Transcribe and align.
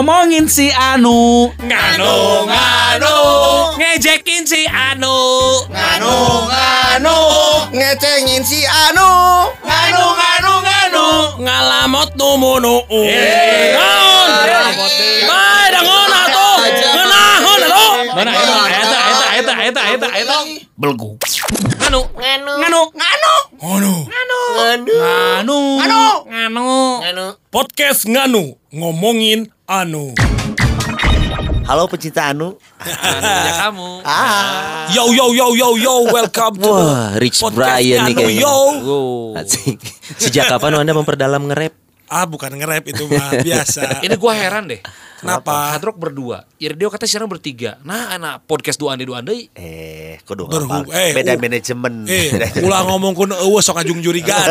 ngomongin 0.00 0.48
si 0.48 0.72
Anu. 0.72 1.52
Nganu 1.60 2.48
nganu. 2.48 3.16
Ngejekin 3.76 4.48
si 4.48 4.64
Anu. 4.64 5.12
Nganu 5.68 6.16
nganu. 6.48 7.16
Ngecengin 7.68 8.40
si 8.40 8.64
Anu. 8.64 9.04
Nganu 9.60 10.04
nganu 10.16 10.52
nganu. 10.64 11.06
Ngalamot 11.44 12.16
numunu 12.16 12.80
Eh. 12.88 13.76
Naon 13.76 14.28
Bae 15.28 15.68
dangon 15.68 16.12
atuh. 16.16 16.56
Ngeunahun 16.64 17.60
atuh. 17.68 17.92
Mana 18.16 18.32
eta 18.32 18.56
eta 18.72 18.98
eta 19.04 19.28
eta 19.36 19.54
eta 19.68 19.82
eta 20.00 20.08
eta 20.16 20.36
Belgu. 20.80 21.20
Anu 21.84 22.08
nganu. 22.16 22.52
Nganu. 22.56 22.80
Nganu 22.96 23.32
Anu 23.60 24.08
nganu. 24.08 24.40
Anu 25.36 25.58
Anu. 25.84 26.00
Anu 26.32 26.64
nganu. 27.04 27.26
Podcast 27.52 28.08
Nganu. 28.08 28.56
Ngomongin 28.72 29.52
Anu. 29.68 30.16
Halo 31.68 31.84
pecinta 31.84 32.32
Anu. 32.32 32.56
Ya 33.20 33.68
kamu. 33.68 34.00
Ah. 34.00 34.88
Yo 34.96 35.12
yo 35.12 35.36
yo 35.36 35.52
yo 35.52 35.76
yo 35.76 36.08
welcome 36.08 36.56
to 36.56 36.72
Wah, 36.72 37.12
Rich 37.20 37.44
podcast 37.44 37.84
Brian 37.84 38.08
nih 38.08 38.16
Nganu, 38.16 38.20
kayaknya. 38.24 38.40
Yo. 38.40 38.56
Asik. 39.36 39.76
Sejak 40.16 40.48
kapan 40.48 40.80
Anda 40.80 40.96
memperdalam 40.96 41.44
nge-rap? 41.52 41.76
Ah 42.10 42.26
bukan 42.26 42.50
nge-rap 42.50 42.82
itu 42.84 43.06
mah 43.06 43.38
biasa 43.46 44.02
Ini 44.02 44.14
gua 44.14 44.34
heran 44.34 44.66
deh 44.66 44.82
Kenapa? 45.16 45.70
Hard 45.70 45.84
Rock 45.84 45.98
berdua 46.00 46.42
Iridio 46.56 46.88
kata 46.88 47.04
sekarang 47.04 47.28
bertiga 47.28 47.78
Nah 47.80 48.10
anak 48.10 48.42
podcast 48.44 48.74
dua 48.76 48.92
ande 48.92 49.04
dua 49.04 49.20
ande 49.20 49.46
eh 49.52 50.18
kudu 50.24 50.44
Berhub- 50.44 50.88
apa 50.88 50.96
eh, 50.98 51.12
beda 51.12 51.36
manajemen 51.36 52.02
Eh, 52.04 52.34
ulah 52.66 52.82
ngomong 52.84 53.12
kun 53.12 53.30
eueuh 53.30 53.60
sok 53.60 53.78
ajung 53.78 54.00
jurigan. 54.00 54.34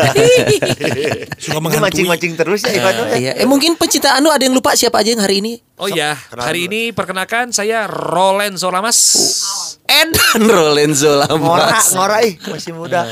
Suka 1.36 1.52
ini 1.52 1.60
menghantui. 1.60 1.84
mancing-mancing 2.06 2.32
terus 2.34 2.62
ya 2.62 2.72
Ivan 2.72 2.94
ya. 2.96 3.04
Iya, 3.12 3.32
eh 3.36 3.46
mungkin 3.46 3.74
pencinta 3.74 4.14
Anu 4.14 4.30
ada 4.30 4.40
yang 4.40 4.52
lupa 4.52 4.72
siapa 4.72 4.96
aja 4.96 5.10
yang 5.10 5.20
hari 5.20 5.40
ini? 5.40 5.58
Oh 5.76 5.84
iya 5.84 6.14
kenal 6.14 6.46
Hari 6.46 6.60
dulu. 6.62 6.70
ini 6.70 6.80
perkenakan 6.90 7.50
saya 7.50 7.84
Rolenzo 7.84 8.68
Lamas 8.68 8.98
Edan 9.82 10.40
Rolenzo 10.40 11.18
ngora 11.28 11.66
Lamas. 11.66 11.86
ngora 11.90 12.16
ih 12.22 12.34
masih 12.42 12.72
muda 12.72 13.04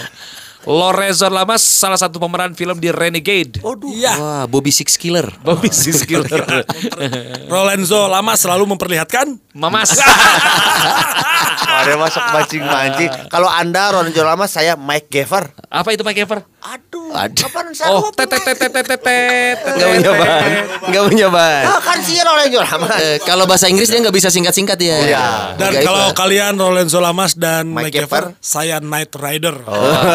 Lorenzo 0.69 1.33
Lamas 1.33 1.65
salah 1.65 1.97
satu 1.97 2.21
pemeran 2.21 2.53
film 2.53 2.77
di 2.77 2.93
Renegade. 2.93 3.65
Waduh. 3.65 3.89
Iya, 3.89 4.13
Wah, 4.21 4.45
Bobby 4.45 4.69
Six 4.69 5.01
Killer. 5.01 5.25
Bobby 5.41 5.73
Siskiller 5.73 6.29
Lorenzo 7.53 8.05
lama 8.05 8.37
selalu 8.37 8.77
memperlihatkan 8.77 9.41
Mamas 9.59 9.91
ada 11.79 11.95
masuk 11.95 12.23
mancing-mancing 12.31 13.11
kalau 13.27 13.47
anda 13.47 13.91
Ron 13.91 14.11
Lama 14.15 14.47
saya 14.47 14.75
Mike 14.75 15.11
Gever 15.11 15.51
Apa 15.69 15.91
itu 15.91 16.01
Pak 16.01 16.15
Kever? 16.15 16.41
aduh 16.59 17.11
Aduh. 17.11 17.35
kapan 17.39 17.67
saya 17.73 17.91
Oh 17.91 18.09
tet 18.11 18.29
tet 18.29 18.41
tet 18.45 18.57
tet 18.57 18.71
tet 18.73 19.01
tet 19.01 19.57
Enggak 19.59 19.89
punya 19.91 20.13
ban. 20.13 20.51
Enggak 20.85 21.05
punya 21.09 21.27
ban. 21.29 21.65
Ah, 21.65 21.81
kan 21.81 21.99
sih 22.01 22.21
Ron 22.21 22.39
Lama 22.39 22.89
Eh, 22.99 23.17
kalau 23.23 23.45
bahasa 23.45 23.67
Inggris 23.67 23.89
dia 23.89 23.99
nggak 23.99 24.13
bisa 24.13 24.29
singkat-singkat 24.29 24.79
ya. 24.79 24.97
Iya. 25.03 25.27
dan 25.57 25.73
kalau 25.81 26.13
kalian 26.13 26.55
Lorenzo 26.55 27.01
Lamas 27.01 27.35
dan 27.35 27.67
Mike 27.69 27.91
Mike 27.91 27.97
Gever. 28.05 28.25
saya 28.39 28.79
Night 28.79 29.13
Rider. 29.13 29.57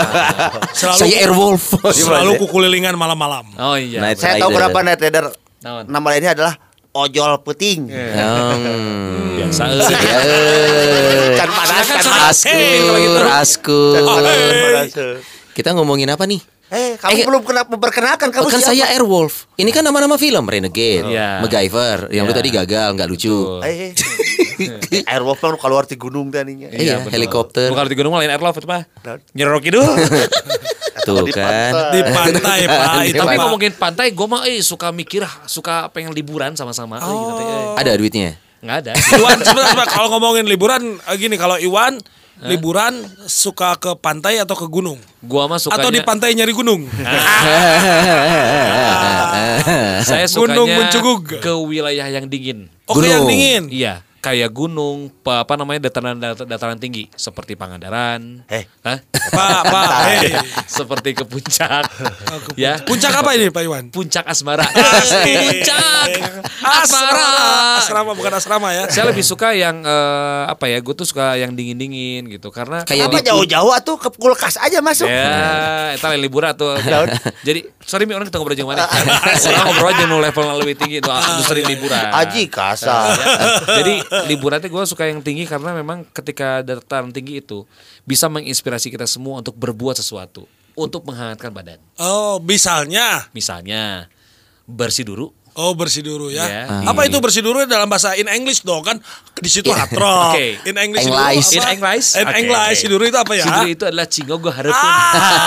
selalu 0.77 0.99
saya 0.99 1.15
Airwolf. 1.21 1.63
selalu 1.91 2.31
kukulilingan 2.39 2.93
malam-malam. 2.95 3.43
Oh 3.57 3.75
iya 3.75 3.99
saya 4.15 4.39
tahu 4.39 4.53
berapa 4.53 4.77
Night 4.79 5.01
Rider 5.01 5.25
nama 5.63 6.07
lainnya 6.07 6.33
adalah 6.33 6.53
ojol 6.93 7.41
puting 7.41 7.89
Hmm. 7.89 9.35
Biasa 9.35 9.63
Eh, 9.65 11.33
Can 11.35 11.49
panas 11.49 11.85
Kan 11.85 11.99
panas 11.99 12.37
Askur, 12.45 13.21
askur. 13.27 13.93
Can 13.93 14.05
panas, 14.05 14.29
Eh. 14.29 14.61
panas. 14.63 15.21
Kita 15.51 15.69
ngomongin 15.73 16.07
apa 16.07 16.23
nih? 16.23 16.41
Eh, 16.69 16.97
kamu 16.97 17.13
Eh, 17.13 17.25
belum 17.29 17.41
kena 17.43 17.61
memperkenalkan 17.67 18.29
kamu 18.29 18.49
kan 18.49 18.57
siapa? 18.57 18.73
saya 18.73 18.89
Airwolf. 18.89 19.45
Ini 19.53 19.69
kan 19.69 19.81
nama-nama 19.81 20.17
film 20.17 20.41
Renegade, 20.43 21.05
Iya. 21.05 21.37
MacGyver. 21.39 22.09
Yang 22.09 22.23
lu 22.25 22.33
tadi 22.33 22.49
gagal, 22.49 22.87
nggak 22.93 23.05
lucu. 23.07 23.61
Eh, 23.61 23.93
eh. 23.93 25.03
Airwolf 25.11 25.37
kan 25.37 25.53
keluar 25.55 25.85
di 25.85 25.93
gunung 25.95 26.29
tadinya. 26.29 26.65
Iya, 26.67 26.97
betul. 26.99 27.13
helikopter. 27.13 27.69
Bukan 27.69 27.85
di 27.85 27.93
gunung 27.95 28.13
lain 28.15 28.25
airloft 28.27 28.57
itu 28.57 28.65
mah? 28.65 28.81
Nyerok 29.33 29.63
itu 29.63 29.77
Tuh 31.03 31.23
Di 31.23 31.31
kan. 31.31 31.71
Di 31.91 32.01
pantai, 32.01 32.59
Pak. 32.71 32.87
Di 33.03 33.11
Tapi 33.11 33.35
Pak. 33.35 33.43
ngomongin 33.43 33.71
pantai 33.75 34.07
Gue 34.11 34.27
mah 34.27 34.47
eh 34.47 34.59
suka 34.59 34.89
mikir 34.89 35.23
Suka 35.43 35.91
pengen 35.91 36.11
liburan 36.11 36.55
sama-sama 36.55 36.97
eh, 36.97 37.05
gitu, 37.05 37.43
eh. 37.43 37.79
Ada 37.79 37.91
duitnya. 37.95 38.29
Nggak 38.63 38.77
ada 38.79 38.91
Iwan 39.19 39.37
sebentar, 39.39 39.67
sebentar. 39.75 39.87
kalau 39.91 40.07
ngomongin 40.15 40.47
liburan 40.47 40.81
eh, 40.97 41.15
gini 41.19 41.35
kalau 41.35 41.59
Iwan 41.59 41.99
liburan 42.43 42.97
suka 43.23 43.77
ke 43.77 43.93
pantai 43.95 44.41
atau 44.41 44.55
ke 44.55 44.65
gunung 44.65 44.97
Gua 45.21 45.45
mah 45.45 45.61
sukanya 45.61 45.79
atau 45.79 45.89
di 45.91 46.01
pantai 46.01 46.33
nyari 46.33 46.49
gunung 46.49 46.87
Saya 50.01 50.25
sukanya 50.25 50.55
Gunung 50.55 50.67
Mencugug. 50.67 51.21
Ke 51.39 51.53
wilayah 51.53 52.09
yang 52.09 52.25
dingin 52.25 52.67
Oke 52.83 53.05
yang 53.05 53.23
Gunung. 53.23 53.29
dingin 53.29 53.63
Iya 53.69 54.01
Kayak 54.23 54.55
gunung 54.55 55.11
pa- 55.19 55.43
Apa 55.43 55.59
namanya 55.59 55.91
Dataran 55.91 56.15
dat- 56.15 56.47
dataran 56.47 56.79
tinggi 56.79 57.11
Seperti 57.11 57.53
Pangandaran 57.53 58.47
Eh. 58.47 58.63
Hah? 58.81 59.03
Pak 59.03 59.61
Pak 59.67 59.91
hey. 60.07 60.31
Seperti 60.63 61.11
ke 61.11 61.27
puncak 61.27 61.83
Ya 62.55 62.79
puncak 62.81 63.11
apa 63.13 63.35
ini 63.35 63.51
Pak 63.51 63.61
Iwan 63.61 63.83
Puncak 63.91 64.23
Asmara. 64.23 64.63
Puncak 65.27 66.07
Asmara 66.63 67.27
asrama 67.83 68.15
bukan 68.15 68.31
asrama 68.31 68.71
ya 68.71 68.87
Saya 68.87 69.11
lebih 69.11 69.27
suka 69.27 69.51
yang 69.51 69.83
eh, 69.83 70.43
Apa 70.47 70.71
ya 70.71 70.79
Gue 70.79 70.95
tuh 70.95 71.03
suka 71.03 71.35
yang 71.35 71.51
dingin-dingin 71.51 72.31
gitu 72.31 72.47
Karena 72.47 72.87
Kayak 72.87 73.11
Apa 73.11 73.19
jauh-jauh 73.19 73.75
tuh 73.83 73.99
ke 73.99 74.09
kulkas 74.15 74.55
aja 74.57 74.79
masuk. 74.79 75.07
Ya, 75.07 75.93
itu 75.93 76.05
liburan 76.15 76.53
tuh. 76.55 76.73
Jadi, 77.43 77.67
sorry 77.83 78.07
mi 78.07 78.15
orang 78.15 78.27
kita 78.27 78.39
ngobrol 78.39 78.55
jeung 78.55 78.69
mana. 78.69 78.87
Orang 79.49 79.63
ngobrol 79.67 79.89
aja 79.91 80.05
level 80.07 80.45
lebih 80.63 80.75
tinggi 80.79 80.97
itu 81.03 81.09
industri 81.09 81.61
liburan. 81.65 82.09
Aji 82.13 82.47
kasar. 82.47 83.11
Jadi 83.67 83.95
liburan 84.29 84.61
itu 84.61 84.69
gue 84.69 84.83
suka 84.85 85.09
yang 85.09 85.19
tinggi 85.25 85.49
karena 85.49 85.73
memang 85.73 86.05
ketika 86.13 86.61
dataran 86.61 87.09
tinggi 87.09 87.41
itu 87.41 87.65
bisa 88.05 88.29
menginspirasi 88.29 88.93
kita 88.93 89.09
semua 89.09 89.41
untuk 89.41 89.57
berbuat 89.57 89.97
sesuatu 89.97 90.45
untuk 90.73 91.05
menghangatkan 91.05 91.53
badan. 91.53 91.79
oh 92.01 92.37
misalnya 92.41 93.29
Misalnya 93.33 94.09
bersih 94.69 95.05
dulu. 95.05 95.33
Oh 95.53 95.77
bersih 95.77 96.01
dulu 96.01 96.33
ya. 96.33 96.41
Ya. 96.41 96.63
Apa 96.81 97.05
itu 97.05 97.17
bersih 97.17 97.45
dulu 97.45 97.61
dalam 97.63 97.85
bahasa 97.85 98.17
in 98.17 98.25
English 98.25 98.61
dong 98.61 98.81
kan 98.81 98.97
di 99.37 99.45
situ 99.45 99.69
hard 99.69 99.93
rock. 99.93 100.33
Oke. 100.33 100.57
In 100.65 100.75
English 100.75 101.05
English. 101.05 101.47
itu 101.47 101.61
apa? 101.61 101.69
In 101.69 101.73
English? 101.77 102.07
In 102.13 102.25
Oke, 102.25 102.37
English 102.41 102.79
dulu 102.87 103.03
itu 103.05 103.17
apa 103.17 103.33
ya? 103.33 103.45
Siduri 103.45 103.71
itu 103.71 103.83
adalah 103.85 104.07
cingogo 104.09 104.49
hareupeun. 104.49 104.93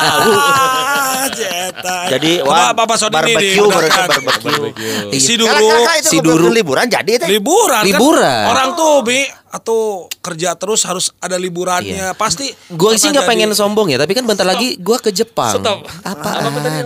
Ah, 0.07 1.27
jeta. 1.39 1.97
Jadi 2.07 2.33
wah, 2.41 2.71
Bapak 2.71 2.97
Sony 2.97 3.11
ini 3.11 3.35
barbecue 3.35 3.59
dibenarkan. 3.59 4.07
barbecue. 4.07 5.19
Si 5.19 5.35
Kalau 5.35 5.59
dulu 5.59 5.75
kakak 5.83 5.97
itu 5.97 6.07
si 6.07 6.17
ngobrol 6.17 6.39
Duru. 6.39 6.55
liburan 6.55 6.87
jadi 6.87 7.13
teh. 7.19 7.27
liburan 7.27 7.83
kan? 7.83 7.87
Liburan. 7.91 8.45
Orang 8.47 8.69
tuh 8.75 8.95
bi 9.03 9.21
atau 9.49 9.79
kerja 10.21 10.55
terus 10.55 10.85
harus 10.85 11.11
ada 11.19 11.35
liburannya. 11.35 12.15
Pasti 12.15 12.53
Gue 12.71 12.95
sih 12.95 13.11
nggak 13.11 13.27
pengen 13.27 13.51
sombong 13.53 13.91
ya, 13.91 13.99
tapi 13.99 14.15
kan 14.15 14.23
bentar 14.23 14.47
lagi 14.47 14.79
gue 14.79 14.97
ke 15.01 15.11
Jepang. 15.11 15.59
Stop. 15.59 15.83
Apaan? 16.05 16.47
Apa 16.47 16.59
tadi 16.63 16.81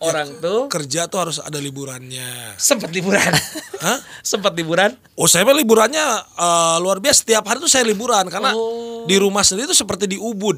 ngomong? 0.00 0.08
Orang 0.10 0.28
tuh 0.40 0.60
kerja 0.66 1.04
tuh 1.06 1.18
harus 1.20 1.36
ada 1.38 1.56
liburannya. 1.56 2.56
sempat 2.56 2.88
liburan. 2.88 3.28
Hah? 3.78 3.98
sempat 4.24 4.52
liburan. 4.52 4.96
Oh 5.14 5.28
saya 5.28 5.44
mah 5.44 5.52
liburannya 5.52 6.00
eh, 6.34 6.76
luar 6.80 6.98
biasa 6.98 7.20
setiap 7.20 7.44
hari 7.44 7.60
tuh 7.60 7.68
saya 7.68 7.84
liburan 7.84 8.24
karena 8.26 8.50
Oh. 8.50 9.04
di 9.04 9.16
rumah 9.16 9.40
sendiri 9.40 9.64
tuh 9.66 9.76
seperti 9.76 10.04
di 10.06 10.16
Ubud. 10.16 10.56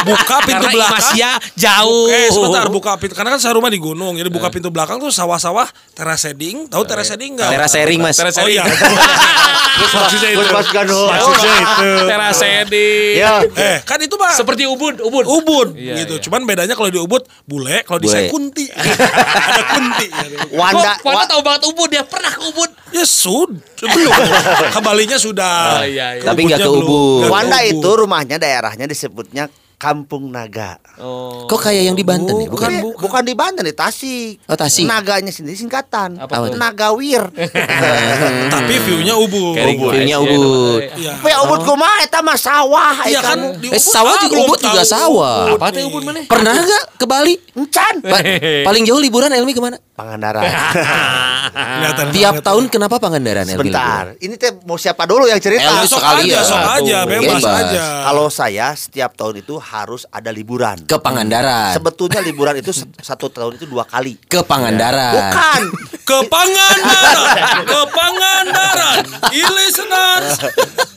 buka 0.00 0.36
pintu 0.42 0.62
Karena 0.62 0.70
belakang. 0.70 0.98
Imasya 1.10 1.30
jauh. 1.54 2.06
Eh 2.08 2.28
sebentar 2.28 2.66
buka 2.68 2.94
pintu 2.96 3.14
karena 3.14 3.34
kan 3.34 3.40
saya 3.40 3.54
rumah 3.54 3.66
di 3.66 3.78
gunung 3.78 4.14
jadi 4.14 4.26
buka 4.26 4.46
pintu 4.48 4.70
belakang 4.70 4.98
tuh 4.98 5.10
sawah-sawah 5.10 5.66
terasceding 5.92 6.66
tahu 6.66 6.86
terasceding 6.86 7.34
enggak? 7.34 7.50
Teras 7.50 7.70
sharing 7.70 7.98
mas. 7.98 8.14
Teras 8.14 8.38
Oh 8.38 8.46
iya. 8.46 8.62
Maksudnya 9.80 10.30
itu. 10.30 10.44
Maksudnya 10.44 11.54
itu. 11.56 11.88
Terasedi. 12.10 12.90
Ya. 13.16 13.40
Eh 13.44 13.78
kan 13.82 13.96
itu 13.96 14.14
mah 14.14 14.34
Seperti 14.34 14.68
ubun, 14.68 14.98
ubun. 15.00 15.24
Ubud 15.24 15.68
Iya, 15.72 16.04
gitu. 16.04 16.14
iya. 16.18 16.22
Cuman 16.22 16.44
bedanya 16.44 16.74
kalau 16.76 16.90
di 16.92 17.00
Ubud 17.00 17.24
bule, 17.44 17.80
kalau 17.88 17.96
di 17.96 18.08
Bule. 18.20 18.28
saya 18.28 18.32
kunti. 18.34 18.64
Ada 19.48 19.62
kunti. 19.70 20.06
Wanda, 20.52 20.90
Kok 20.98 21.06
Wanda 21.06 21.24
wa- 21.24 21.30
tahu 21.30 21.40
banget 21.40 21.62
ubun 21.64 21.88
dia 21.88 22.04
pernah 22.04 22.28
ke 22.28 22.42
ubun. 22.44 22.68
Ya 22.90 23.04
sud, 23.04 23.50
belum. 23.78 24.12
Kembalinya 24.74 25.16
sudah. 25.16 25.80
Oh, 25.80 25.86
iya, 25.86 26.18
iya. 26.18 26.26
Tapi 26.26 26.40
nggak 26.44 26.58
ke. 26.58 26.68
Ubud. 26.68 27.30
Wanda 27.30 27.58
Ubud. 27.62 27.70
itu 27.72 27.90
rumahnya 27.96 28.36
daerahnya 28.36 28.84
disebutnya 28.84 29.46
Kampung 29.80 30.28
Naga. 30.28 30.76
Oh. 31.00 31.48
Kok 31.48 31.56
kayak 31.58 31.88
yang 31.88 31.96
di 31.96 32.04
Banten 32.04 32.36
ya? 32.36 32.46
Bukan, 32.46 32.52
Bukan. 32.52 32.72
Bukan, 32.84 33.00
bukan 33.00 33.22
di 33.24 33.32
Banten 33.32 33.64
di 33.64 33.72
Tasik. 33.72 34.44
Oh, 34.44 34.52
Tasik. 34.52 34.84
Naganya 34.84 35.32
sendiri 35.32 35.56
singkatan. 35.56 36.20
Apa? 36.20 36.52
Nagawir. 36.52 37.24
Tapi 38.52 38.74
view-nya 38.78 39.16
Ubud. 39.16 39.56
Kayak 39.56 39.72
Ubud. 39.72 39.90
View-nya 39.90 40.08
Iya, 40.10 40.18
Ubud. 40.20 40.80
Iya. 40.92 41.12
Tapi 41.16 41.32
ubud 41.40 41.60
kumaha 41.62 41.96
eta 42.02 42.20
mah 42.20 42.36
sawah 42.36 42.94
Iya 43.02 43.18
eta 43.18 43.24
kan 43.24 43.38
mah. 43.38 43.56
di 43.56 43.66
Eh, 43.66 43.72
Ubud. 43.72 43.88
sawah 43.88 44.12
ah, 44.12 44.20
juga 44.20 44.36
Ubud 44.38 44.58
juga 44.60 44.82
sawah. 44.84 45.38
Ubud 45.46 45.56
Apa 45.56 45.66
teh 45.72 45.82
ubun 45.82 46.02
mana? 46.04 46.18
Pernah 46.28 46.52
nggak 46.54 46.84
ke 47.00 47.06
Bali? 47.08 47.34
Encan. 47.56 47.94
Pa- 48.02 48.24
paling 48.68 48.82
jauh 48.84 49.00
liburan 49.00 49.32
Elmi 49.32 49.52
ke 49.52 49.62
mana? 49.62 49.80
Pangandaran. 50.00 50.42
Tiap 52.10 52.40
banget. 52.40 52.44
tahun 52.44 52.64
kenapa 52.68 52.96
Pangandaran 52.96 53.44
Sebentar. 53.44 54.16
Ini 54.16 54.34
teh 54.36 54.52
mau 54.64 54.76
siapa 54.76 55.04
dulu 55.04 55.24
yang 55.24 55.36
cerita? 55.36 55.66
Elmi 55.66 55.84
Sok 55.84 56.00
sekali 56.00 56.22
aja, 56.26 56.32
ya. 56.32 56.42
sok 56.42 56.62
aja, 56.62 56.98
bebas, 57.04 57.40
bebas. 57.40 57.60
aja. 57.68 57.82
Kalau 58.06 58.26
saya 58.28 58.66
setiap 58.72 59.10
tahun 59.14 59.40
itu 59.40 59.54
harus 59.56 60.08
ada 60.08 60.30
liburan. 60.30 60.80
Ke 60.84 60.96
Pangandaran. 60.96 61.76
Sebetulnya 61.76 62.20
liburan 62.20 62.56
itu 62.56 62.70
satu 62.96 63.28
tahun 63.28 63.56
itu 63.56 63.66
dua 63.66 63.84
kali. 63.84 64.16
Ke 64.24 64.40
Pangandaran. 64.40 65.12
Bukan. 65.12 65.62
ke 66.00 66.18
Pangandaran, 66.26 67.62
ke 67.62 67.80
Pangandaran, 67.88 68.98
listeners. 69.30 70.42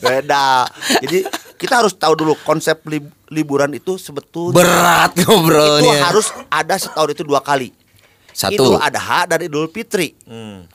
Beda. 0.00 0.66
Jadi 0.98 1.22
kita 1.54 1.80
harus 1.80 1.94
tahu 1.94 2.14
dulu 2.14 2.34
konsep 2.42 2.82
lib- 2.84 3.14
liburan 3.30 3.72
itu 3.72 3.94
sebetulnya 3.94 4.58
Berat 4.58 5.10
itu 5.14 5.24
ngobrolnya. 5.24 6.02
harus 6.04 6.28
ada 6.50 6.74
setahun 6.76 7.10
itu 7.10 7.22
dua 7.22 7.40
kali. 7.40 7.70
Satu. 8.34 8.58
Idul 8.58 8.76
Adha 8.82 9.30
dan 9.30 9.38
Idul 9.46 9.70
Fitri. 9.70 10.10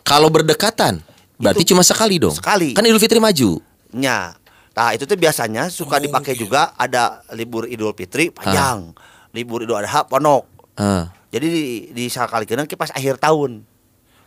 Kalau 0.08 0.32
berdekatan, 0.32 1.04
berarti 1.36 1.68
cuma 1.68 1.84
sekali 1.84 2.16
dong. 2.16 2.32
Sekali. 2.32 2.72
Kan 2.72 2.88
Idul 2.88 3.04
Fitri 3.04 3.20
maju. 3.20 3.60
Nya. 3.92 4.40
Nah, 4.80 4.96
itu 4.96 5.04
tuh 5.04 5.20
biasanya 5.20 5.68
suka 5.68 6.00
dipakai 6.00 6.40
juga 6.40 6.72
ada 6.80 7.20
libur 7.36 7.68
Idul 7.68 7.92
Fitri 7.92 8.32
panjang, 8.32 8.96
libur 9.36 9.68
Idul 9.68 9.76
Adha 9.76 10.08
ponok. 10.08 10.48
Ah. 10.80 11.12
Jadi 11.30 11.48
di, 11.52 11.64
di 11.92 12.06
sekali 12.08 12.48
kena 12.48 12.64
pas 12.80 12.96
akhir 12.96 13.20
tahun. 13.20 13.68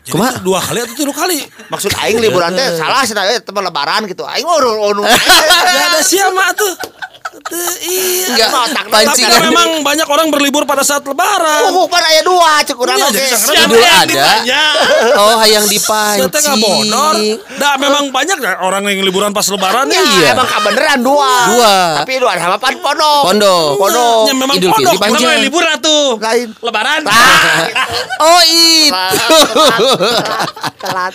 Jadi 0.03 0.19
itu 0.19 0.43
dua 0.43 0.59
kali 0.59 0.79
atau 0.83 0.95
tiga 0.99 1.15
kali? 1.15 1.39
Maksud 1.71 1.91
aing 1.95 2.19
liburan 2.19 2.51
teh 2.59 2.75
salah 2.75 3.07
sih 3.07 3.15
eh, 3.15 3.39
teman 3.39 3.63
lebaran 3.63 4.03
gitu. 4.11 4.27
Aing 4.27 4.43
mau 4.43 4.59
urun 4.59 4.99
Gak 5.07 5.87
ada 5.95 6.03
siapa 6.03 6.51
tuh. 6.59 6.75
Iya. 7.33 8.47
Enggak, 8.47 8.49
Tapi 8.85 9.05
pancingan. 9.09 9.41
memang 9.43 9.69
banyak 9.81 10.05
orang 10.05 10.29
berlibur 10.29 10.63
pada 10.65 10.81
saat 10.81 11.01
lebaran. 11.03 11.73
Oh, 11.73 11.89
pan 11.89 12.05
aya 12.05 12.21
dua 12.21 12.61
cek 12.61 12.77
Iya, 12.77 13.09
oge. 13.09 13.17
jadi 13.19 13.29
sekarang 13.33 13.69
Idul 13.69 13.83
ada. 13.83 14.25
Oh, 15.23 15.35
hayang 15.39 15.65
Saya 15.65 16.29
teh 16.29 16.41
nggak 16.41 16.57
bodor. 16.59 17.15
dipancing. 17.17 17.57
Dah 17.57 17.75
memang 17.77 18.05
banyak 18.09 18.37
dah 18.39 18.55
orang 18.61 18.83
yang 18.87 19.01
liburan 19.03 19.31
pas 19.31 19.45
lebaran 19.45 19.89
ya. 19.89 20.03
Iya. 20.03 20.31
Emang 20.33 20.49
kebeneran 20.49 20.99
dua. 21.01 21.33
Dua. 21.49 21.75
Tapi 22.03 22.11
Idul 22.17 22.29
Adha 22.29 22.47
mah 22.49 22.61
pan 22.61 22.75
pondok. 22.77 23.23
Pondok. 23.25 23.69
Pondok. 23.79 24.21
Ya, 24.25 24.35
memang 24.35 24.55
Idul 24.57 24.73
Fitri 24.75 24.97
panjang. 24.97 25.21
Namanya 25.23 25.41
liburan 25.41 25.77
tuh. 25.81 26.05
Lain. 26.19 26.49
Lebaran. 26.61 27.01
Oh, 28.23 28.39
itu. 28.47 28.95
Telat. 30.79 31.15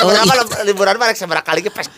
Oh, 0.00 0.08
Kenapa 0.08 0.32
liburan 0.64 0.94
mah 0.96 1.06
rek 1.08 1.16
seberapa 1.16 1.44
kali 1.44 1.60
ge 1.60 1.68
pes 1.68 1.88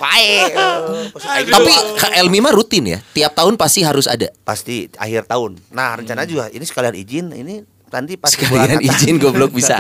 Tapi 1.49 1.73
dua. 1.73 1.99
Kak 1.99 2.12
Elmi 2.14 2.38
mah 2.38 2.50
rutin 2.50 2.85
ya. 2.87 2.99
Tiap 3.12 3.35
tahun 3.35 3.55
pasti 3.59 3.83
harus 3.83 4.07
ada. 4.07 4.31
pasti 4.41 4.87
akhir 4.95 5.27
tahun. 5.27 5.59
Nah, 5.69 5.99
rencana 5.99 6.23
juga 6.23 6.47
ini 6.49 6.63
sekalian 6.63 6.95
izin 6.95 7.27
ini 7.33 7.61
nanti 7.89 8.15
pas 8.15 8.29
Sekalian 8.31 8.79
bulan 8.79 8.81
izin 8.81 9.17
goblok 9.17 9.51
bisa. 9.51 9.75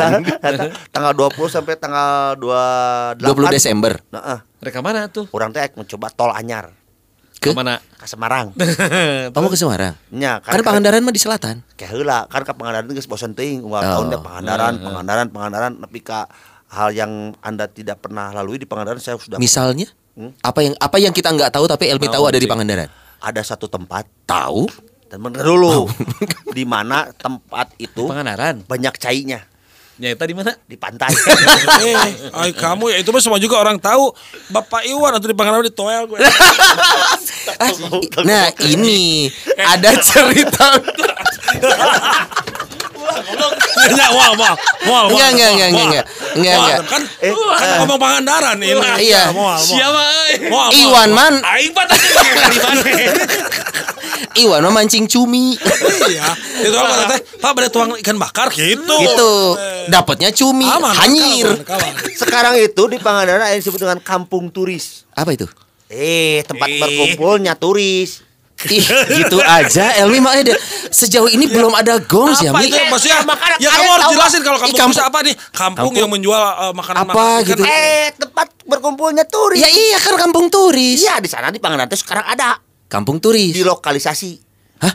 Tanggal 0.90 1.12
20 1.14 1.38
sampai 1.46 1.76
tanggal 1.76 2.34
28 2.34 3.22
20 3.22 3.54
Desember. 3.54 3.92
Nah, 4.08 4.22
eh, 4.28 4.40
Mereka 4.58 4.78
mana 4.80 5.06
tuh? 5.06 5.30
orang 5.30 5.50
teh 5.50 5.62
mencoba 5.72 6.10
tol 6.10 6.32
anyar 6.32 6.74
Ke? 7.38 7.54
Mana? 7.54 7.78
ke 7.94 8.02
Semarang. 8.04 8.50
Kamu 9.34 9.46
ke 9.46 9.54
Semarang? 9.54 9.94
Nya 10.10 10.40
Kan 10.40 10.58
Pangandaran 10.60 10.98
mah 11.00 11.10
di 11.10 11.22
selatan. 11.22 11.62
Kayak 11.74 11.90
heula 11.94 12.26
kan 12.26 12.42
ke 12.42 12.50
Pangandaran 12.50 12.88
geus 12.88 13.06
bosan 13.06 13.32
teuing 13.32 13.60
unggal 13.60 13.78
Oh. 13.80 13.90
tahun 13.94 14.06
teh 14.08 14.20
Pangandaran, 14.20 14.74
Pangandaran, 14.76 15.26
Pangandaran 15.28 15.72
nepi 15.78 16.00
ka 16.00 16.26
hal 16.68 16.90
yang 16.90 17.12
Anda 17.38 17.64
tidak 17.66 18.00
pernah 18.00 18.28
lalui 18.30 18.56
di 18.56 18.66
Pangandaran 18.66 18.98
saya 18.98 19.14
sudah 19.16 19.38
Misalnya 19.38 19.86
Hmm? 20.12 20.34
apa 20.42 20.58
yang 20.60 20.74
apa 20.74 20.96
yang 20.98 21.14
kita 21.14 21.30
nggak 21.30 21.54
tahu 21.54 21.70
tapi 21.70 21.86
Elmi 21.86 22.10
tahu 22.10 22.26
ada 22.26 22.34
di 22.34 22.50
Pangandaran. 22.50 22.90
Ada 23.18 23.42
satu 23.42 23.66
tempat 23.66 24.06
Tahu? 24.24 24.66
dan 25.08 25.24
bener 25.24 25.40
dulu 25.40 25.88
di 26.56 26.68
mana 26.68 27.08
tempat 27.16 27.72
itu 27.80 28.04
Pangandaran. 28.04 28.60
banyak 28.64 28.92
cainya 28.96 29.40
Nyata 29.98 30.30
di 30.30 30.34
mana? 30.36 30.54
di 30.62 30.78
pantai. 30.78 31.10
Eh, 31.82 32.30
ay, 32.30 32.54
kamu 32.54 32.94
ya 32.94 33.02
itu 33.02 33.10
mah 33.10 33.18
semua 33.18 33.42
juga 33.42 33.58
orang 33.58 33.82
tahu. 33.82 34.14
Bapak 34.46 34.86
Iwan 34.86 35.10
atau 35.10 35.26
di 35.26 35.34
Pangandaran 35.34 35.66
di 35.66 35.74
toel 35.74 36.06
gue. 36.06 36.22
Ah, 37.58 37.72
nah 38.22 38.52
ini 38.62 39.26
ada 39.56 39.98
cerita 39.98 40.78
Ya, 43.88 44.06
wah, 44.10 44.30
wah, 44.34 44.52
wah, 44.84 45.02
wah. 45.02 45.02
Enggak, 45.08 45.28
enggak, 45.32 45.50
enggak, 45.50 45.68
enggak, 45.68 45.86
enggak. 45.86 46.04
Enggak, 46.34 46.54
Wah, 46.54 46.62
enggak. 46.62 46.78
Kan, 46.86 47.02
Eh, 47.18 47.32
kan 47.32 47.66
eh. 47.66 47.78
ngomong 47.82 47.98
Pangandaran 47.98 48.56
ini. 48.58 48.74
Iya. 49.00 49.22
Siapa? 49.56 50.02
Moal. 50.46 50.68
Iwan 50.72 51.10
man 51.10 51.34
Aing 51.40 51.72
patah? 51.72 51.96
Iwan 54.38 54.60
mah 54.60 54.72
mancing 54.72 55.06
cumi 55.06 55.58
Iya. 56.06 56.26
Itu 56.62 56.74
apa 56.74 57.10
teh? 57.10 57.20
Pak 57.38 57.50
pada 57.52 57.68
tuang 57.68 57.90
ikan 57.98 58.16
bakar 58.16 58.48
gitu. 58.50 58.94
gitu 58.98 59.32
dapatnya 59.88 60.30
cumi 60.30 60.66
Aman, 60.66 60.94
hanyir 60.94 61.48
kawan, 61.62 61.80
kawan. 61.80 61.92
Sekarang 62.14 62.54
itu 62.54 62.82
di 62.86 62.98
Pangandaran 62.98 63.42
ada 63.42 63.50
yang 63.50 63.58
disebut 63.58 63.80
dengan 63.80 63.98
kampung 63.98 64.50
turis. 64.50 65.06
apa 65.12 65.32
itu 65.32 65.46
Eh, 65.88 66.44
tempat 66.44 66.68
Eh. 66.68 66.76
berkumpulnya 66.78 67.56
turis. 67.56 68.20
Ih, 68.66 68.82
gitu 69.14 69.38
aja. 69.38 69.94
Elmi 69.94 70.18
mah 70.18 70.34
ada 70.34 70.50
sejauh 70.90 71.30
ini 71.30 71.46
belum 71.46 71.70
ada 71.70 72.02
gong 72.02 72.34
sih 72.34 72.50
Apa 72.50 72.58
Elmi 72.58 72.66
itu? 72.66 72.78
Maksudnya? 72.90 73.22
makanya 73.22 73.56
Ya 73.56 73.70
kalian 73.70 73.78
kamu 73.78 73.86
harus 73.88 74.02
tahu, 74.02 74.12
jelasin 74.12 74.40
kalau 74.42 74.58
Ih, 74.58 74.62
kampung 74.74 74.98
apa 74.98 75.18
nih? 75.22 75.34
Kampung, 75.34 75.54
Kampung- 75.54 75.94
yang 75.94 76.10
menjual 76.10 76.42
uh, 76.42 76.74
makanan 76.74 77.06
Apa 77.06 77.26
gitu? 77.46 77.62
Eh, 77.62 78.10
tempat 78.12 78.50
berkumpulnya 78.66 79.22
turis. 79.24 79.58
ya 79.58 79.68
iya 79.68 79.98
kan 79.98 80.18
kampung 80.18 80.50
turis. 80.50 80.98
Iya, 80.98 81.22
di 81.22 81.30
sana 81.30 81.48
di 81.48 81.62
Pangandaran 81.62 81.86
sekarang 81.88 82.26
ada. 82.26 82.58
Kampung 82.86 83.22
turis. 83.22 83.54
Di 83.54 83.62
lokalisasi. 83.62 84.32
hah? 84.80 84.94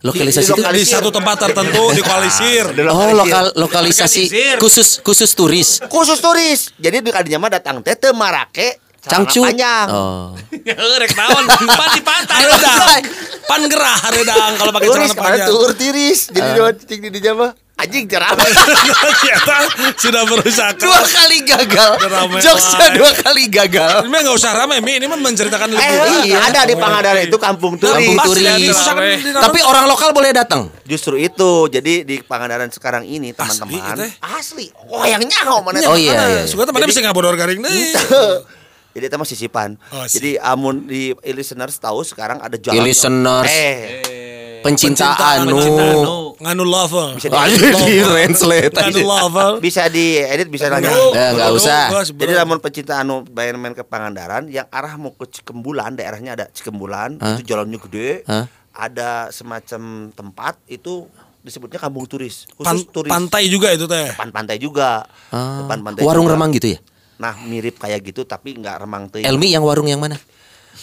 Lokalisasi 0.00 0.46
Di- 0.46 0.54
di 0.54 0.62
itu 0.62 0.70
di 0.72 0.84
satu 0.86 1.10
tempat 1.10 1.36
tertentu 1.40 1.90
di 1.96 2.00
koalisir. 2.00 2.70
oh 2.86 3.10
lokal 3.12 3.50
lokalisasi 3.54 4.30
khusus 4.56 5.02
khusus 5.02 5.34
turis. 5.34 5.82
Khusus 5.84 6.22
turis. 6.22 6.70
Jadi 6.78 7.02
di 7.02 7.10
kadinya 7.10 7.42
mah 7.42 7.52
datang 7.52 7.82
teh 7.82 7.98
marake 8.14 8.78
cangcut 9.00 9.44
panjang. 9.48 9.86
oh 9.88 10.36
Rek 11.00 11.12
naon? 11.16 11.44
Pan 11.48 11.88
di 11.96 12.02
pantai. 12.04 12.40
Redang. 12.44 13.02
Pan 13.48 13.62
gerah 13.66 14.00
redang 14.12 14.52
kalau 14.60 14.70
pakai 14.76 14.88
celana 14.92 15.14
panjang. 15.16 15.48
tur 15.48 15.70
tiris. 15.72 16.28
Jadi 16.28 16.50
Ah. 16.60 16.68
uh. 16.68 16.72
di 16.76 16.96
di 17.00 17.08
di 17.08 17.20
mah 17.32 17.50
anjing 17.80 18.04
cerah. 18.04 18.36
Ternyata 18.36 19.56
sudah 19.96 20.22
berusaha 20.28 20.76
dua 20.76 21.00
kali 21.00 21.48
gagal 21.48 21.92
jokesnya 22.44 22.88
dua 22.92 23.10
kali 23.16 23.48
gagal 23.48 24.04
Ini 24.04 24.12
mah 24.12 24.20
nggak 24.20 24.36
usah 24.36 24.52
ramai, 24.52 24.84
Mi. 24.84 25.00
Ini 25.00 25.08
mah 25.08 25.16
menceritakan 25.16 25.72
eh, 25.72 25.76
liburan. 25.80 26.28
iya, 26.28 26.38
ada 26.44 26.60
di 26.68 26.76
Pangandaran 26.76 27.24
itu 27.24 27.38
kampung 27.40 27.80
turis. 27.80 28.04
Kampung 28.04 28.16
turis. 28.28 28.44
ya, 28.44 29.40
tapi 29.40 29.64
orang 29.64 29.88
lokal 29.88 30.12
boleh 30.12 30.28
datang 30.36 30.68
Justru 30.84 31.16
itu. 31.16 31.72
Jadi 31.72 32.04
di 32.04 32.20
Pangandaran 32.20 32.68
sekarang 32.68 33.08
ini 33.08 33.32
teman-teman 33.32 33.96
Asli, 33.96 34.12
asli. 34.20 34.66
Oh, 34.92 35.00
yang 35.08 35.24
nyaho 35.24 35.64
mana? 35.64 35.80
Oh, 35.88 35.96
iya, 35.96 36.20
iya. 36.28 36.42
Suka 36.44 36.68
temannya 36.68 36.92
bisa 36.92 37.00
nggak 37.00 37.16
bodor 37.16 37.32
garing 37.32 37.64
deh. 37.64 37.72
Jadi 38.90 39.04
itu 39.06 39.14
mah 39.14 39.24
sisipan. 39.24 39.70
Oh, 39.88 40.02
sip. 40.04 40.18
Jadi 40.18 40.30
amun 40.36 40.84
di 40.84 41.02
listeners 41.24 41.76
tahu 41.76 42.02
sekarang 42.02 42.38
ada 42.38 42.54
jualan. 42.54 42.80
listeners. 42.80 43.46
Eh, 43.46 44.58
pencinta 44.60 45.14
anu 45.14 45.56
pencinta 45.56 45.84
anu. 45.86 46.36
nganu 46.36 46.64
lover. 46.64 47.06
Bisa 47.14 47.28
di 47.28 47.34
translate 48.02 48.74
Nganu 48.74 49.00
lover. 49.00 49.50
bisa 49.58 49.86
diedit 49.86 50.48
bisa 50.48 50.68
nanya. 50.68 50.90
Eh, 50.90 51.30
nggak 51.32 51.50
usah. 51.52 51.80
Jadi 52.04 52.32
namun 52.34 52.58
pencinta 52.58 52.98
anu 52.98 53.22
bayar 53.24 53.54
main 53.54 53.72
ke 53.72 53.80
Pangandaran 53.80 54.48
yang 54.48 54.66
arah 54.68 54.96
mau 54.96 55.12
ke 55.12 55.24
Cikembulan, 55.30 55.94
daerahnya 55.94 56.34
ada 56.34 56.46
Cikembulan, 56.50 57.16
Hah? 57.16 57.36
itu 57.36 57.46
jalannya 57.46 57.78
gede. 57.80 58.10
Hah? 58.26 58.44
Ada 58.70 59.28
semacam 59.30 59.82
tempat 60.10 60.58
itu 60.66 61.04
disebutnya 61.40 61.78
kampung 61.78 62.04
turis. 62.04 62.44
Khusus 62.50 62.66
Pan- 62.66 62.86
turis. 62.86 63.08
pantai 63.08 63.48
juga 63.48 63.72
itu 63.72 63.84
teh. 63.84 64.12
Depan 64.12 64.28
pantai 64.28 64.56
juga. 64.58 65.04
Ah, 65.28 65.64
Depan 65.64 65.78
pantai. 65.80 66.02
warung 66.04 66.24
juga. 66.24 66.34
remang 66.34 66.50
gitu 66.52 66.74
ya 66.74 66.80
Nah, 67.20 67.36
mirip 67.44 67.76
kayak 67.76 68.00
gitu 68.00 68.24
tapi 68.24 68.56
nggak 68.56 68.76
remang 68.80 69.12
tuh. 69.12 69.20
Elmi 69.20 69.52
yang 69.52 69.60
warung 69.60 69.86
yang 69.86 70.00
mana 70.00 70.16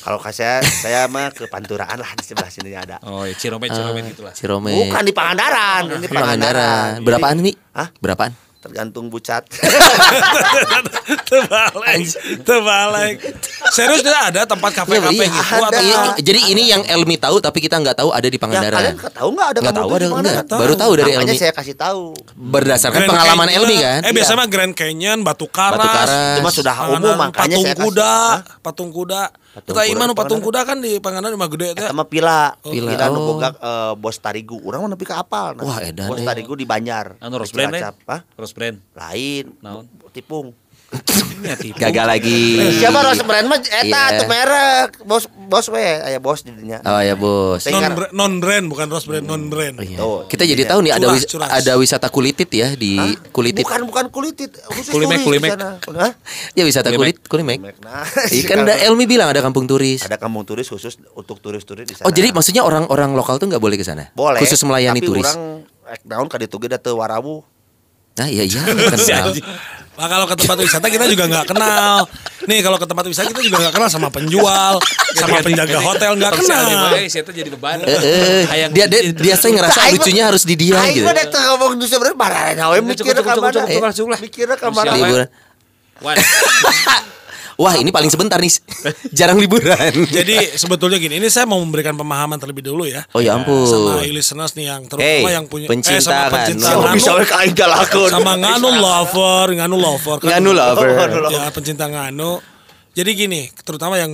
Kalau 0.06 0.22
saya 0.30 0.62
saya 0.86 1.10
mah 1.10 1.34
ke 1.34 1.50
Panturaan 1.50 1.98
lah 1.98 2.12
di 2.14 2.24
sebelah 2.24 2.54
sini 2.54 2.78
ada. 2.78 3.02
Oh, 3.04 3.26
ya 3.26 3.34
Ciromen 3.34 3.74
Ciromen 3.74 4.04
gitulah. 4.14 4.34
Cirome 4.38 4.72
Bukan 4.72 5.04
di 5.04 5.14
Pangandaran, 5.18 5.82
ini 5.98 6.06
Di 6.06 6.10
Pangandaran 6.14 7.02
berapaan 7.02 7.42
Mi 7.42 7.52
Hah? 7.74 7.90
berapaan 7.98 8.47
Tergantung 8.58 9.08
bucat. 9.08 9.46
Terbalik. 11.28 12.06
Terbalik. 12.42 13.16
Serius 13.70 14.02
tidak 14.02 14.22
ada 14.28 14.42
tempat 14.44 14.72
Iya, 14.88 15.00
gitu 15.30 15.54
ada. 15.54 15.68
atau 15.70 15.82
Iya, 15.82 15.98
apa? 15.98 16.12
jadi 16.20 16.40
ini 16.48 16.64
yang 16.66 16.82
Elmi 16.84 17.16
tahu 17.16 17.38
tapi 17.38 17.60
kita 17.60 17.78
nggak 17.78 17.96
tahu 17.96 18.10
ada 18.10 18.26
di 18.26 18.34
Ya, 18.34 18.42
Pangandaran. 18.42 18.80
kalian 18.80 18.96
nggak 18.98 19.14
tahu 19.14 19.30
nggak 19.30 19.48
ada 19.48 19.60
Nggak 19.60 19.76
tahu, 19.76 19.88
ada 19.88 19.94
enggak. 19.98 20.12
Pangandaran? 20.14 20.46
Baru 20.58 20.74
tahu 20.76 20.92
dari 20.96 21.12
Makanya 21.12 21.28
Elmi. 21.28 21.40
saya 21.40 21.54
kasih 21.54 21.76
tahu. 21.76 22.04
Berdasarkan 22.34 22.98
Grand 22.98 23.12
pengalaman 23.12 23.48
Canyon. 23.48 23.62
Elmi 23.62 23.76
kan. 23.78 24.00
Eh 24.02 24.12
biasanya 24.12 24.38
mah 24.38 24.48
Grand 24.48 24.74
Canyon, 24.74 25.18
Batu 25.22 25.48
Karas. 25.48 25.78
Batu 25.78 25.90
Karas. 25.90 26.38
Cuma 26.38 26.50
sudah 26.52 26.76
Pangandaran, 26.76 27.02
umum 27.04 27.16
makanya 27.20 27.38
patung 27.48 27.64
saya 27.64 27.76
kasih. 27.76 27.86
kuda, 27.86 28.12
Hah? 28.12 28.40
patung 28.60 28.90
kuda. 28.92 29.22
Kita 29.58 29.82
iman 29.90 30.08
patung 30.14 30.38
kuda 30.38 30.60
kan 30.64 30.78
di 30.78 30.92
Pangandaran 30.98 31.34
di 31.34 31.40
mah 31.40 31.50
gede 31.50 31.68
teh. 31.74 31.88
Sama 31.90 32.06
pila, 32.06 32.54
Pila, 32.62 32.92
pila, 32.94 33.06
nu 33.10 33.18
oh. 33.18 33.26
boga 33.32 33.50
eh, 33.52 33.94
bos 33.98 34.18
tarigu. 34.18 34.58
Urang 34.62 34.86
mah 34.86 34.94
nepi 34.94 35.02
ka 35.02 35.18
apal. 35.18 35.58
Nah, 35.58 35.66
Wah, 35.66 35.80
edan, 35.82 36.08
Bos 36.08 36.22
tarigu 36.22 36.54
di 36.54 36.64
Banjar. 36.64 37.18
Anu. 37.18 37.42
Hah? 37.42 38.22
Brand. 38.58 38.78
Lain. 38.92 39.46
Naon? 39.62 39.86
Tipung. 40.16 40.50
Gagal 41.76 42.08
lagi. 42.08 42.56
Siapa 42.74 43.04
Rose 43.04 43.20
brand 43.22 43.44
mah 43.46 43.60
eta 43.60 43.84
Iya. 43.84 44.18
tuh 44.18 44.26
merek. 44.26 44.90
Bos 45.04 45.28
bos 45.28 45.68
we 45.68 45.84
aya 45.84 46.16
bos 46.18 46.42
di 46.42 46.50
dinya. 46.50 46.80
Oh 46.82 46.98
ya 46.98 47.12
bos. 47.14 47.68
Non 47.68 47.84
brand, 47.86 48.12
non 48.12 48.34
brand 48.40 48.66
bukan 48.66 48.88
rose 48.88 49.04
brand 49.04 49.22
non 49.22 49.46
brand. 49.46 49.76
Iya. 49.78 50.00
Oh, 50.00 50.24
Kita 50.24 50.42
jadi 50.42 50.58
iya. 50.58 50.72
tahu 50.72 50.80
nih 50.82 50.94
ada 50.94 51.06
Curas, 51.06 51.20
wis- 51.20 51.28
curas. 51.28 51.50
ada 51.52 51.72
wisata 51.76 52.08
kulitit 52.08 52.50
ya 52.50 52.72
di 52.74 52.96
kulitit. 53.30 53.62
Bukan 53.62 53.84
bukan 53.84 54.06
kulitit, 54.08 54.56
khusus 54.64 54.90
Kulimek, 54.90 55.22
kulimek. 55.22 55.50
di 55.50 55.60
sana. 55.60 55.76
Hah? 56.00 56.12
Ya 56.56 56.64
wisata 56.64 56.88
kulit 56.90 57.20
kulimek. 57.22 57.60
Kulimek. 57.60 57.76
Nah, 57.84 58.08
Iya 58.26 58.44
kan 58.46 58.58
ada 58.64 58.80
Elmi 58.80 59.04
bilang 59.06 59.28
ada 59.28 59.44
kampung 59.44 59.68
turis. 59.68 60.02
ada 60.02 60.16
kampung 60.16 60.48
turis 60.48 60.66
khusus 60.66 60.96
untuk 61.12 61.38
turis-turis 61.38 61.84
di 61.84 61.94
sana. 61.94 62.08
Oh 62.08 62.16
jadi 62.16 62.32
maksudnya 62.32 62.64
orang-orang 62.64 63.12
lokal 63.12 63.38
tuh 63.38 63.46
nggak 63.46 63.60
boleh 63.60 63.76
ke 63.76 63.84
sana? 63.84 64.08
boleh. 64.14 64.40
Khusus 64.40 64.64
melayani 64.64 64.98
tapi 64.98 65.06
turis. 65.06 65.28
orang 65.28 65.68
ek 65.86 66.02
naon 66.04 66.28
ka 66.28 66.40
ditu 66.40 66.56
ge 66.58 66.68
da 66.68 66.78
teu 66.78 66.96
warabu. 66.96 67.44
Nah 68.18 68.28
iya 68.28 68.44
iya 68.44 68.62
kenal. 68.94 69.34
Nah, 69.98 70.06
kalau 70.06 70.30
ke 70.30 70.38
tempat 70.38 70.62
wisata 70.62 70.88
kita 70.94 71.10
juga 71.10 71.26
nggak 71.26 71.46
kenal. 71.50 72.06
Nih 72.46 72.62
kalau 72.62 72.78
ke 72.78 72.86
tempat 72.86 73.06
wisata 73.10 73.34
kita 73.34 73.42
juga 73.42 73.58
nggak 73.66 73.74
kenal 73.74 73.90
sama 73.90 74.14
penjual, 74.14 74.78
sama 75.18 75.42
penjaga 75.42 75.82
hotel 75.82 76.12
nggak 76.22 76.34
kenal. 76.38 76.70
saya 77.10 77.24
tuh 77.26 77.34
jadi 77.34 77.50
beban. 77.50 77.82
Eh, 77.82 77.98
eh, 77.98 78.44
Hayang 78.46 78.72
dia, 78.78 78.86
dia 78.86 79.10
dia 79.10 79.34
saya 79.34 79.58
ngerasa 79.58 79.90
lucunya 79.98 80.30
harus 80.30 80.46
di 80.46 80.54
dia 80.54 80.78
gitu. 80.94 81.02
mah 81.02 81.18
da 81.18 81.26
teu 81.26 81.42
ngomong 81.42 81.82
nu 81.82 81.86
sebenarnya 81.90 82.14
cukup 83.74 84.14
lah. 84.14 84.20
Mikirnya 84.22 84.56
ka 84.62 84.70
mana. 84.70 84.94
Siapa? 84.94 84.98
Liburan. 85.02 85.28
Wah 87.58 87.74
ini 87.74 87.90
paling 87.90 88.14
sebentar 88.14 88.38
nih, 88.38 88.54
jarang 89.10 89.42
liburan. 89.42 89.90
Jadi 90.18 90.54
sebetulnya 90.62 91.02
gini, 91.02 91.18
ini 91.18 91.26
saya 91.26 91.50
mau 91.50 91.58
memberikan 91.58 91.98
pemahaman 91.98 92.38
terlebih 92.38 92.62
dulu 92.62 92.86
ya. 92.86 93.02
Oh 93.18 93.22
ya 93.22 93.34
ampun. 93.34 93.66
Sama 93.66 94.06
listeners 94.06 94.54
nih 94.54 94.70
yang 94.70 94.86
terutama 94.86 95.26
Hey, 95.26 95.34
yang 95.34 95.50
punya 95.50 95.66
pencinta 95.66 95.98
eh, 95.98 96.06
sama 96.06 96.22
kan. 96.30 96.34
pencinta 96.46 96.66
Siapa 96.70 96.78
nganu, 96.94 98.02
sama 98.14 98.34
nganu 98.38 98.70
lover, 98.78 99.46
nganu 99.58 99.76
lover. 99.82 100.18
kan. 100.22 100.28
Nganu 100.38 100.50
lover. 100.54 100.88
Ya 101.34 101.50
pencinta 101.50 101.90
nganu. 101.90 102.38
Jadi 102.94 103.14
gini, 103.14 103.46
terutama 103.62 103.98
yang 104.02 104.10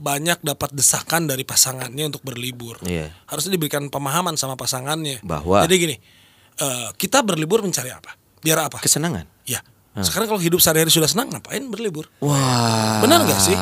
banyak 0.00 0.40
dapat 0.40 0.72
desakan 0.72 1.28
dari 1.28 1.44
pasangannya 1.44 2.08
untuk 2.08 2.24
berlibur. 2.24 2.80
Iya. 2.84 3.12
Harusnya 3.28 3.52
diberikan 3.56 3.88
pemahaman 3.92 4.36
sama 4.36 4.56
pasangannya. 4.56 5.20
Bahwa? 5.20 5.60
Jadi 5.64 5.74
gini, 5.76 5.96
eh, 6.56 6.88
kita 6.96 7.20
berlibur 7.20 7.60
mencari 7.60 7.92
apa? 7.92 8.16
Biar 8.40 8.64
apa? 8.64 8.80
Kesenangan. 8.80 9.33
Ya. 9.94 10.02
Sekarang 10.02 10.26
kalau 10.26 10.42
hidup 10.42 10.58
sehari-hari 10.58 10.90
sudah 10.90 11.06
senang, 11.06 11.30
ngapain 11.30 11.62
berlibur? 11.64 12.10
Wah. 12.18 12.98
Benar 12.98 13.22
nggak 13.22 13.38
sih? 13.40 13.54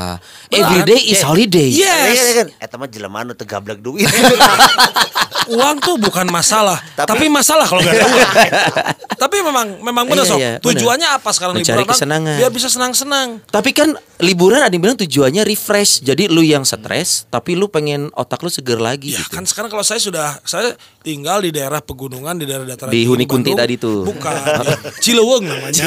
Every 0.51 0.81
day 0.83 1.01
is 1.07 1.21
holiday. 1.21 1.69
Yes. 1.69 2.17
Iya 2.17 2.33
kan, 2.35 2.49
eta 2.57 2.75
mah 2.75 2.89
jelema 2.89 3.21
nu 3.21 3.33
teu 3.33 3.45
gablek 3.45 3.79
duit. 3.79 4.09
uang 5.53 5.77
tuh 5.83 5.99
bukan 5.99 6.25
masalah, 6.29 6.79
tapi, 6.95 7.19
Tapi- 7.19 7.29
masalah 7.29 7.67
kalau 7.67 7.83
nggak 7.83 7.95
ada 7.95 8.07
uang. 8.07 8.31
tapi 9.23 9.37
memang 9.39 9.67
memang 9.83 10.05
benar 10.07 10.25
Iya, 10.25 10.31
sok. 10.31 10.39
iya, 10.39 10.51
benar. 10.55 10.65
Tujuannya 10.65 11.09
apa 11.13 11.29
sekarang 11.31 11.55
Mencari 11.55 11.77
liburan? 11.77 11.91
kesenangan. 11.93 12.37
Biar 12.39 12.51
bisa 12.51 12.69
senang-senang. 12.71 13.29
Tapi 13.45 13.71
kan 13.71 13.89
liburan 14.19 14.63
ada 14.63 14.71
yang 14.71 14.81
bilang 14.81 14.97
tujuannya 14.97 15.43
refresh. 15.43 16.01
Jadi 16.01 16.27
lu 16.27 16.41
yang 16.41 16.63
stres, 16.63 17.27
tapi 17.27 17.53
lu 17.53 17.67
pengen 17.67 18.09
otak 18.15 18.41
lu 18.41 18.49
seger 18.49 18.79
lagi 18.79 19.13
Ya 19.13 19.21
gitu. 19.21 19.35
kan 19.35 19.45
sekarang 19.45 19.69
kalau 19.69 19.83
saya 19.83 19.99
sudah 19.99 20.39
saya 20.43 20.73
tinggal 21.03 21.39
di 21.39 21.51
daerah 21.51 21.83
pegunungan 21.83 22.39
di 22.39 22.47
daerah 22.47 22.63
dataran 22.65 22.89
Di 22.89 23.03
tinggi 23.03 23.11
Huni 23.11 23.27
Kunti 23.27 23.51
tadi 23.53 23.75
tuh. 23.77 24.07
Bukan. 24.07 24.33
di 24.33 25.03
Cileweng 25.03 25.45
namanya. 25.45 25.85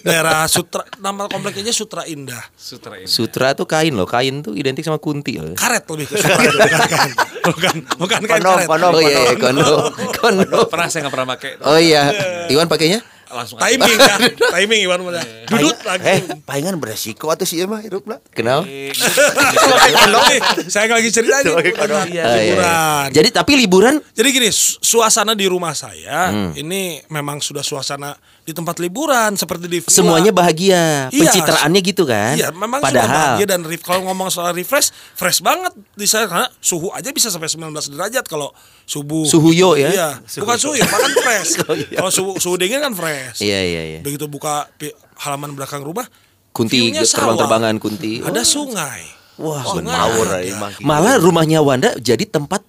Daerah 0.00 0.44
Sutra 0.46 0.82
nama 0.96 1.26
kompleknya 1.26 1.62
aja 1.62 1.74
Sutra 1.74 2.02
Indah. 2.04 2.40
Sutra 2.52 2.96
ini. 2.96 3.06
Sutra 3.06 3.52
tuh 3.52 3.64
kain 3.64 3.90
loh, 3.90 4.04
kain 4.04 4.40
tuh 4.40 4.52
identik 4.52 4.82
sama 4.82 4.96
kunti 4.96 5.36
loh. 5.36 5.52
Karet 5.52 5.84
lebih 5.86 6.06
ke 6.06 6.14
Sutra 6.16 6.36
itu, 6.38 6.58
bukan 6.58 6.80
kain. 6.88 7.12
Bukan 7.46 7.74
bukan 7.96 8.20
kain 8.20 8.40
Kondom, 8.40 8.54
karet. 8.56 8.68
kondom. 8.68 8.90
Oh 8.90 9.00
iya, 9.00 9.18
iya 9.22 9.34
kondo, 9.34 9.66
kondo. 10.14 10.58
Pernah 10.66 10.86
saya 10.86 11.00
nggak 11.02 11.14
pernah 11.14 11.28
pakai. 11.30 11.50
Oh 11.62 11.76
iya, 11.76 12.02
Iwan 12.48 12.66
pakainya? 12.66 13.00
Langsung 13.26 13.58
aja. 13.58 13.66
Timing 13.66 13.98
kan. 13.98 14.18
Timing 14.54 14.80
Iwan 14.82 15.00
mudah. 15.00 15.22
Dudut 15.46 15.74
lagi. 15.82 16.02
Eh, 16.04 16.18
palingan 16.40 16.78
beresiko 16.78 17.26
atuh 17.26 17.42
sih 17.42 17.58
mah 17.62 17.82
hidupna. 17.82 18.22
Kenal? 18.30 18.62
Nih, 18.62 18.94
saya 20.72 20.86
lagi 20.88 21.10
cerita 21.10 21.42
ini 21.42 21.74
kondom. 21.74 21.96
Oh, 21.96 22.06
iya. 22.06 22.24
liburan. 22.30 23.06
Jadi 23.10 23.28
tapi 23.30 23.52
liburan 23.56 23.94
Jadi 24.12 24.28
gini, 24.30 24.48
su- 24.48 24.78
suasana 24.78 25.34
di 25.34 25.46
rumah 25.46 25.72
saya 25.72 26.28
Hmm. 26.28 26.54
ini 26.54 27.02
memang 27.08 27.38
sudah 27.38 27.62
suasana 27.62 28.14
di 28.46 28.54
tempat 28.54 28.78
liburan 28.78 29.34
seperti 29.34 29.66
di 29.66 29.82
villa. 29.82 29.90
semuanya 29.90 30.30
bahagia, 30.30 31.10
Iya. 31.10 31.18
pencitraannya 31.18 31.80
gitu 31.82 32.06
kan? 32.06 32.38
Iya, 32.38 32.54
memang 32.54 32.78
Padahal 32.78 33.34
bahagia 33.34 33.46
dan 33.48 33.60
ref- 33.60 33.82
kalau 33.82 34.06
ngomong 34.06 34.30
soal 34.30 34.54
refresh, 34.54 34.94
fresh 35.12 35.42
banget 35.42 35.74
di 35.92 36.06
saya 36.06 36.24
karena 36.24 36.46
suhu 36.56 36.88
aja 36.88 37.10
bisa 37.10 37.26
sampai 37.26 37.50
19 37.50 37.74
derajat 37.90 38.22
kalau 38.24 38.54
subuh. 38.84 39.26
Suhu 39.26 39.50
yo 39.50 39.74
ya? 39.74 39.90
Iya, 39.90 40.08
bukan 40.38 40.56
suhu 40.56 40.74
yo, 40.74 40.86
makan 40.86 41.10
fresh. 41.26 41.50
Kalau 41.90 42.08
suhu 42.08 42.30
suhu 42.38 42.54
dingin 42.54 42.78
kan 42.78 42.94
fresh. 42.94 43.42
Iya 43.42 43.60
iya 43.60 43.82
iya. 43.88 44.00
Begitu 44.00 44.24
buka 44.24 44.70
halaman 45.18 45.50
belakang 45.52 45.82
rumah, 45.82 46.06
Kunti 46.48 46.88
terbang-terbangan 46.88 47.76
kunti. 47.76 48.22
Ada 48.22 48.40
sungai. 48.40 49.18
Wah, 49.36 49.60
Sungai 49.60 49.92
Ngawur 49.92 50.26
ada. 50.32 50.40
aing 50.40 50.56
mah. 50.56 50.72
Malah 50.80 51.18
rumahnya 51.18 51.60
Wanda 51.60 51.92
jadi 51.98 52.24
tempat 52.24 52.64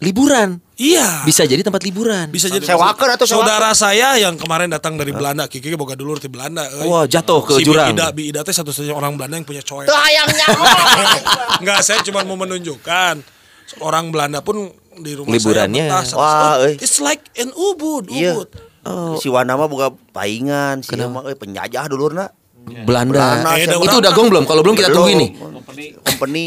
liburan. 0.00 0.58
Iya. 0.80 1.28
Bisa 1.28 1.44
jadi 1.44 1.60
tempat 1.60 1.84
liburan. 1.84 2.32
bisa 2.32 2.48
jadi 2.48 2.64
Sewakan 2.64 3.20
atau 3.20 3.28
sewakan? 3.28 3.44
saudara 3.44 3.70
saya 3.76 4.16
yang 4.16 4.40
kemarin 4.40 4.72
datang 4.72 4.96
dari 4.96 5.12
Belanda 5.12 5.44
Kiki 5.44 5.76
boga 5.76 5.92
dulu 5.92 6.16
di 6.16 6.32
Belanda 6.32 6.64
euy. 6.80 6.88
Wah, 6.88 7.04
jatuh 7.04 7.44
ke 7.44 7.60
si 7.60 7.68
jurang. 7.68 7.92
Bi 7.92 8.00
Ida, 8.00 8.06
Bi 8.08 8.22
Ida 8.32 8.40
teh 8.40 8.56
satu-satunya 8.56 8.96
orang 8.96 9.20
Belanda 9.20 9.36
yang 9.36 9.44
punya 9.44 9.60
coek 9.60 9.84
Teu 9.84 9.92
hayangnya. 9.92 10.46
Enggak, 11.60 11.84
saya 11.84 12.00
cuma 12.00 12.24
mau 12.24 12.40
menunjukkan 12.40 13.20
orang 13.84 14.08
Belanda 14.08 14.40
pun 14.40 14.72
di 14.96 15.12
rumah 15.12 15.36
Liburannya. 15.36 15.84
saya 16.00 16.16
Wah, 16.16 16.32
oh, 16.56 16.64
euy. 16.64 16.80
It's 16.80 16.96
like 17.04 17.20
an 17.36 17.52
ubud, 17.52 18.08
Iya. 18.08 18.40
ubud. 18.40 18.48
Si 19.20 19.28
Wana 19.28 19.60
mah 19.60 19.68
boga 19.68 19.92
paingan, 20.16 20.80
si 20.80 20.96
mah 20.96 21.28
euy 21.28 21.36
penjajah 21.36 21.92
dulurna. 21.92 22.32
Belanda. 22.80 23.40
Belanda, 23.40 23.50
Eh, 23.56 23.66
Itu 23.66 23.96
udah 23.96 24.10
gong 24.10 24.28
belum? 24.28 24.44
Kalau 24.44 24.60
belum 24.60 24.74
kita 24.74 24.88
tungguin 24.88 25.18
nih. 25.18 25.30
Company. 25.36 25.84
Company. 26.00 26.44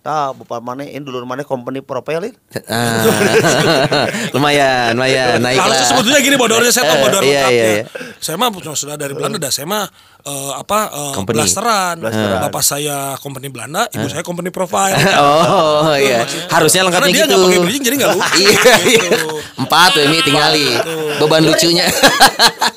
Tah, 0.00 0.32
bapak 0.32 0.64
mana 0.64 0.80
ini 0.82 0.96
dulur 0.98 1.28
mana 1.28 1.44
company 1.44 1.84
propelin. 1.84 2.32
Ah. 2.64 3.04
lumayan, 4.34 4.96
lumayan 4.96 5.36
naik 5.38 5.60
lah. 5.60 5.84
sebetulnya 5.84 6.20
gini 6.20 6.36
bodornya 6.36 6.72
saya 6.72 6.88
tahu 6.88 6.96
Eh, 6.96 7.02
bodor 7.02 7.22
iya, 7.22 7.42
iya, 7.48 7.64
iya. 7.74 7.84
Saya 8.16 8.40
mah 8.40 8.48
punya 8.48 8.72
sudah 8.72 8.96
dari 8.96 9.12
Belanda 9.12 9.36
dah. 9.36 9.52
Saya 9.52 9.68
mah 9.68 9.84
eh, 10.22 10.52
apa 10.56 10.78
eh, 10.88 11.12
Company. 11.12 11.36
blasteran. 11.36 11.94
Blasteran. 12.00 12.40
Bapak 12.42 12.62
saya 12.62 12.96
company 13.18 13.48
Belanda, 13.48 13.92
ibu 13.92 14.08
saya 14.08 14.24
company 14.24 14.48
profile. 14.48 14.96
Oh 15.20 15.92
iya, 15.92 16.24
harusnya 16.48 16.80
Karena 16.82 17.04
lengkapnya 17.04 17.12
dia 17.12 17.20
gitu. 17.20 17.30
nggak 17.30 17.44
pakai 17.44 17.60
bridging 17.60 17.84
jadi 17.84 17.96
nggak 17.98 18.12
lucu. 18.14 18.40
Iya, 18.40 18.52
iya. 18.88 19.02
gitu. 19.04 19.18
Empat 19.58 19.90
ini 19.98 20.16
tinggali. 20.22 20.66
Beban 21.20 21.42
lucunya. 21.44 21.84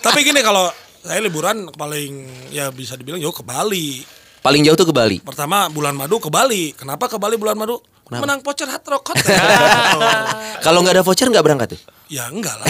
Tapi 0.02 0.20
gini 0.22 0.44
kalau 0.44 0.68
saya 1.04 1.20
liburan 1.20 1.68
paling 1.76 2.12
ya 2.50 2.72
bisa 2.72 2.96
dibilang 2.96 3.20
jauh 3.20 3.36
ke 3.36 3.44
Bali. 3.44 4.02
Paling 4.40 4.64
jauh 4.64 4.76
tuh 4.76 4.88
ke 4.88 4.96
Bali. 4.96 5.20
Pertama 5.20 5.68
bulan 5.68 5.96
madu 5.96 6.20
ke 6.20 6.32
Bali. 6.32 6.72
Kenapa 6.76 7.12
ke 7.12 7.20
Bali 7.20 7.36
bulan 7.36 7.56
madu? 7.60 7.80
Menang 8.12 8.44
voucher 8.44 8.68
Hard 8.68 8.84
Rock 8.88 9.16
Hotel. 9.16 9.32
Kalau 10.66 10.84
nggak 10.84 11.00
ada 11.00 11.04
voucher 11.04 11.28
nggak 11.32 11.44
berangkat 11.44 11.68
tuh. 11.76 11.82
ya 12.12 12.30
enggak 12.30 12.54
lah. 12.60 12.68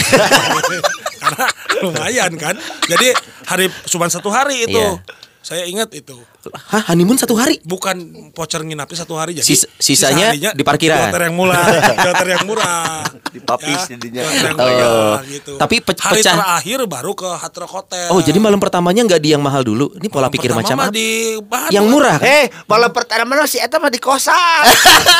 Karena 1.22 1.46
lumayan 1.82 2.32
kan. 2.38 2.54
Jadi 2.86 3.12
hari 3.44 3.66
cuma 3.90 4.06
satu 4.08 4.30
hari 4.30 4.64
itu. 4.66 4.78
Iya. 4.78 5.02
Saya 5.44 5.68
ingat 5.68 5.92
itu. 5.92 6.16
Hah, 6.48 6.88
honeymoon 6.88 7.14
satu 7.14 7.36
hari? 7.36 7.60
Bukan 7.62 8.00
voucher 8.32 8.60
nginapnya 8.60 8.96
satu 8.98 9.12
hari 9.14 9.36
jadi 9.36 9.44
Sis- 9.44 9.68
sisanya 9.76 10.32
harinya 10.32 10.50
di 10.50 10.62
parkiran. 10.62 11.12
Hotel 11.12 11.28
yang 11.28 11.36
murah, 11.36 11.64
di 11.94 12.06
hotel 12.06 12.28
yang 12.30 12.44
murah. 12.44 13.04
Di 13.28 13.40
papis 13.40 13.80
jadinya. 13.84 14.24
hotel 14.24 14.56
yang 14.70 14.88
Oh. 14.88 15.14
gitu. 15.22 15.52
Tapi 15.54 15.76
pe- 15.78 15.92
hari 15.94 16.18
pecah- 16.18 16.32
terakhir 16.34 16.78
baru 16.86 17.12
ke 17.12 17.28
Hard 17.28 17.54
Rock 17.54 17.72
Hotel. 17.74 18.08
Oh, 18.08 18.18
jadi 18.18 18.38
malam 18.38 18.56
pertamanya 18.56 19.04
nggak 19.04 19.20
di 19.20 19.28
yang 19.30 19.44
mahal 19.44 19.60
dulu. 19.60 19.92
Ini 19.92 20.08
pola 20.08 20.26
Malam 20.26 20.32
pikir 20.32 20.50
macam 20.50 20.76
apa? 20.78 20.88
di 20.88 21.08
Bandung. 21.38 21.72
Yang 21.72 21.86
murah 21.86 22.16
kan? 22.16 22.24
Eh, 22.26 22.44
malam 22.64 22.90
pertama 22.90 23.24
mana 23.26 23.44
si 23.44 23.60
eta 23.60 23.76
mah 23.76 23.88
di 23.88 24.00
kosan. 24.00 24.64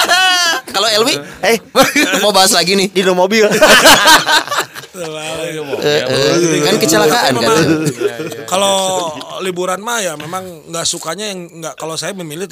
Kalau 0.75 0.89
Elwi 0.91 1.21
Eh, 1.43 1.61
mau 2.25 2.33
bahas 2.33 2.51
lagi 2.51 2.73
nih. 2.75 2.89
di 2.89 3.05
mobil. 3.07 3.45
Eh, 4.95 6.01
eh, 6.07 6.63
kan 6.63 6.77
kecelakaan 6.79 7.33
kan. 7.35 7.43
Memang, 7.43 7.59
Kalau 8.47 8.77
liburan 9.43 9.83
mah 9.83 9.99
ya 9.99 10.15
memang 10.15 10.71
nggak 10.71 10.87
sukanya 10.87 11.35
yang 11.35 11.51
nggak 11.63 11.75
kalau 11.75 11.99
saya 11.99 12.15
memilih 12.15 12.47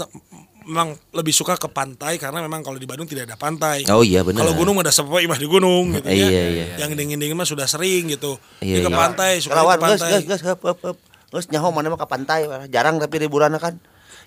memang 0.67 0.95
lebih 1.15 1.35
suka 1.35 1.59
ke 1.59 1.67
pantai 1.71 2.19
karena 2.19 2.43
memang 2.43 2.63
kalau 2.63 2.79
di 2.79 2.87
Bandung 2.87 3.07
tidak 3.07 3.31
ada 3.31 3.37
pantai. 3.39 3.87
Oh 3.91 4.03
iya, 4.03 4.23
benar. 4.23 4.47
Kalau 4.47 4.55
gunung 4.55 4.79
ada 4.79 4.95
sepo 4.95 5.19
imah 5.19 5.39
di 5.39 5.47
gunung 5.47 5.95
gitu 5.99 6.07
ya. 6.07 6.27
Iya, 6.27 6.43
iya. 6.51 6.67
Yang 6.87 6.91
dingin-dingin 6.99 7.37
mah 7.39 7.47
sudah 7.47 7.67
sering 7.67 8.11
gitu. 8.15 8.39
Iya, 8.63 8.87
ke 8.87 8.91
iya. 8.91 8.99
pantai, 8.99 9.33
suka 9.43 9.59
ke 9.59 9.79
pantai. 9.79 10.23
geus 10.27 10.43
heup 10.43 10.61
heup 10.63 10.79
heup. 10.83 10.99
Geus 11.33 11.47
nyaho 11.49 11.73
mana 11.73 11.91
mah 11.91 12.01
ke 12.01 12.09
pantai 12.09 12.47
jarang 12.71 12.99
tapi 13.03 13.23
liburan 13.23 13.55
kan. 13.59 13.79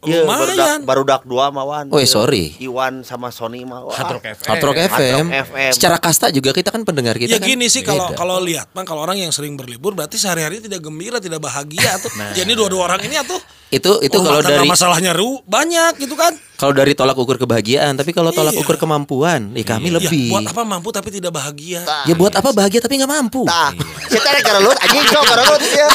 Lumayan. 0.05 0.79
baru 0.83 1.01
dak 1.01 1.21
dua 1.23 1.49
mawan. 1.49 1.89
Oh, 1.89 1.99
sorry. 2.01 2.53
Iwan 2.57 3.01
sama 3.01 3.29
Sony 3.29 3.61
mah. 3.61 3.81
wah. 3.81 3.91
Hard 3.91 4.17
Rock 4.17 4.25
FM. 4.31 4.47
Hard 4.47 4.63
Rock 4.63 4.79
FM. 4.79 5.25
FM. 5.31 5.71
Secara 5.71 5.97
kasta 5.97 6.29
juga 6.29 6.51
kita 6.51 6.69
kan 6.69 6.81
pendengar 6.81 7.15
kita 7.15 7.35
ya 7.35 7.39
kan. 7.39 7.47
gini 7.47 7.65
sih 7.65 7.81
kalau 7.81 8.13
kalau 8.13 8.37
lihat 8.39 8.69
bang 8.71 8.83
kalau 8.83 9.01
orang 9.01 9.17
yang 9.17 9.29
sering 9.29 9.53
berlibur 9.53 9.91
berarti 9.91 10.15
sehari-hari 10.15 10.59
tidak 10.59 10.79
gembira 10.79 11.17
tidak 11.17 11.39
bahagia 11.39 11.97
tuh 11.97 12.11
Nah. 12.15 12.31
jadi 12.31 12.51
dua-dua 12.51 12.87
orang 12.87 13.01
ini 13.03 13.17
tuh 13.23 13.41
itu 13.75 13.91
itu 13.99 14.15
kalau 14.15 14.39
dari 14.39 14.63
masalahnya 14.63 15.11
ru 15.11 15.43
banyak 15.43 15.99
gitu 15.99 16.15
kan 16.15 16.31
kalau 16.55 16.71
dari 16.71 16.95
tolak 16.95 17.19
ukur 17.19 17.35
kebahagiaan, 17.35 17.93
tapi 17.93 18.15
kalau 18.15 18.31
tolak 18.31 18.55
Iya. 18.55 18.63
ukur 18.63 18.79
kemampuan, 18.79 19.51
ya 19.51 19.67
kami 19.67 19.91
lebih. 19.91 20.31
ya 20.31 20.39
buat 20.39 20.47
apa 20.47 20.63
mampu 20.63 20.87
tapi 20.89 21.11
tidak 21.11 21.35
bahagia 21.35 21.83
Ya 22.07 22.15
buat 22.15 22.31
apa 22.31 22.55
bahagia 22.55 22.79
tapi 22.79 22.95
nggak 22.95 23.11
mampu. 23.11 23.43
Tah, 23.43 23.75
kita 24.07 24.23
ada 24.25 24.39
gara 24.39 24.59
lut 24.59 24.77
anjing 24.79 25.03
sok 25.03 25.23
gara 25.25 25.43
lut 25.43 25.59
ya. 25.61 25.89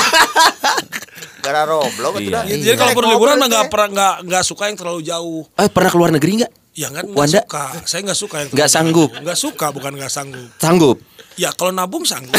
Roblox 1.41 2.15
itu 2.21 2.29
Iya. 2.29 2.37
dah. 2.37 2.43
Ya, 2.45 2.57
Jadi 2.61 2.77
kalau 2.77 2.87
Naik 2.87 2.99
perlu 3.01 3.09
liburan 3.11 3.33
mobil 3.33 3.41
mah 3.41 3.49
nggak 3.49 3.65
teh. 3.65 3.71
pernah 3.73 3.89
nggak 3.89 4.15
nggak 4.29 4.43
suka 4.45 4.63
yang 4.69 4.77
terlalu 4.77 5.01
jauh. 5.03 5.41
Eh 5.57 5.69
pernah 5.73 5.91
keluar 5.91 6.11
negeri 6.13 6.31
nggak? 6.37 6.53
Ya 6.71 6.87
kan 6.87 7.03
Wanda? 7.11 7.43
suka. 7.43 7.65
Saya 7.83 8.01
nggak 8.07 8.19
suka 8.19 8.37
yang 8.47 8.49
Nggak 8.55 8.71
terlalu 8.71 8.77
sanggup. 8.79 9.11
Nggak 9.19 9.39
suka 9.39 9.67
bukan 9.75 9.93
nggak 9.99 10.13
sanggup. 10.13 10.49
Sanggup. 10.63 10.97
Ya 11.35 11.51
kalau 11.57 11.73
nabung 11.75 12.07
sanggup. 12.07 12.37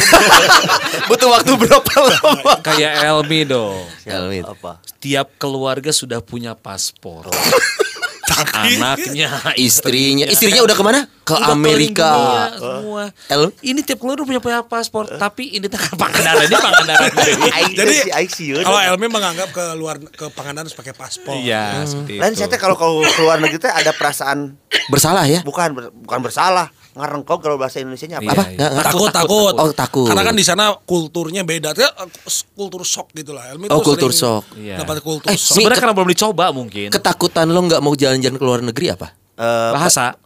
Butuh 1.11 1.29
waktu 1.35 1.51
berapa 1.59 1.91
lama? 1.99 2.53
Kayak 2.63 3.03
Elmi 3.11 3.39
dong. 3.43 3.83
Elmi. 4.07 4.39
Apa? 4.47 4.79
Tiap 5.03 5.35
keluarga 5.35 5.91
sudah 5.91 6.23
punya 6.23 6.55
paspor. 6.55 7.27
Tapi 8.31 8.77
Anaknya, 8.77 9.29
Istrinya, 9.53 10.25
istrinya 10.25 10.61
udah 10.61 10.73
ke 10.73 10.81
mana? 10.81 10.99
Ke 11.21 11.33
Udah 11.33 11.53
Amerika. 11.53 12.09
dunia 12.09 12.45
semua. 12.55 13.03
El 13.27 13.41
Ini 13.61 13.79
tiap 13.81 13.99
keluarga 13.99 14.23
punya 14.23 14.39
punya 14.39 14.59
paspor, 14.61 15.05
tapi 15.15 15.51
ini 15.51 15.67
tekan 15.67 15.93
Pangandaran 15.93 16.43
ini 16.43 16.57
Pangandaran. 16.57 17.09
Jadi 17.77 17.95
sieun. 18.27 18.63
kalau 18.63 18.79
Elmi 18.81 19.07
menganggap 19.07 19.49
ke 19.49 19.63
luar 19.75 19.95
ke 20.01 20.25
Pangandaran 20.29 20.65
harus 20.65 20.73
pakai 20.73 20.91
paspor. 20.91 21.35
Iya, 21.35 21.83
seperti 21.83 22.17
Lain 22.17 22.31
itu. 22.31 22.39
saya 22.39 22.49
teh 22.49 22.57
kalau 22.57 22.73
kalau 22.73 23.05
keluar 23.11 23.37
negeri 23.37 23.59
teh 23.59 23.71
ada 23.71 23.91
perasaan 23.91 24.57
bersalah 24.87 25.23
ya? 25.23 25.43
bukan 25.43 25.71
bukan 26.01 26.19
bersalah, 26.19 26.71
ngarengkong 26.91 27.39
kalau 27.39 27.55
bahasa 27.55 27.79
Indonesianya 27.79 28.19
apa? 28.19 28.25
Iya, 28.25 28.33
Apa? 28.33 28.43
iya. 28.45 28.57
Nggak- 28.67 28.85
Takut, 28.85 29.09
takut, 29.09 29.53
Oh, 29.53 29.71
takut. 29.71 30.07
Karena 30.07 30.23
kan 30.23 30.35
di 30.35 30.43
sana 30.43 30.63
kulturnya 30.77 31.41
beda. 31.41 31.71
Dia 31.71 31.87
eh, 31.87 32.07
kultur 32.51 32.83
shock 32.83 33.11
gitu 33.11 33.31
lah. 33.31 33.47
Elmi 33.47 33.67
Oh, 33.67 33.79
tuh 33.79 33.95
kultur 33.95 34.11
shock. 34.11 34.43
Iya. 34.53 34.75
Dapat 34.77 34.99
kultur 34.99 35.27
Eh, 35.27 35.35
shock. 35.35 35.55
Sebenarnya 35.55 35.79
karena 35.79 35.95
belum 35.95 36.09
dicoba 36.09 36.45
mungkin. 36.49 36.87
Ketakutan 36.89 37.47
lo 37.47 37.59
nggak 37.61 37.79
mau 37.79 37.93
jalan-jalan 37.93 38.35
ke 38.35 38.43
luar 38.43 38.59
negeri 38.61 38.85
apa? 38.89 39.07
Eh, 39.35 39.71
Bahasa. 39.71 40.19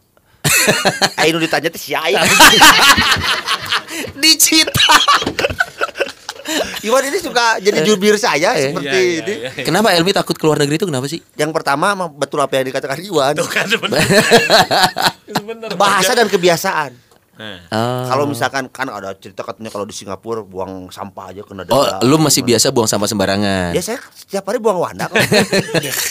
Nu 1.26 1.38
ditanya 1.38 1.68
teh 1.68 1.76
si 1.76 1.90
Aing. 1.92 2.18
Dicita. 4.14 4.94
Iwan 6.80 7.02
ini 7.04 7.18
suka 7.18 7.58
jadi 7.58 7.82
jubir 7.82 8.14
saya 8.14 8.54
seperti 8.54 8.86
Iya, 8.86 8.94
iya, 8.94 9.18
ini. 9.18 9.34
iya. 9.42 9.50
Kenapa 9.62 9.90
Elmi 9.90 10.14
takut 10.14 10.34
keluar 10.34 10.54
negeri 10.56 10.78
itu 10.78 10.86
kenapa 10.86 11.06
sih? 11.06 11.18
Yang 11.34 11.50
pertama 11.50 11.90
betul 12.08 12.38
apa 12.38 12.54
yang 12.54 12.70
dikatakan 12.70 13.02
Iwan. 13.02 13.34
Kan 13.44 13.66
bener. 13.66 13.98
Bener. 13.98 13.98
Bahasa 15.74 16.14
dan 16.14 16.30
kebiasaan. 16.30 17.06
Nah. 17.36 17.68
Ah. 17.68 18.08
Kalau 18.08 18.24
misalkan 18.24 18.64
kan 18.72 18.88
ada 18.88 19.12
cerita 19.12 19.44
katanya 19.44 19.68
kalau 19.68 19.84
di 19.84 19.92
Singapura 19.92 20.40
buang 20.40 20.88
sampah 20.88 21.36
aja 21.36 21.44
kena 21.44 21.68
Oh, 21.68 21.84
denda. 21.84 22.00
lu 22.08 22.16
masih 22.16 22.40
biasa 22.40 22.72
buang 22.72 22.88
sampah 22.88 23.04
sembarangan. 23.04 23.76
Ya 23.76 23.82
saya 23.84 24.00
setiap 24.16 24.48
hari 24.48 24.56
buang 24.56 24.80
wanda 24.80 25.04
kok. 25.04 25.20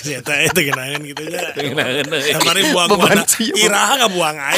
Ya, 0.05 0.22
eta 0.22 0.34
itu 0.45 0.69
genangan 0.69 1.01
gitu 1.01 1.25
ya. 1.25 1.50
Genangan, 1.57 2.05
eh. 2.13 2.69
Buang 2.69 2.88
Beban 2.93 3.17
buang 3.17 3.25
sih, 3.25 3.50
Iraha 3.57 4.05
nggak 4.05 4.12
buang 4.13 4.36
ya. 4.38 4.53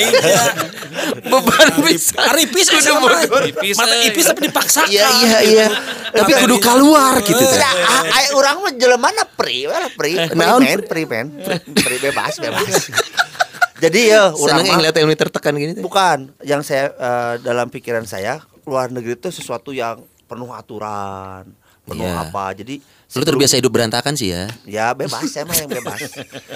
Beban 1.31 1.67
bisa. 1.87 2.19
Aripis 2.35 2.67
Kudu 2.67 2.83
sama 2.83 2.99
Bogor. 3.15 3.47
Ipis, 3.47 3.75
Mata 3.79 3.95
eh. 3.95 4.11
ipis 4.11 4.25
tapi 4.27 4.39
dipaksakan. 4.51 4.91
Iya 4.91 5.07
iya 5.23 5.39
iya. 5.47 5.67
Tapi 6.11 6.31
kudu 6.35 6.59
keluar 6.59 7.23
gitu. 7.23 7.39
Eh, 7.39 7.47
teh. 7.47 7.63
Ah, 7.63 8.03
ai 8.11 8.35
urang 8.35 8.59
mah 8.67 8.75
jelema 8.75 9.07
na 9.15 9.23
pri, 9.23 9.71
pri, 9.95 10.35
pri 10.35 10.35
Naon, 10.35 10.59
men, 10.59 10.83
pri 10.83 11.03
men, 11.07 11.31
pri 11.63 11.95
bebas, 12.03 12.43
bebas. 12.43 12.91
Jadi 13.77 13.99
ya 14.07 14.29
urang 14.29 14.57
Seneng 14.57 14.65
yang 14.65 14.77
ngeliat 14.79 14.95
Elmi 14.95 15.15
tertekan 15.15 15.53
gini 15.53 15.71
teh. 15.71 15.81
bukan 15.81 16.33
yang 16.41 16.61
saya 16.61 16.89
eh, 16.89 17.33
dalam 17.39 17.67
pikiran 17.67 18.03
saya 18.03 18.37
luar 18.63 18.89
negeri 18.89 19.13
itu 19.13 19.29
sesuatu 19.29 19.69
yang 19.69 19.97
penuh 20.23 20.49
aturan, 20.49 21.45
penuh 21.83 22.03
Iya. 22.03 22.25
apa. 22.25 22.51
Jadi 22.53 22.81
Lu 23.09 23.23
terbiasa 23.23 23.55
hidup 23.55 23.71
berantakan 23.71 24.13
sih 24.13 24.29
ya. 24.29 24.51
Ya 24.63 24.91
bebas, 24.91 25.23
saya 25.25 25.43
mah 25.43 25.55
yang 25.55 25.69
bebas. 25.69 26.11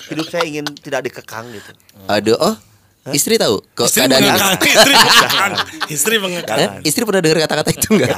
Hidup 0.08 0.28
saya 0.28 0.44
ingin 0.44 0.68
tidak 0.76 1.06
dikekang 1.06 1.48
gitu. 1.50 1.72
Aduh, 2.06 2.36
oh. 2.36 2.56
Istri 3.04 3.38
tahu 3.38 3.66
kok 3.72 3.88
Istri 3.88 4.06
keadaan 4.06 4.22
ini. 4.22 4.30
mengekang, 4.30 4.54
istri 4.68 4.94
mengekang, 4.94 5.54
istri 5.90 6.16
mengekang. 6.20 6.58
Eh, 6.60 6.70
istri 6.84 7.02
pernah 7.02 7.18
dengar 7.20 7.38
kata-kata 7.42 7.70
itu 7.72 7.88
enggak? 7.92 8.14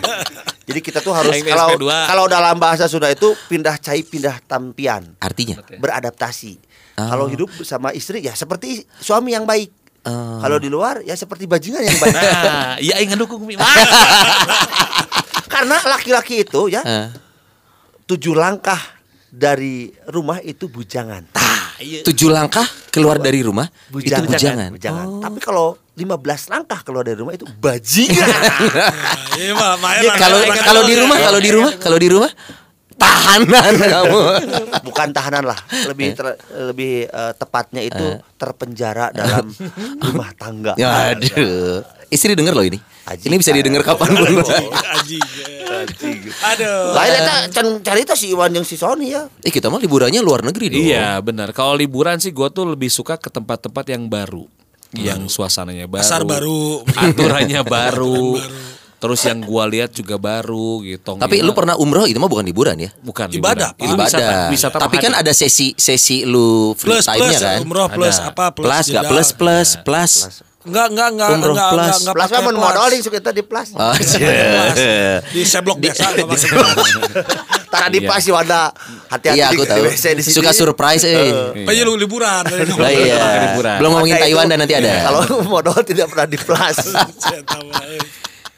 Jadi 0.64 0.80
kita 0.80 0.98
tuh 0.98 1.12
harus 1.12 1.28
kalau 1.44 1.76
SP2. 1.76 1.84
kalau 2.08 2.24
dalam 2.24 2.56
bahasa 2.56 2.88
Sunda 2.88 3.12
itu 3.12 3.36
pindah 3.46 3.76
cai 3.76 4.00
pindah 4.00 4.40
tampian, 4.42 5.12
Artinya? 5.18 5.60
beradaptasi. 5.76 6.56
Ah. 6.94 7.10
Kalau 7.10 7.26
hidup 7.26 7.50
sama 7.66 7.90
istri 7.90 8.22
ya 8.22 8.34
seperti 8.34 8.86
suami 8.98 9.34
yang 9.34 9.42
baik. 9.42 9.70
Ah. 10.06 10.38
Kalau 10.38 10.62
di 10.62 10.70
luar 10.70 11.02
ya 11.02 11.14
seperti 11.14 11.48
bajingan 11.48 11.82
yang 11.82 11.98
baik. 11.98 12.14
Nah, 12.14 12.76
iya 12.78 13.02
aing 13.02 13.10
ngedukung 13.14 13.42
Mi. 13.42 13.58
Karena 15.48 15.76
laki-laki 15.86 16.42
itu 16.42 16.70
ya 16.70 16.82
Ah. 16.82 17.08
tujuh 18.06 18.34
langkah 18.36 18.78
dari 19.26 19.90
rumah 20.06 20.38
itu 20.38 20.70
bujangan. 20.70 21.34
Tujuh 22.06 22.30
langkah 22.30 22.62
keluar 22.94 23.18
dari 23.18 23.42
rumah 23.42 23.66
itu 23.66 23.98
bujangan. 23.98 24.70
bujangan. 24.70 25.06
Oh. 25.10 25.20
Tapi 25.20 25.38
kalau 25.42 25.66
15 25.98 26.50
langkah 26.50 26.80
keluar 26.86 27.02
dari 27.02 27.18
rumah 27.18 27.34
itu 27.34 27.46
bajingan. 27.46 28.22
Nah, 28.22 29.34
Iya 29.34 29.54
Ya, 30.06 30.12
kalau 30.14 30.38
kalau 30.62 30.82
di 30.86 30.94
rumah, 30.94 31.18
kalau 31.18 31.40
di 31.42 31.50
rumah, 31.50 31.72
kalau 31.82 31.98
di 31.98 32.08
rumah 32.10 32.30
tahanan 32.94 33.72
kamu. 33.94 34.18
Bukan 34.82 35.08
tahanan 35.10 35.44
lah, 35.44 35.58
lebih 35.86 36.12
ter- 36.12 36.38
lebih 36.54 37.06
eh, 37.06 37.32
tepatnya 37.34 37.80
itu 37.80 38.06
terpenjara 38.34 39.10
dalam 39.10 39.50
rumah 40.04 40.30
tangga. 40.32 40.74
Ya, 40.74 41.12
Aduh. 41.12 41.82
Istri 42.04 42.34
denger 42.34 42.54
loh 42.54 42.62
ini. 42.62 42.78
Aji. 43.04 43.26
Ini 43.26 43.36
bisa 43.36 43.50
didengar 43.50 43.82
kapan 43.82 44.14
pun. 44.14 44.38
Anjing. 44.38 45.20
Aduh. 46.46 46.94
Lain 46.94 47.12
eta 47.12 47.34
can 47.50 47.66
carita 47.80 48.14
si 48.14 48.30
Iwan 48.30 48.48
yang 48.50 48.62
si 48.62 48.74
Sony 48.74 49.10
ya. 49.10 49.26
Eh 49.40 49.50
kita 49.50 49.66
mah 49.66 49.76
liburannya 49.76 50.20
luar 50.20 50.40
negeri 50.40 50.70
dong. 50.70 50.80
Iya 50.80 51.18
benar. 51.18 51.50
Kalau 51.50 51.74
liburan 51.74 52.16
sih 52.16 52.30
gue 52.30 52.48
tuh 52.48 52.64
lebih 52.66 52.88
suka 52.88 53.18
ke 53.18 53.28
tempat-tempat 53.28 53.84
yang 53.88 54.06
baru, 54.06 54.46
yang 54.94 55.26
suasananya 55.26 55.84
baru, 55.90 56.00
Pasar 56.00 56.22
baru. 56.22 56.80
aturannya 56.86 57.60
baru, 57.60 58.38
terus 59.04 59.20
yang 59.22 59.38
gua 59.38 59.68
lihat 59.68 59.92
juga 59.92 60.16
baru 60.16 60.80
gitu. 60.80 61.14
Tapi 61.14 61.38
lu 61.38 61.52
pernah 61.52 61.76
umroh 61.76 62.04
itu 62.04 62.16
mah 62.16 62.26
bukan 62.26 62.40
liburan 62.42 62.72
ya? 62.78 62.88
bukan 62.98 63.28
Ibadah, 63.28 63.76
liburan. 63.76 63.76
Pak. 63.76 63.84
Itu 63.84 63.94
wisata, 63.94 64.16
Ibadah. 64.18 64.48
wisata 64.48 64.76
Tapi 64.80 64.96
kan 64.98 65.12
ada 65.12 65.32
sesi 65.32 65.72
sesi 65.74 66.24
lu 66.24 66.72
free 66.72 66.88
Plus 66.90 67.04
time-nya 67.04 67.28
plus 67.28 67.38
kan? 67.38 67.58
umroh 67.60 67.88
plus 67.90 68.16
Ada. 68.16 68.32
apa 68.32 68.44
plus 68.50 68.64
Plus 68.64 68.84
enggak 68.86 69.04
jeda. 69.04 69.10
plus 69.10 69.28
plus 69.30 69.68
plus. 69.78 70.12
Enggak 70.64 70.86
enggak 70.88 71.08
enggak 71.12 71.28
Umroh 71.30 71.52
enggak 71.52 71.68
plus. 71.68 71.76
enggak 71.76 71.98
enggak 72.00 72.14
Plus 72.14 72.24
pakai 72.24 72.40
plus. 72.40 73.04
suka 73.04 73.16
kita 73.20 73.30
di 73.30 73.42
plus. 73.44 73.68
Oh, 73.70 73.92
Plus. 73.92 74.10
iya. 74.16 75.20
Di 75.20 75.40
seblok 75.44 75.76
biasa 75.76 76.02
enggak 76.08 76.24
pakai 76.24 76.48
plus. 76.48 76.88
Tara 77.68 77.86
di 77.90 77.98
Iya. 78.00 78.08
pas 78.08 78.18
si 78.18 78.30
Wanda 78.30 78.60
hati-hati 79.06 79.36
Iya 79.36 79.46
di- 79.46 79.56
aku 79.56 79.62
di 79.62 79.68
tahu. 79.68 79.84
WC 79.84 80.04
di 80.14 80.22
sini. 80.24 80.34
Suka 80.34 80.50
surprise 80.54 81.04
eh. 81.04 81.28
Apa 81.60 81.70
lu 81.76 81.92
liburan? 81.94 82.42
Lah 82.80 82.88
iya. 82.88 83.20
liburan. 83.44 83.76
Belum 83.76 83.90
ngomongin 83.92 84.16
Taiwan 84.16 84.46
dan 84.46 84.56
nanti 84.56 84.72
ada. 84.72 84.88
Kalau 85.04 85.20
modal 85.44 85.76
tidak 85.84 86.08
pernah 86.08 86.24
di 86.24 86.38
plus. 86.38 86.76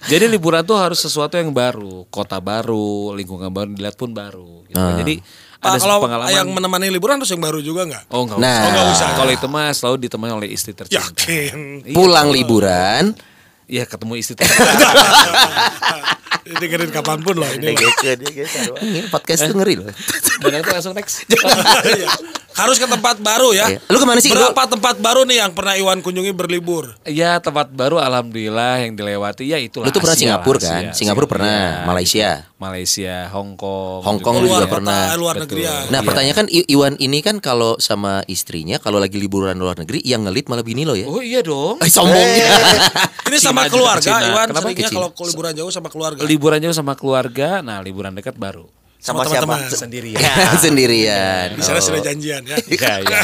Jadi 0.07 0.25
liburan 0.27 0.62
tuh 0.62 0.75
harus 0.75 0.99
sesuatu 0.99 1.35
yang 1.35 1.51
baru, 1.51 2.07
kota 2.09 2.38
baru, 2.38 3.11
lingkungan 3.12 3.51
baru, 3.51 3.69
dilihat 3.71 3.95
pun 3.95 4.11
baru. 4.11 4.62
Gitu. 4.64 4.77
Ah. 4.77 4.95
Jadi 4.97 5.19
Pak, 5.57 5.66
ada 5.66 5.79
kalau 5.81 5.99
pengalaman. 6.01 6.31
yang 6.31 6.49
menemani 6.49 6.87
liburan 6.88 7.19
harus 7.19 7.29
yang 7.29 7.40
baru 7.40 7.59
juga 7.59 7.85
enggak? 7.85 8.05
Oh 8.09 8.23
enggak 8.23 8.38
Nah. 8.38 8.47
usah. 8.47 8.62
Oh, 8.62 8.71
nggak 8.71 8.87
usah. 8.92 9.09
Kalau 9.16 9.33
itu 9.33 9.47
mah 9.49 9.66
selalu 9.73 9.97
ditemani 10.01 10.33
oleh 10.37 10.49
istri 10.49 10.73
tercinta. 10.73 11.03
Yakin. 11.03 11.57
Iya, 11.83 11.95
Pulang 11.95 12.31
liburan 12.31 13.16
Iya 13.66 13.83
ketemu 13.83 14.14
istri 14.14 14.37
tercinta. 14.38 14.79
Dengerin 16.47 16.95
kapan 16.95 17.19
pun 17.19 17.35
loh 17.35 17.51
ini. 17.51 17.75
Ini 17.75 19.11
podcast 19.11 19.42
tuh 19.42 19.59
ngeri 19.59 19.75
loh. 19.77 19.90
Dan 20.38 20.62
itu 20.62 20.71
langsung 20.71 20.95
next. 20.95 21.27
Iya. 22.57 22.64
Harus 22.64 22.81
ke 22.81 22.88
tempat 22.88 23.21
baru 23.21 23.53
ya. 23.53 23.66
Iya. 23.69 23.79
Lu 23.85 24.01
ke 24.01 24.07
mana 24.09 24.16
sih? 24.19 24.33
Berapa 24.33 24.64
tempat 24.64 24.97
baru 24.97 25.23
nih 25.23 25.37
yang 25.38 25.53
pernah 25.53 25.77
Iwan 25.77 26.01
kunjungi 26.01 26.33
berlibur? 26.33 26.97
Ya 27.05 27.37
tempat 27.37 27.69
baru 27.69 28.01
alhamdulillah 28.01 28.81
yang 28.81 28.97
dilewati 28.97 29.45
ya 29.45 29.61
itulah. 29.61 29.85
Lu 29.85 29.92
tuh 29.92 30.01
pernah 30.01 30.16
Asia 30.16 30.25
Singapura 30.25 30.59
kan? 30.59 30.73
Asia. 30.88 30.97
Singapura 30.97 31.27
pernah, 31.29 31.53
Iya, 31.53 31.85
Malaysia. 31.85 32.31
Malaysia, 32.57 33.16
Hong 33.29 33.53
Kong. 33.55 34.01
Hong 34.01 34.19
Kong 34.19 34.40
lu 34.40 34.49
luar 34.49 34.64
juga 34.64 34.66
kota, 34.66 34.77
pernah. 34.81 35.03
luar 35.14 35.35
Betul. 35.37 35.45
negeri 35.45 35.61
ya. 35.62 35.77
Nah 35.87 36.01
Iya. 36.01 36.07
pertanyaan 36.09 36.37
kan 36.38 36.47
Iwan 36.49 36.95
ini 36.97 37.19
kan 37.21 37.37
kalau 37.38 37.77
sama 37.77 38.25
istrinya 38.27 38.81
kalau 38.81 38.97
lagi 38.97 39.21
liburan 39.21 39.53
luar 39.55 39.77
negeri 39.77 40.01
yang 40.03 40.25
ngelit 40.25 40.49
malah 40.49 40.64
bini 40.64 40.83
lo 40.83 40.97
ya. 40.97 41.05
Oh 41.05 41.21
iya 41.21 41.45
dong. 41.45 41.77
Eh 41.79 41.92
sombongnya. 41.92 42.49
Ini 43.27 43.37
Cina 43.37 43.51
sama 43.53 43.66
juga 43.66 43.75
keluarga, 43.75 44.01
ke 44.01 44.07
Cina. 44.09 44.23
Iwan 44.25 44.47
Kenapa 44.47 44.62
seringnya 44.64 44.87
Cina? 44.87 44.99
kalau 45.03 45.27
liburan 45.27 45.53
jauh 45.53 45.73
sama 45.75 45.88
keluarga. 45.90 46.21
Liburan 46.23 46.59
jauh 46.62 46.73
sama 46.73 46.92
keluarga, 46.95 47.49
nah 47.61 47.83
liburan 47.83 48.14
dekat 48.14 48.38
baru. 48.38 48.64
Sama, 49.07 49.23
Sama 49.23 49.31
siapa? 49.31 49.47
teman-teman. 49.47 49.71
Sendirian. 49.87 50.19
Sendirian. 50.59 51.47
Di 51.55 51.62
sana 51.62 51.79
Oh. 51.79 51.85
sudah 51.85 52.03
janjian 52.03 52.42
ya. 52.42 52.57
Iya, 52.75 52.92
iya. 52.99 53.19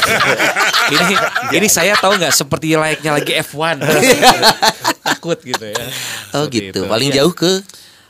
ini 0.95 1.13
ini 1.53 1.67
saya 1.67 1.99
tahu 1.99 2.15
nggak 2.15 2.31
seperti 2.31 2.79
layaknya 2.79 3.11
lagi 3.11 3.35
F1. 3.35 3.83
Takut 5.03 5.35
gitu 5.43 5.65
ya. 5.65 5.75
Oh 6.31 6.47
Seperti 6.47 6.71
gitu. 6.71 6.79
itu. 6.79 6.87
Paling 6.87 7.09
Iya. 7.11 7.17
jauh 7.21 7.33
ke 7.35 7.51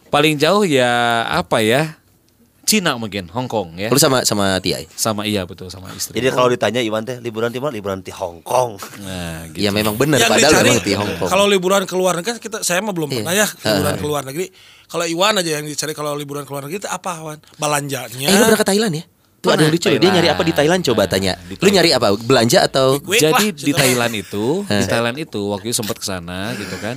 Paling 0.07 0.38
jauh 0.38 0.62
ya 0.62 0.93
apa 1.25 1.65
ya? 1.65 1.97
Cina 2.63 2.95
mungkin, 2.95 3.28
Hong 3.28 3.45
Kong 3.45 3.76
ya. 3.76 3.91
lu 3.91 3.99
sama 3.99 4.23
sama 4.23 4.56
Tiai. 4.58 4.88
Sama 4.89 5.28
iya 5.28 5.43
betul 5.43 5.67
sama 5.67 5.91
istri. 5.91 6.15
Jadi 6.15 6.32
kalau 6.32 6.47
ditanya 6.47 6.80
Iwan 6.80 7.04
teh 7.04 7.19
liburan 7.19 7.52
di 7.52 7.60
mana? 7.60 7.76
Liburan 7.76 7.99
di 7.99 8.10
Hong 8.10 8.39
Kong. 8.39 8.80
nah, 9.04 9.45
gitu. 9.52 9.60
Ya 9.60 9.69
memang 9.69 9.93
benar 9.93 10.23
padahal 10.23 10.63
memang 10.63 10.80
di 10.80 10.95
Hong 10.95 11.12
Kong. 11.19 11.28
kalau 11.28 11.45
liburan 11.45 11.84
ke 11.84 11.93
luar 11.93 12.15
negeri 12.15 12.32
kan 12.32 12.38
kita 12.39 12.63
saya 12.63 12.80
mah 12.80 12.91
belum 12.91 13.12
Iya. 13.12 13.17
pernah 13.19 13.34
ya 13.36 13.47
liburan 13.52 13.95
ke 13.95 14.06
luar 14.08 14.23
negeri. 14.23 14.45
Kalau 14.88 15.06
Iwan 15.06 15.34
aja 15.38 15.60
yang 15.60 15.65
dicari 15.65 15.91
kalau 15.91 16.15
liburan 16.15 16.47
ke 16.47 16.52
luar 16.54 16.63
negeri 16.63 16.80
itu 16.80 16.89
apa, 16.89 17.12
Wan? 17.19 17.39
Belanjanya. 17.58 18.28
Eh 18.28 18.34
lu 18.34 18.45
pernah 18.45 18.58
ke 18.58 18.67
Thailand 18.67 18.93
ya? 18.95 19.04
Tuh 19.43 19.52
ada 19.52 19.67
yang 19.67 19.76
lucu. 19.76 19.91
Dia 19.91 20.08
nyari 20.08 20.30
apa 20.32 20.41
di 20.47 20.54
Thailand 20.56 20.82
coba 20.88 21.04
tanya. 21.04 21.36
di 21.36 21.60
Lu 21.60 21.67
nyari 21.67 21.91
apa? 21.91 22.15
Belanja 22.15 22.63
atau 22.63 22.95
Jadi 22.95 23.52
di. 23.52 23.76
Thailand 23.76 24.15
itu, 24.15 24.63
di 24.82 24.86
Thailand 24.88 25.19
itu 25.19 25.52
waktu 25.52 25.67
itu 25.67 25.76
sempat 25.76 25.99
ke 25.99 26.06
sana 26.08 26.56
gitu 26.56 26.80
kan. 26.80 26.95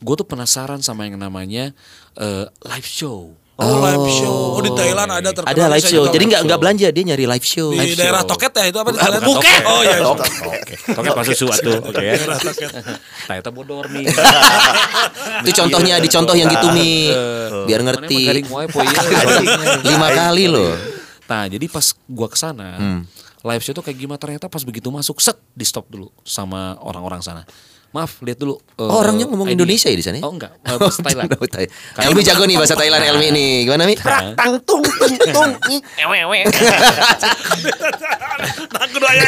Gue 0.00 0.14
tuh 0.16 0.24
penasaran 0.24 0.80
sama 0.80 1.04
yang 1.04 1.20
namanya 1.20 1.76
eh, 2.16 2.48
live 2.64 2.88
show. 2.88 3.36
Oh, 3.62 3.78
live 3.78 4.08
show. 4.10 4.34
Oh 4.58 4.60
di 4.60 4.70
Thailand 4.74 5.08
ada 5.08 5.30
terkenal. 5.30 5.54
Ada 5.54 5.64
live 5.78 5.86
show. 5.86 6.02
Jadi 6.10 6.24
nggak 6.26 6.42
nggak 6.50 6.58
belanja, 6.58 6.86
dia 6.90 7.04
nyari 7.06 7.24
live 7.30 7.46
show. 7.46 7.68
di 7.70 7.78
Live 7.78 7.94
daerah 7.94 8.22
show. 8.26 8.30
Toket 8.34 8.52
ya 8.52 8.64
itu 8.68 8.78
apa 8.82 8.90
di 8.90 8.98
Bukan 8.98 9.06
Thailand? 9.06 9.22
Toket. 9.22 9.62
Oh 9.62 9.80
iya. 9.80 9.96
Oke. 10.02 10.74
Toket 10.90 11.12
masuk 11.14 11.34
suatu. 11.38 11.72
Oke. 11.88 12.02
Daerah 12.02 12.38
Toket. 12.38 12.70
Nah, 13.30 13.34
itu 13.38 13.50
bodor 13.54 13.86
nih. 13.88 14.04
Itu 15.42 15.50
contohnya 15.58 15.98
dicontoh 15.98 16.34
yang 16.38 16.50
gitu 16.50 16.68
mi, 16.74 17.10
biar 17.66 17.80
Mana 17.82 17.98
ngerti. 17.98 18.18
iya. 18.30 19.82
Lima 19.90 20.08
kali 20.10 20.46
loh. 20.50 20.74
Nah, 21.26 21.46
jadi 21.48 21.66
pas 21.70 21.94
gua 22.06 22.28
ke 22.28 22.38
sana, 22.38 22.76
live 23.42 23.62
show 23.62 23.74
tuh 23.74 23.82
kayak 23.82 23.98
gimana 23.98 24.18
ternyata 24.18 24.46
pas 24.46 24.62
begitu 24.62 24.90
masuk 24.90 25.18
set 25.18 25.38
di 25.54 25.66
stop 25.66 25.86
dulu 25.90 26.10
sama 26.22 26.78
orang-orang 26.82 27.22
sana. 27.22 27.42
Maaf, 27.92 28.18
lihat 28.20 28.36
dulu. 28.36 28.56
eh, 28.56 28.80
Oh, 28.80 28.98
orangnya 28.98 29.28
ngomong 29.28 29.46
ID. 29.46 29.54
Indonesia 29.54 29.86
ya 29.86 29.96
di 29.96 30.00
sana? 30.00 30.16
ya? 30.16 30.24
Oh 30.24 30.32
enggak, 30.32 30.56
eh, 30.58 30.76
bahasa 30.76 31.00
Thailand. 31.06 31.28
Thai- 31.44 31.68
Elmi 32.00 32.22
jago 32.22 32.42
nih 32.42 32.56
bahasa 32.56 32.72
Thailand 32.72 33.04
Elmi 33.04 33.28
nih. 33.28 33.52
Gimana 33.64 33.84
mi? 33.84 33.94
Tang 33.94 34.56
tung 34.64 34.80
tung 34.80 35.12
tung. 35.28 35.52
ih. 35.68 35.80
Aku 38.72 38.96
doa 38.96 39.12
ya. 39.12 39.24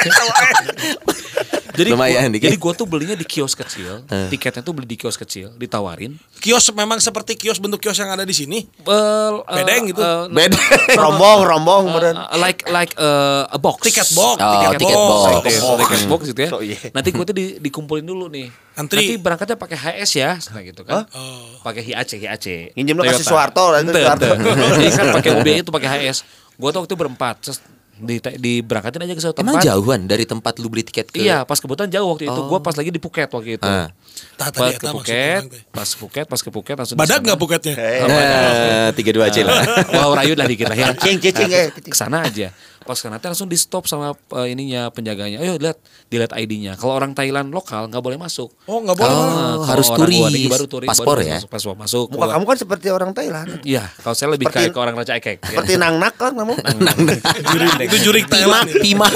Jadi 1.74 1.90
Lumayan 1.90 2.30
gua, 2.30 2.38
jadi 2.38 2.56
gua 2.56 2.72
tuh 2.72 2.86
belinya 2.86 3.12
di 3.12 3.26
kios 3.26 3.52
kecil. 3.52 4.06
Tiketnya 4.30 4.62
tuh 4.62 4.72
beli 4.72 4.86
di 4.86 4.94
kios 4.94 5.18
kecil, 5.18 5.50
ditawarin. 5.54 6.14
Kios 6.38 6.70
memang 6.70 7.02
seperti 7.02 7.34
kios 7.34 7.58
bentuk 7.58 7.82
kios 7.82 7.98
yang 7.98 8.08
ada 8.08 8.22
di 8.22 8.30
sini. 8.30 8.62
Eh, 8.62 8.86
eh, 8.86 9.32
Bedeng 9.52 9.90
gitu. 9.90 9.98
eh, 9.98 10.30
Beda. 10.30 10.54
Rombong 11.02 11.40
rombong 11.44 11.82
beneran. 11.90 12.14
Uh, 12.14 12.38
like 12.38 12.62
like 12.70 12.94
uh, 12.94 13.50
a 13.50 13.58
box 13.58 13.82
Tiket 13.84 14.06
box. 14.14 14.38
Oh, 14.38 14.70
tiket 14.70 14.94
box. 14.94 15.18
Tiket 15.42 15.58
box, 15.58 15.78
tiket 15.82 16.02
box 16.06 16.20
gitu 16.30 16.40
ya. 16.40 16.50
Oh, 16.54 16.62
iya. 16.62 16.78
Nanti 16.94 17.10
gue 17.10 17.24
tuh 17.26 17.34
di, 17.34 17.44
dikumpulin 17.58 18.06
dulu 18.06 18.30
nih. 18.30 18.53
Antri. 18.74 19.06
Nanti 19.06 19.14
berangkatnya 19.22 19.54
pakai 19.54 19.78
HS 19.78 20.10
ya, 20.18 20.34
nah 20.50 20.58
gitu 20.58 20.82
kan. 20.82 21.06
Oh. 21.14 21.62
Pakai 21.62 21.86
HAC, 21.86 22.18
HAC. 22.20 22.74
Nginjem 22.74 22.98
lo 22.98 23.02
kasih. 23.06 23.22
Soeharto, 23.22 23.70
nanti 23.70 23.94
Soeharto. 23.94 24.34
Jadi 24.34 24.86
kan 24.98 25.06
pakai 25.14 25.30
mobil 25.32 25.62
itu 25.62 25.70
pakai 25.70 25.88
HS. 26.02 26.26
Gue 26.54 26.68
tuh 26.68 26.82
waktu 26.82 26.90
itu 26.90 26.98
berempat. 26.98 27.38
Terus 27.38 27.62
di, 27.94 28.18
di 28.18 28.58
berangkatin 28.58 29.06
aja 29.06 29.14
ke 29.14 29.22
satu 29.22 29.38
Emang 29.38 29.54
tempat. 29.54 29.70
jauhan 29.70 30.10
dari 30.10 30.26
tempat 30.26 30.58
lu 30.58 30.66
beli 30.66 30.82
tiket 30.82 31.14
ke 31.14 31.22
Iya, 31.22 31.46
pas 31.46 31.62
kebetulan 31.62 31.86
jauh 31.86 32.10
waktu 32.10 32.26
itu. 32.26 32.40
Gue 32.44 32.58
pas 32.58 32.74
lagi 32.74 32.90
di 32.90 32.98
Phuket 32.98 33.30
waktu 33.30 33.54
itu. 33.54 33.62
Ah. 33.62 33.94
Tah, 34.34 34.50
Pas 34.50 34.74
tadi 34.74 34.74
ke 34.74 34.86
Phuket, 34.90 35.42
maksudnya. 35.46 35.70
pas 35.70 35.86
ke 35.86 35.98
Phuket, 36.02 36.26
pas 36.26 36.40
ke 36.42 36.50
Phuket 36.50 36.74
langsung 36.74 36.98
Badak 36.98 37.22
di 37.22 37.30
nggak. 37.30 37.38
Phuketnya? 37.38 37.74
Nah, 37.78 38.90
tiga 38.90 39.10
dua 39.14 39.30
aja 39.30 39.40
lah. 39.46 39.62
Wow, 39.94 40.18
rayu 40.18 40.34
lah 40.34 40.50
dikit 40.50 40.66
lah 40.66 40.74
ya. 40.74 40.90
Cing, 40.98 41.22
cing, 41.22 41.46
eh. 41.46 41.70
Ke 41.70 41.94
sana 41.94 42.26
aja. 42.26 42.50
Pas 42.84 42.92
teh 42.94 43.08
langsung 43.08 43.48
di 43.48 43.56
stop 43.56 43.84
sama 43.84 44.12
eh, 44.12 44.52
ininya 44.52 44.92
penjaganya. 44.92 45.40
Ayo 45.40 45.56
lihat, 45.56 45.80
dilihat 46.06 46.36
ID-nya. 46.36 46.76
Kalau 46.76 46.92
orang 46.92 47.12
Thailand 47.12 47.48
lokal 47.48 47.88
nggak 47.88 47.98
boleh 47.98 48.20
masuk. 48.20 48.52
Oh 48.64 48.78
nggak 48.78 48.92
boleh. 48.92 49.08
Oh. 49.08 49.24
Nah, 49.24 49.32
kalau 49.56 49.64
harus 49.64 49.88
turis. 49.88 50.20
baru 50.46 50.66
turis, 50.68 50.88
Paspor 50.88 51.16
baru 51.16 51.20
ya? 51.24 51.36
Masuk, 51.40 51.48
paspor 51.48 51.74
masuk. 51.74 52.06
Muka 52.12 52.26
kamu 52.30 52.44
kan 52.44 52.56
seperti 52.60 52.86
orang 52.88 53.10
Thailand. 53.10 53.48
Iya, 53.64 53.88
kalau 53.98 54.12
saya 54.12 54.28
lebih 54.30 54.46
kayak 54.46 54.70
ke 54.70 54.78
orang 54.78 54.94
Raja 54.94 55.16
Ekek. 55.16 55.40
ya. 55.40 55.48
Seperti 55.48 55.72
nang 55.80 55.96
nak 55.96 56.12
kan 56.14 56.36
kamu. 56.36 56.54
Itu 57.80 57.96
jurik 58.04 58.28
Pimak, 58.28 58.36
Thailand. 58.36 58.68
pimak. 58.78 59.12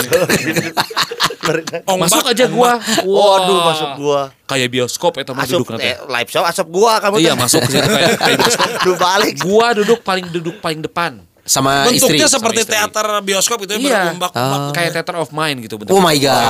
Ombak, 1.84 1.98
Masuk 2.08 2.24
aja 2.24 2.44
gua. 2.48 2.76
Waduh, 3.04 3.58
masuk 3.64 3.90
gua. 3.96 4.20
Kayak 4.44 4.68
bioskop 4.68 5.12
itu 5.16 5.32
mah 5.32 5.44
Asup 5.44 5.60
duduk 5.60 5.76
nanti. 5.76 5.88
eh, 5.88 5.96
live 5.96 6.28
show 6.28 6.44
asup 6.44 6.68
gua 6.68 7.00
kamu. 7.00 7.20
Iya, 7.20 7.32
masuk 7.36 7.60
ke 7.64 7.70
situ 7.72 7.88
kayak, 7.88 8.16
kayak 8.16 8.36
bioskop. 8.44 8.68
Lu 8.84 8.92
balik. 8.96 9.32
Gua 9.40 9.66
duduk 9.72 10.00
paling 10.00 10.26
duduk 10.28 10.56
paling 10.60 10.80
depan. 10.80 11.20
Sama 11.48 11.88
istri. 11.88 12.20
Bentuknya 12.20 12.28
seperti 12.28 12.60
istri. 12.62 12.76
teater 12.76 13.06
bioskop 13.24 13.58
itu 13.64 13.72
ya 13.72 13.78
Iya. 13.80 14.00
berombak-ombak. 14.12 14.60
Kayak 14.76 14.90
theater 14.94 15.14
of 15.18 15.30
mind 15.32 15.56
gitu 15.64 15.74
bentuknya. 15.80 15.96
Oh 15.96 16.04
my 16.04 16.16
god. 16.20 16.44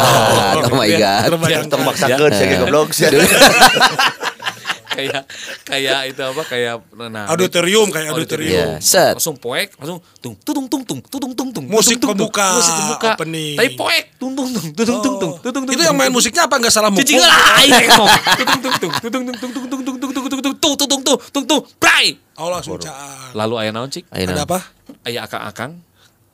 Oh 0.67 0.75
my 0.75 0.91
god. 0.91 1.23
Terbayang. 1.31 1.65
Tong 1.71 1.83
maksakeun 1.87 2.31
saya 2.35 2.47
goblok. 2.59 2.89
kayak 4.99 5.23
kayak 5.63 5.99
itu 6.11 6.23
apa 6.27 6.43
kayak 6.43 6.75
nah 7.07 7.31
Auditorium 7.31 7.87
kayak 7.87 8.11
Iya, 8.11 8.15
auditorium. 8.19 8.69
set. 8.83 9.15
langsung 9.15 9.39
poek 9.39 9.79
langsung 9.79 10.03
tung 10.19 10.35
tung 10.43 10.67
tung 10.67 10.83
tung 10.83 10.99
tung 10.99 11.21
tung 11.23 11.33
tung 11.39 11.49
tung 11.55 11.65
Musik 11.71 12.03
tung, 12.03 12.19
tung, 12.19 12.27
tung. 12.27 12.35
pembuka, 12.35 12.59
musik 12.59 12.75
pembuka 12.75 13.09
opening. 13.15 13.55
tapi 13.55 13.71
poek 13.79 14.05
tung 14.19 14.33
tung 14.35 14.49
tung 14.51 14.67
tung 14.75 14.75
tung 14.75 14.99
tung 14.99 15.17
tung 15.23 15.53
tung 15.55 15.63
tung 15.63 15.75
Itu 15.79 15.83
yang 15.87 15.95
main 15.95 16.11
musiknya 16.11 16.51
apa 16.51 16.59
nggak 16.59 16.75
salah 16.75 16.91
mukul? 16.91 17.07
Cicing 17.07 17.23
lah 17.23 17.31
tung 18.35 18.49
tung 18.59 18.59
tung 18.59 18.75
tung 18.75 18.91
tung 18.99 19.23
tung 19.39 19.51
tung 19.55 19.67
tung 19.71 19.83
tung 19.87 19.97
tuh, 21.09 21.17
tung 21.33 21.45
tung, 21.49 21.63
prai. 21.81 22.21
Oh 22.37 22.53
langsung. 22.53 22.77
Lalu 23.33 23.55
ayah 23.65 23.73
naon 23.73 23.89
cik? 23.89 24.05
Ayah 24.13 24.37
Ada 24.37 24.43
apa? 24.45 24.59
Ayah 25.09 25.25
akang-akang 25.25 25.73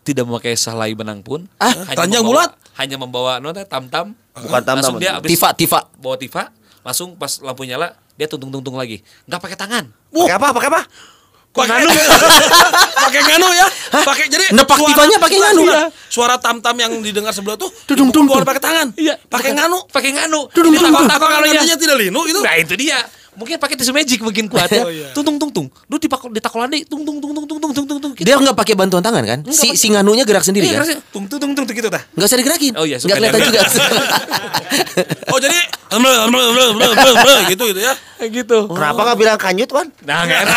tidak 0.04 0.24
memakai 0.28 0.52
selai 0.54 0.92
benang 0.92 1.24
pun. 1.24 1.48
Ah, 1.56 1.72
hanya 1.72 1.96
tanjang 1.96 2.22
membawa, 2.26 2.44
bulat. 2.44 2.50
Hanya 2.76 2.96
membawa 3.00 3.32
nona 3.40 3.62
tam-tam. 3.64 4.12
Bukan 4.37 4.62
tam-tam. 4.62 4.92
Dia 5.00 5.16
abis 5.18 5.32
tifa, 5.32 5.56
tifa. 5.56 5.80
Bawa 5.96 6.20
tifa, 6.20 6.52
langsung 6.84 7.16
pas 7.16 7.40
lampu 7.40 7.64
nyala 7.64 7.96
dia 8.14 8.26
tuntung-tuntung 8.28 8.76
lagi. 8.76 9.00
Enggak 9.24 9.40
pakai 9.40 9.56
tangan. 9.56 9.84
Pakai 10.12 10.37
apa? 10.37 10.48
Pakai 10.52 10.68
apa? 10.70 10.82
Pakai 11.54 11.70
nganu. 11.87 11.90
pakai 13.06 13.20
nganu 13.30 13.48
ya. 13.54 13.66
Pakai 14.02 14.24
jadi 14.26 14.44
nepak 14.50 14.74
tipanya 14.74 15.16
pakai 15.22 15.38
nganu. 15.38 15.62
Suara, 15.62 15.82
suara 16.10 16.37
tam-tam 16.42 16.74
yang 16.82 16.92
didengar 16.98 17.30
sebelah 17.30 17.54
tuh 17.54 17.70
dudung 17.87 18.10
dudung 18.10 18.42
pakai 18.42 18.62
tangan. 18.62 18.90
Iya. 18.98 19.14
Pakai 19.30 19.54
nganu, 19.54 19.87
pakai 19.88 20.10
nganu. 20.18 20.50
Dudung 20.50 20.74
dudung. 20.74 20.92
Kalau 21.06 21.30
kalau 21.30 21.46
tidak 21.46 21.96
linu 21.96 22.20
itu? 22.26 22.40
Nah, 22.42 22.54
itu 22.58 22.74
dia. 22.74 22.98
Mungkin 23.35 23.59
pakai 23.59 23.75
tisu 23.75 23.90
magic 23.90 24.23
mungkin 24.23 24.47
kuat 24.47 24.70
ya. 24.70 24.83
Oh, 24.87 24.90
iya. 24.90 25.11
Tung 25.11 25.27
tung 25.27 25.37
tung 25.42 25.51
tung. 25.51 25.66
Lu 25.90 25.99
dipakul 25.99 26.31
ditakolandi 26.31 26.87
tung 26.87 27.03
tung 27.03 27.18
tung 27.18 27.35
tung 27.35 27.47
tung 27.47 27.59
tung 27.59 27.73
tung 27.75 27.87
tung 27.87 27.99
tung. 27.99 28.12
Gitu. 28.14 28.23
Dia 28.23 28.38
nggak 28.38 28.55
pakai 28.55 28.75
bantuan 28.79 29.03
tangan 29.03 29.25
kan? 29.27 29.38
Si 29.51 29.75
si 29.75 29.90
nganunya 29.90 30.23
gerak 30.23 30.47
sendiri 30.47 30.70
Iya, 30.70 30.83
kan? 30.83 31.03
tung 31.11 31.27
tung 31.27 31.40
tung 31.42 31.53
tung 31.55 31.66
gitu 31.66 31.90
dah. 31.90 32.03
Nggak 32.14 32.27
usah 32.31 32.38
digerakin. 32.38 32.73
Oh 32.79 32.87
iya, 32.87 32.97
suka 33.03 33.18
Nggak 33.18 33.35
kelihatan 33.35 33.40
juga. 33.51 33.61
Oh 35.35 35.38
jadi 35.42 35.59
gitu 37.55 37.64
gitu 37.70 37.81
ya. 37.81 37.94
gitu. 38.25 38.59
Kenapa 38.70 39.01
nggak 39.05 39.18
bilang 39.18 39.38
kanyut, 39.38 39.70
Wan? 39.70 39.87
Nah, 40.07 40.25
enggak 40.25 40.38
enak. 40.49 40.57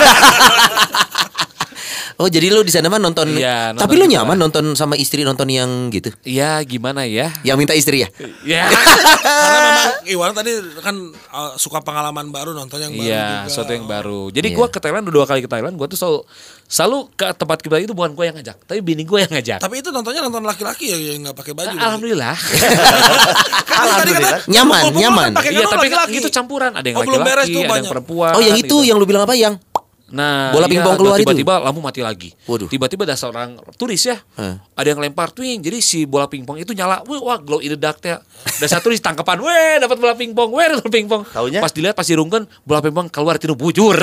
Oh 2.17 2.25
jadi 2.25 2.49
lu 2.49 2.65
di 2.65 2.73
sana 2.73 2.89
mah 2.89 2.97
nonton. 2.97 3.29
Iya, 3.31 3.71
nonton 3.71 3.81
Tapi 3.85 3.93
lu 3.93 4.05
nyaman 4.05 4.33
nonton 4.35 4.73
sama 4.73 4.97
istri 4.97 5.21
nonton 5.21 5.45
yang 5.47 5.69
gitu? 5.87 6.09
Iya, 6.21 6.57
gimana 6.65 7.05
ya? 7.05 7.29
Yang 7.41 7.57
minta 7.57 7.73
istri 7.73 8.01
ya? 8.01 8.09
Ya. 8.41 8.65
Karena 9.21 9.59
memang 9.61 9.91
Iwan 10.03 10.33
tadi 10.33 10.49
kan 10.81 10.95
uh, 11.29 11.53
suka 11.55 11.77
pengalaman 11.79 12.33
baru 12.33 12.51
nonton 12.51 12.79
yang 12.79 12.89
baru 12.91 13.05
Iya, 13.05 13.27
sesuatu 13.45 13.69
yang 13.69 13.85
baru. 13.85 14.29
Jadi 14.29 14.49
Iya. 14.49 14.57
gua 14.57 14.65
ke 14.65 14.79
Thailand 14.79 15.05
udah 15.05 15.13
dua 15.13 15.25
kali 15.25 15.39
ke 15.39 15.47
Thailand, 15.47 15.77
gua 15.77 15.85
tuh 15.85 15.93
selalu 15.95 16.25
selalu 16.65 16.97
ke 17.13 17.27
tempat 17.33 17.57
kita 17.61 17.77
itu 17.77 17.93
bukan 17.93 18.11
gua 18.11 18.25
yang 18.25 18.35
ngajak, 18.35 18.57
tapi 18.65 18.79
bini 18.81 19.05
gua 19.05 19.21
yang 19.21 19.31
ngajak. 19.31 19.59
Tapi 19.61 19.75
itu 19.77 19.89
nontonnya 19.91 20.19
nonton 20.19 20.41
laki-laki 20.41 20.89
ya 20.89 20.97
yang 20.97 21.21
nggak 21.21 21.37
pakai 21.37 21.53
baju. 21.53 21.69
Nah, 21.71 21.85
alhamdulillah. 21.85 22.33
Kan 23.69 23.85
tadi 23.93 24.11
kata 24.11 24.37
Nyaman, 24.49 24.83
nyaman. 24.89 25.31
Iya, 25.37 25.69
tapi 25.69 25.85
kan 25.85 26.09
laki-laki. 26.09 26.17
itu 26.17 26.29
campuran, 26.33 26.73
ada 26.73 26.81
yang 26.81 26.97
Oh, 26.97 27.05
belum 27.05 27.21
beres 27.21 27.45
laki-laki, 27.45 27.53
tuh 27.53 27.61
ada 27.61 27.61
yang 27.61 27.73
banyak. 27.77 27.91
perempuan. 27.93 28.31
Oh 28.33 28.41
yang 28.41 28.57
itu 28.57 28.65
gitu. 28.65 28.77
yang 28.89 28.97
lu 28.97 29.05
bilang 29.05 29.21
apa 29.21 29.37
yang? 29.37 29.53
Nah, 30.07 30.55
Bola 30.55 30.71
iya, 30.71 30.79
pingpong 30.79 30.95
keluar 30.95 31.19
itu? 31.19 31.27
tiba-tiba 31.27 31.59
lampu 31.59 31.83
mati 31.83 31.99
lagi. 31.99 32.31
Waduh. 32.47 32.71
Tiba-tiba 32.71 33.03
ada 33.03 33.19
seorang 33.19 33.59
turis 33.75 34.07
ya. 34.07 34.15
Heh. 34.39 34.55
Ada 34.79 34.95
yang 34.95 35.03
lempar 35.03 35.35
twing. 35.35 35.59
Jadi 35.59 35.83
si 35.83 36.07
bola 36.07 36.31
pingpong 36.31 36.63
itu 36.63 36.71
nyala. 36.71 37.03
Wih, 37.03 37.19
wah, 37.19 37.35
glow 37.35 37.59
in 37.59 37.75
the 37.75 37.79
dark 37.79 37.99
teh. 37.99 38.15
Dan 38.59 38.67
satu 38.71 38.87
turis 38.87 39.03
tangkapan, 39.03 39.43
weh, 39.43 39.83
dapat 39.83 39.97
bola 39.99 40.15
pingpong, 40.15 40.49
weh, 40.55 40.65
dapat 40.79 40.87
pingpong. 40.87 41.27
Taunya? 41.27 41.59
Pas 41.59 41.75
dilihat 41.75 41.91
pas 41.91 42.07
dirungkeun, 42.07 42.47
bola 42.63 42.79
pingpong 42.79 43.11
keluar 43.11 43.35
tinu 43.35 43.59
bujur. 43.59 43.99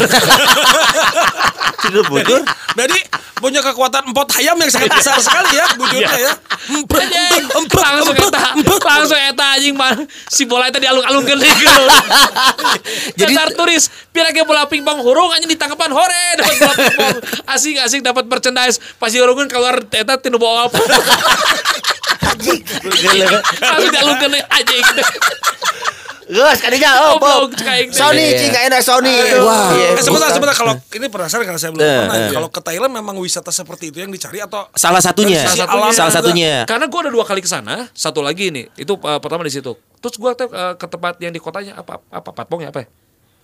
Tidur 1.84 2.04
bujur. 2.08 2.40
Jadi 2.74 2.98
punya 3.38 3.62
kekuatan 3.62 4.10
empot 4.10 4.26
ayam 4.34 4.56
yang 4.56 4.66
sangat 4.66 4.90
besar 4.90 5.14
sekali 5.16 5.54
ya 5.54 5.66
bujurnya 5.74 6.18
ya. 6.18 6.32
Anjing, 6.64 6.74
empet, 6.74 7.06
empet, 7.54 7.78
langsung 7.78 8.16
eta, 8.16 8.42
langsung 8.80 9.20
eta 9.20 9.46
anjing 9.54 9.74
mah 9.74 9.94
si 10.26 10.42
bola 10.42 10.66
itu 10.66 10.78
dialung-alungkeun 10.78 11.38
deui 11.38 11.54
Jadi- 13.14 13.34
Jadi 13.36 13.54
turis, 13.54 13.84
pira 14.10 14.30
ge 14.30 14.42
bola 14.42 14.64
pingpong 14.64 14.98
hurung 15.00 15.30
anjing 15.30 15.46
ditangkapan 15.48 15.92
hore 15.92 16.24
dapat 16.34 16.54
bola 16.56 16.74
pingpong. 16.74 17.16
Asing-asing 17.46 18.00
dapat 18.00 18.24
merchandise. 18.26 18.82
Pas 18.96 19.08
dirungkeun 19.08 19.46
keluar 19.46 19.78
eta 19.84 20.18
tinu 20.18 20.38
bawah 20.38 20.66
Langsung 23.60 23.90
dialungkeun 23.92 24.34
anjing. 24.42 24.84
Gus, 26.24 26.58
kadinya 26.58 26.90
oh, 27.12 27.44
teh. 27.46 27.88
Sony, 27.88 28.24
Iya. 28.24 28.38
cing 28.40 28.52
enak 28.64 28.80
Sony. 28.80 29.12
Wah. 29.38 29.70
Iya, 29.70 29.86
Eh 29.92 30.02
sebentar 30.02 30.32
sebentar 30.32 30.56
kalau 30.56 30.72
ini 30.90 31.06
penasaran 31.06 31.44
karena 31.44 31.60
saya 31.60 31.70
belum 31.70 31.84
Eh, 31.84 31.96
pernah. 32.00 32.16
eh. 32.16 32.30
Kalau 32.32 32.48
ke 32.48 32.60
Thailand 32.60 32.92
memang 32.92 33.14
wisata 33.16 33.48
seperti 33.48 33.92
itu 33.92 34.00
yang 34.00 34.08
dicari 34.08 34.40
atau 34.40 34.64
Salah 34.72 35.00
satunya. 35.00 35.44
Alam 35.44 35.92
Salah 35.92 36.12
satunya. 36.12 36.64
Karena 36.64 36.88
gue 36.88 37.00
ada 37.00 37.10
dua 37.10 37.24
kali 37.24 37.38
ke 37.38 37.48
sana, 37.48 37.92
satu 37.92 38.20
lagi 38.20 38.48
ini, 38.48 38.64
itu 38.74 38.92
pertama 38.96 39.44
di 39.44 39.52
situ. 39.52 39.76
Terus 40.00 40.14
gue 40.14 40.30
ke 40.74 40.86
tempat 40.86 41.16
yang 41.18 41.30
di 41.30 41.38
kotanya 41.38 41.76
apa 41.76 42.00
apa 42.08 42.30
Patpong 42.30 42.64
ya 42.64 42.72
apa? 42.72 42.80
ya? 42.80 42.88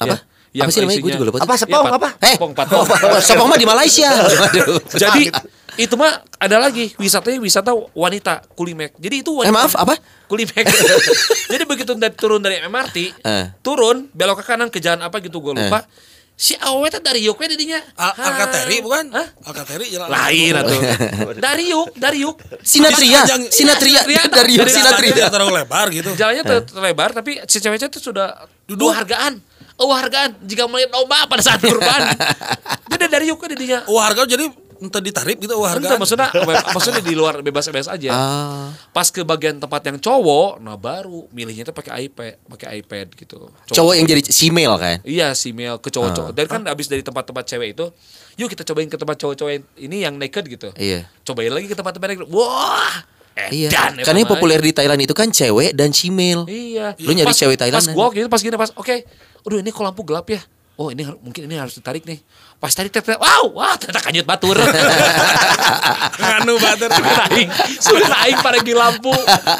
Apa? 0.00 0.16
Ya, 0.50 0.66
Apa 0.66 0.70
sih 0.70 0.82
namanya? 0.82 0.98
Gue 0.98 1.12
juga 1.14 1.26
lupa. 1.30 1.38
Apa 1.40 1.54
sepong 1.54 1.84
Pat- 1.84 1.94
apa? 1.94 2.08
Eh, 2.18 2.34
Patpong, 2.34 2.52
Patpong. 2.52 2.86
Sopong 3.22 3.46
mah 3.46 3.54
di 3.54 3.64
Malaysia. 3.64 4.10
Waduh. 4.42 4.82
Jadi 4.90 5.30
itu 5.78 5.94
mah 5.94 6.10
ada 6.36 6.58
lagi 6.58 6.90
wisatanya 6.96 7.38
wisata 7.38 7.70
wanita 7.94 8.42
kulimek. 8.52 8.98
Jadi 8.98 9.22
itu 9.22 9.30
Eh 9.32 9.46
wanita, 9.46 9.54
maaf 9.54 9.72
apa? 9.74 9.94
kulimek. 10.26 10.66
Jadi 11.52 11.62
begitu 11.64 11.94
dari, 11.94 12.10
turun 12.12 12.38
dari 12.38 12.58
MRT, 12.60 12.96
Eh. 13.16 13.44
turun 13.60 14.10
belok 14.10 14.42
ke 14.42 14.44
kanan 14.44 14.66
ke 14.68 14.78
jalan 14.78 14.98
apa 15.00 15.18
gitu 15.18 15.38
gue 15.38 15.54
lupa. 15.54 15.86
Si 16.34 16.56
awet 16.56 16.96
dari 16.98 17.20
Yuk 17.22 17.36
didinya. 17.38 17.76
Al 17.94 18.16
Alkateri 18.16 18.80
bukan? 18.80 19.12
Hah? 19.12 19.28
Alkateri 19.44 19.86
jalan. 19.86 20.08
Lain 20.08 20.52
atuh. 20.56 20.80
dari 21.46 21.68
Yuk, 21.68 21.92
dari 21.94 22.24
Yuk. 22.24 22.40
Sinatria, 22.58 23.22
Sinatria, 23.46 24.00
Sinatria. 24.02 24.22
dari 24.26 24.56
Dari 24.56 24.72
Sinatria. 24.72 25.28
Terlalu 25.28 25.52
lebar 25.54 25.86
gitu. 25.92 26.10
Jalannya 26.10 26.42
ter- 26.42 26.64
terlebar 26.66 27.12
tapi 27.12 27.38
si 27.44 27.60
cewek-cewek 27.60 27.92
itu 27.92 28.00
sudah 28.02 28.34
dua 28.66 28.98
hargaan. 28.98 29.36
Oh 29.80 29.90
hargaan 29.90 30.36
jika 30.44 30.68
melihat 30.68 30.92
domba 30.92 31.24
pada 31.26 31.40
saat 31.40 31.58
kurban. 31.58 32.12
Beda 32.90 33.08
dari 33.08 33.32
yuk 33.32 33.40
kan 33.40 33.48
didinya. 33.50 33.82
Wah 33.88 34.12
harga 34.12 34.28
jadi 34.28 34.46
entah 34.80 35.02
ditarif 35.04 35.36
gitu 35.36 35.52
wah 35.60 35.68
harga. 35.68 35.92
Entah, 35.92 35.98
maksudnya 36.00 36.28
maksudnya 36.72 37.02
di 37.04 37.12
luar 37.12 37.44
bebas-bebas 37.44 37.92
aja. 37.92 38.10
Ah. 38.16 38.68
Pas 38.96 39.04
ke 39.12 39.20
bagian 39.20 39.60
tempat 39.60 39.84
yang 39.84 40.00
cowok, 40.00 40.56
nah 40.64 40.80
baru 40.80 41.28
milihnya 41.36 41.68
tuh 41.68 41.76
pakai 41.76 42.08
iPad, 42.08 42.40
pakai 42.48 42.80
iPad 42.80 43.06
gitu. 43.12 43.52
Cowok 43.68 43.94
yang 44.00 44.08
jadi 44.08 44.24
simel 44.24 44.72
kan? 44.80 45.04
Iya 45.04 45.36
si 45.36 45.52
Mel 45.52 45.76
ke 45.78 45.92
Ah. 45.92 46.00
cowok-cowok. 46.00 46.32
Dan 46.32 46.46
kan 46.48 46.60
abis 46.64 46.88
dari 46.88 47.04
tempat-tempat 47.04 47.44
cewek 47.44 47.76
itu, 47.76 47.92
yuk 48.40 48.48
kita 48.48 48.64
cobain 48.64 48.88
ke 48.88 48.96
tempat 48.96 49.16
cowok-cowok 49.20 49.52
ini 49.76 49.96
yang 50.00 50.16
naked 50.16 50.48
gitu. 50.48 50.72
Iya. 50.80 51.04
Cobain 51.28 51.52
lagi 51.52 51.68
ke 51.68 51.76
tempat-tempat 51.76 52.08
naked. 52.16 52.26
Wah, 52.32 53.04
Iya. 53.48 53.68
ya, 53.72 53.82
Karena 54.04 54.18
yang 54.20 54.28
populer 54.28 54.60
di 54.60 54.70
Thailand 54.70 55.00
itu 55.00 55.14
kan 55.16 55.32
cewek 55.32 55.72
dan 55.72 55.90
simel. 55.90 56.44
Iya. 56.44 56.92
Lu 57.00 57.10
nyari 57.10 57.32
Pas- 57.32 57.40
cewek 57.40 57.56
Thailand 57.56 57.80
Pas 57.80 57.88
aja. 57.88 57.96
gua 57.96 58.04
waktu 58.12 58.20
itu 58.20 58.30
pas 58.30 58.40
gini 58.44 58.56
pas, 58.56 58.70
oke. 58.76 58.96
Aduh 59.40 59.58
ini 59.58 59.72
kok 59.72 59.80
lampu 59.80 60.04
gelap 60.04 60.28
ya. 60.28 60.40
Oh 60.76 60.88
ini 60.88 61.04
mungkin 61.20 61.44
ini 61.44 61.60
harus 61.60 61.76
ditarik 61.76 62.04
nih. 62.04 62.20
Pas 62.56 62.72
tarik 62.72 62.88
tet, 62.88 63.04
wow, 63.04 63.52
wah 63.52 63.76
ternyata 63.76 64.00
kanyut 64.00 64.24
batur. 64.24 64.56
Nganu 66.20 66.56
bater. 66.56 66.88
naik, 66.92 67.48
sudah 67.80 68.08
naik 68.08 68.36
pada 68.40 68.60
di 68.60 68.72
lampu, 68.72 69.12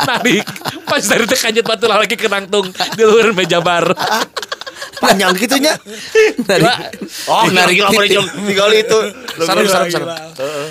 narik. 0.05 0.45
Pas 0.85 1.01
dari 1.01 1.25
teh 1.25 1.37
kanyut 1.37 1.65
batur 1.65 1.89
lagi 1.89 2.17
kenangtung 2.17 2.69
di 2.73 3.03
luar 3.05 3.33
meja 3.33 3.61
bar. 3.61 3.93
Panjang 5.01 5.33
gitunya. 5.35 5.73
Gila. 6.39 6.75
Oh, 7.27 7.49
narik 7.49 7.81
lama 7.81 8.01
titik. 8.01 8.21
tinggal 8.45 8.71
itu. 8.71 8.99
Sarap, 9.41 9.65
Gila, 9.65 9.73
sarap, 9.73 9.87
gila. 9.87 9.97
sarap. 9.97 10.19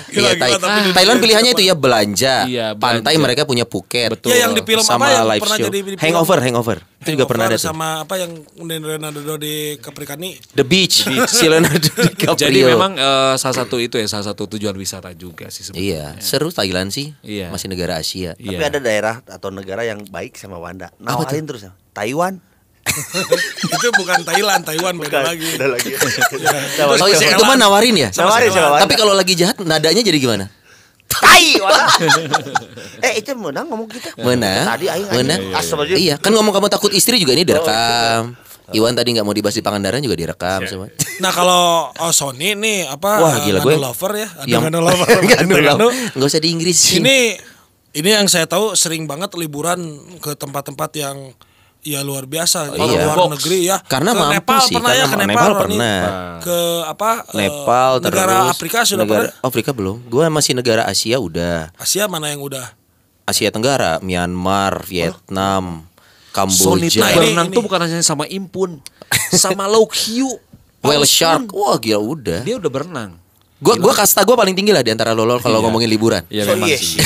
Gila, 0.06 0.28
Iya, 0.30 0.92
Thailand 0.92 1.18
pilihannya 1.18 1.52
itu 1.52 1.62
ya 1.62 1.74
belanja. 1.74 2.34
Iya, 2.46 2.66
Pantai 2.74 3.14
belanja. 3.14 3.20
mereka 3.20 3.42
punya 3.42 3.66
Phuket. 3.66 4.14
Betul. 4.14 4.30
Ya 4.30 4.46
yang 4.46 4.54
di 4.54 4.62
film 4.62 4.80
sama 4.80 5.04
apa 5.04 5.12
yang 5.12 5.24
live 5.26 5.42
pernah 5.42 5.58
show. 5.58 5.70
hangover, 5.98 6.38
hangover. 6.40 6.78
Itu 7.00 7.16
juga 7.16 7.24
pernah 7.24 7.44
ada 7.46 7.56
sama 7.56 8.04
apa 8.04 8.14
yang 8.16 8.30
Leonardo 8.60 9.34
di 9.34 9.54
Capricani. 9.76 10.36
The 10.52 10.62
Beach, 10.62 11.02
si 11.32 11.44
Leonardo 11.44 11.80
DiCaprio. 11.80 12.36
Jadi 12.36 12.58
memang 12.62 12.92
eh, 12.94 13.34
salah 13.34 13.56
satu 13.58 13.76
itu 13.76 13.96
ya 13.96 14.06
salah 14.06 14.30
satu 14.30 14.46
tujuan 14.48 14.74
wisata 14.74 15.10
juga 15.12 15.48
sih 15.48 15.66
Iya, 15.72 16.14
sebenarnya. 16.14 16.22
seru 16.22 16.48
Thailand 16.50 16.88
sih. 16.88 17.16
Iya. 17.20 17.50
Masih 17.50 17.66
negara 17.66 17.96
Asia. 17.96 18.34
Tapi 18.34 18.52
Iya. 18.52 18.68
ada 18.68 18.78
daerah 18.78 19.14
atau 19.20 19.50
negara 19.50 19.82
yang 19.82 20.04
baik 20.04 20.36
sama 20.36 20.56
Wanda. 20.56 20.92
Nawarin 20.96 21.44
terus. 21.44 21.66
Taiwan. 21.90 22.38
itu 23.76 23.88
bukan 23.96 24.20
Thailand, 24.24 24.62
Taiwan 24.62 24.94
beda 24.98 25.22
Bukan, 25.22 25.22
lagi. 25.30 25.46
beda 25.56 25.66
lagi. 25.70 25.90
Oh, 27.00 27.08
si 27.08 27.24
itu 27.24 27.42
mah 27.44 27.56
nawarin 27.56 27.94
ya? 27.96 28.08
Nawarin 28.12 28.50
sama 28.50 28.68
Wanda. 28.76 28.82
Tapi 28.84 28.94
kalau 28.98 29.14
lagi 29.14 29.32
jahat 29.38 29.56
nadanya 29.62 30.02
jadi 30.02 30.18
gimana? 30.18 30.46
Tai, 31.10 31.46
eh, 33.06 33.12
itu 33.18 33.34
menang 33.34 33.66
ngomong 33.66 33.90
kita. 33.90 34.14
Menang. 34.22 34.62
Tadi 34.62 34.86
aing 34.86 35.08
Menang. 35.10 35.40
aing 35.42 35.58
asal 35.58 35.82
aja. 35.82 35.94
Iya, 35.98 36.14
kan 36.22 36.30
ngomong 36.30 36.54
kamu 36.54 36.70
takut 36.70 36.94
istri 36.94 37.18
juga 37.18 37.34
ini 37.34 37.42
direkam. 37.42 38.38
Iwan 38.70 38.94
tadi 38.94 39.18
nggak 39.18 39.26
mau 39.26 39.34
dibahas 39.34 39.58
di 39.58 39.66
Pangandaran 39.66 39.98
juga 39.98 40.14
direkam 40.14 40.62
semua. 40.62 40.86
Nah 41.18 41.32
kalau 41.34 41.90
oh, 41.90 42.12
Sony 42.14 42.54
nih 42.54 42.86
apa 42.86 43.10
Wah, 43.18 43.36
gila, 43.42 43.58
gue- 43.66 43.82
lover 43.82 44.12
ya, 44.14 44.28
ada 44.30 44.46
Yang 44.46 44.78
lover. 44.78 45.08
Nggak 46.14 46.28
usah 46.30 46.38
di 46.38 46.48
Inggris. 46.54 46.78
Ini 46.94 47.18
ini 47.98 48.08
yang 48.14 48.30
saya 48.30 48.46
tahu 48.46 48.78
sering 48.78 49.10
banget 49.10 49.34
liburan 49.34 49.82
ke 50.22 50.38
tempat-tempat 50.38 50.90
yang 50.94 51.34
ya 51.82 52.00
luar 52.00 52.24
biasa, 52.24 52.70
Oh, 52.70 52.86
iya. 52.86 53.04
luar 53.04 53.16
Box. 53.18 53.30
negeri 53.40 53.58
ya. 53.64 53.76
Karena 53.82 54.10
ke 54.10 54.18
mampu 54.18 54.34
Nepal 54.36 54.58
sih, 54.62 54.74
pernah 54.74 54.92
ya, 54.92 55.04
karena 55.04 55.16
ke 55.16 55.16
Nepal, 55.26 55.40
Nepal 55.48 55.52
pernah. 55.58 55.98
Ke 56.38 56.58
apa? 56.84 57.10
eh, 57.24 57.36
Nepal 57.38 57.90
negara 57.98 58.24
terus 58.36 58.50
Afrika 58.50 58.78
sudah 58.82 59.00
negara, 59.00 59.20
pernah. 59.26 59.40
Afrika 59.42 59.70
belum. 59.70 59.96
Gua 60.06 60.24
masih 60.28 60.52
negara 60.52 60.82
Asia 60.84 61.16
udah. 61.16 61.72
Asia 61.74 62.04
mana 62.04 62.28
yang 62.28 62.40
udah? 62.40 62.76
Asia 63.24 63.48
Tenggara, 63.48 63.96
Myanmar, 64.00 64.82
Vietnam, 64.84 65.86
Sony 66.46 66.86
Kamboja, 66.86 67.00
Nah, 67.00 67.08
ini- 67.08 67.16
berenang 67.16 67.46
tuh 67.48 67.62
bukan 67.62 67.78
hanya 67.80 68.00
sama 68.00 68.26
Impun, 68.26 68.82
sama 69.30 69.64
Low 69.64 69.86
Hiu, 69.86 70.26
Whale 70.82 71.04
Shark. 71.04 71.48
Wah, 71.50 71.76
gila 71.76 71.98
udah. 71.98 72.40
Dia 72.42 72.56
udah 72.56 72.68
berenang. 72.68 73.10
Gua 73.56 73.76
gua 73.76 73.92
kasta 73.92 74.20
gua 74.22 74.34
paling 74.34 74.52
tinggi 74.52 74.72
lah 74.72 74.80
di 74.80 74.88
antara 74.88 75.12
lolol 75.12 75.36
kalau 75.38 75.60
Iya. 75.60 75.64
ngomongin 75.64 75.88
liburan. 75.88 76.22
Iya 76.26 76.42
So, 76.44 76.56
memang 76.56 76.68
iya, 76.68 76.78
sih. 76.80 76.96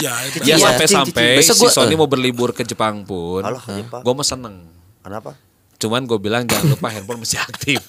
iya. 0.00 0.10
Ya, 0.10 0.26
itu. 0.26 0.36
Ya 0.40 0.46
Iya. 0.50 0.56
sampai-sampai 0.64 1.28
Besok 1.36 1.54
si 1.54 1.62
gua- 1.62 1.74
Sony 1.74 1.92
eh. 1.92 1.96
mau 1.96 2.06
berlibur 2.06 2.50
ke 2.50 2.62
Jepang 2.62 3.02
pun, 3.02 3.40
ke 3.40 3.72
Jepang. 3.78 4.00
gue 4.00 4.12
mah 4.12 4.24
seneng. 4.24 4.56
Kenapa? 5.00 5.36
Cuman 5.76 6.04
gue 6.04 6.18
bilang 6.18 6.44
jangan 6.44 6.66
lupa 6.70 6.88
handphone 6.88 7.20
masih 7.20 7.38
aktif. 7.38 7.80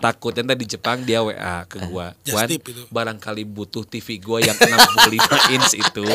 Takutnya 0.00 0.42
ntar 0.42 0.56
di 0.56 0.66
Jepang 0.66 1.00
dia 1.00 1.20
WA 1.20 1.36
ke 1.64 1.76
gua. 1.84 2.16
Just 2.22 2.34
Wan, 2.34 2.48
barangkali 2.88 3.44
butuh 3.44 3.84
TV 3.84 4.16
gua 4.16 4.40
yang 4.40 4.56
65 4.56 5.12
inch 5.54 5.72
itu, 5.74 6.06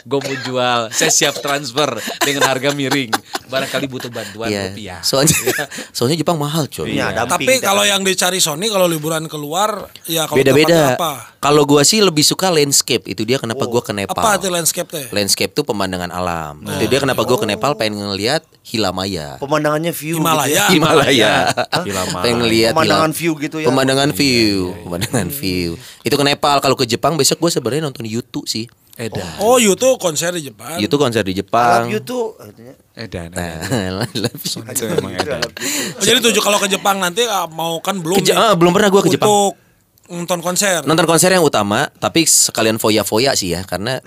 gue 0.00 0.18
mau 0.18 0.36
jual. 0.42 0.80
Saya 0.90 1.08
siap 1.08 1.38
transfer 1.38 1.94
dengan 2.18 2.42
harga 2.44 2.70
miring. 2.70 3.14
Barangkali 3.46 3.86
butuh 3.86 4.08
bantuan 4.08 4.46
Iya. 4.46 4.62
rupiah. 4.68 4.98
Soalnya 5.00 5.34
soalnya 5.96 6.16
Jepang 6.16 6.36
mahal, 6.36 6.66
coy. 6.66 6.90
Iya, 6.90 7.10
Iya. 7.10 7.22
dumping. 7.24 7.46
Tapi 7.46 7.54
kalau 7.60 7.82
yang 7.82 8.02
dicari 8.02 8.38
Sony 8.38 8.66
kalau 8.66 8.84
liburan 8.84 9.24
keluar 9.24 9.86
ya 10.04 10.26
kalau 10.26 10.36
Beda-beda. 10.36 10.98
Kalau 11.38 11.62
gua 11.64 11.80
sih 11.82 11.98
lebih 11.98 12.20
suka 12.20 12.48
landscape. 12.48 13.06
Itu 13.06 13.22
dia 13.22 13.38
kenapa 13.38 13.64
gua 13.64 13.80
ke 13.80 13.90
Nepal. 13.90 14.12
Apa 14.12 14.36
itu 14.36 14.48
landscape 14.48 14.86
teh? 14.86 15.06
Landscape 15.08 15.50
tuh 15.50 15.62
pemandangan 15.62 16.10
alam. 16.10 16.60
Itu 16.68 16.84
dia 16.84 16.98
kenapa 16.98 17.22
gua 17.22 17.38
ke 17.38 17.46
Nepal 17.46 17.72
pengen 17.74 18.02
ngeliat 18.04 18.42
Hilamaya. 18.62 19.40
pemandangannya 19.40 19.90
view 19.90 20.14
gitu 20.14 20.20
Himalaya. 20.20 20.52
ya. 20.52 20.64
Himalaya. 20.68 21.34
Hilamaya. 21.82 22.22
pengen 22.22 22.38
ngeliat 22.40 22.72
Pemandangan 22.72 23.12
view 23.20 23.36
gitu 23.36 23.60
ya. 23.60 23.68
Pemandangan 23.68 24.16
view, 24.16 24.72
pemandangan 24.88 25.28
view. 25.28 25.76
Itu 26.00 26.16
ke 26.16 26.24
Nepal. 26.24 26.64
Kalau 26.64 26.72
ke 26.72 26.88
Jepang 26.88 27.20
besok 27.20 27.36
gua 27.44 27.52
sebenarnya 27.52 27.84
nonton 27.84 28.08
YouTube 28.08 28.48
sih. 28.48 28.64
Edan. 28.96 29.24
Oh, 29.40 29.56
YouTube 29.56 29.96
konser 29.96 30.32
di 30.36 30.48
Jepang. 30.48 30.76
YouTube 30.76 31.00
konser 31.00 31.24
di 31.24 31.32
I 31.32 31.38
Jepang. 31.40 31.88
love 31.88 31.92
you 31.92 32.00
tuh. 32.04 32.36
katanya. 32.36 32.74
Edan. 32.96 33.28
Nah, 33.32 34.04
edan. 35.24 35.40
Oh, 35.40 36.02
jadi 36.04 36.18
tujuh 36.20 36.42
kalau 36.44 36.60
ke 36.60 36.68
Jepang 36.68 37.00
nanti 37.00 37.24
ah, 37.24 37.48
mau 37.48 37.80
kan 37.80 37.96
belum 38.00 38.20
Ke 38.20 38.32
ah, 38.36 38.52
belum 38.52 38.72
pernah 38.76 38.88
gua 38.92 39.00
ke 39.04 39.12
Jepang. 39.12 39.28
Untuk 39.28 39.69
nonton 40.10 40.42
konser. 40.42 40.82
Nonton 40.82 41.06
konser 41.06 41.30
yang 41.30 41.46
utama, 41.46 41.86
tapi 42.02 42.26
sekalian 42.26 42.76
foya-foya 42.82 43.38
sih 43.38 43.54
ya, 43.54 43.62
karena 43.62 44.02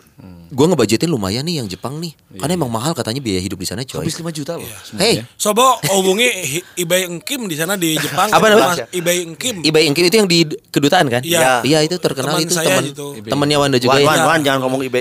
gua 0.53 0.69
ngebajetin 0.69 1.09
lumayan 1.09 1.47
nih 1.47 1.63
yang 1.63 1.67
Jepang 1.71 1.97
nih. 1.97 2.13
Karena 2.37 2.53
emang 2.59 2.69
mahal 2.69 2.91
katanya 2.93 3.23
biaya 3.23 3.39
hidup 3.39 3.57
di 3.57 3.65
sana, 3.65 3.81
coy. 3.87 4.03
Habis 4.03 4.19
5 4.19 4.29
juta 4.35 4.59
loh. 4.59 4.67
Hey, 4.99 5.23
Sobo 5.39 5.79
hubungi 5.89 6.61
Ibai 6.77 7.07
Engkim 7.07 7.47
di 7.47 7.55
sana 7.55 7.79
di 7.79 7.95
Jepang. 7.97 8.29
Apa 8.29 8.45
namanya? 8.51 8.85
Ibai 8.91 9.23
Engkim. 9.23 9.63
Ibai 9.63 9.87
Engkim 9.87 10.05
itu 10.05 10.15
yang 10.19 10.29
di 10.29 10.45
kedutaan 10.69 11.07
kan? 11.09 11.23
Iya. 11.23 11.63
Iya, 11.63 11.79
itu 11.87 11.95
terkenal 11.97 12.37
Teman 12.37 12.45
itu 12.45 12.53
teman 12.53 12.83
gitu. 12.85 13.07
temannya 13.23 13.57
Wanda 13.57 13.77
juga 13.79 13.95
Wan, 13.95 14.03
ya. 14.03 14.07
wan, 14.11 14.19
wan, 14.27 14.39
jangan 14.43 14.59
ngomong 14.67 14.81
Ibe 14.83 14.99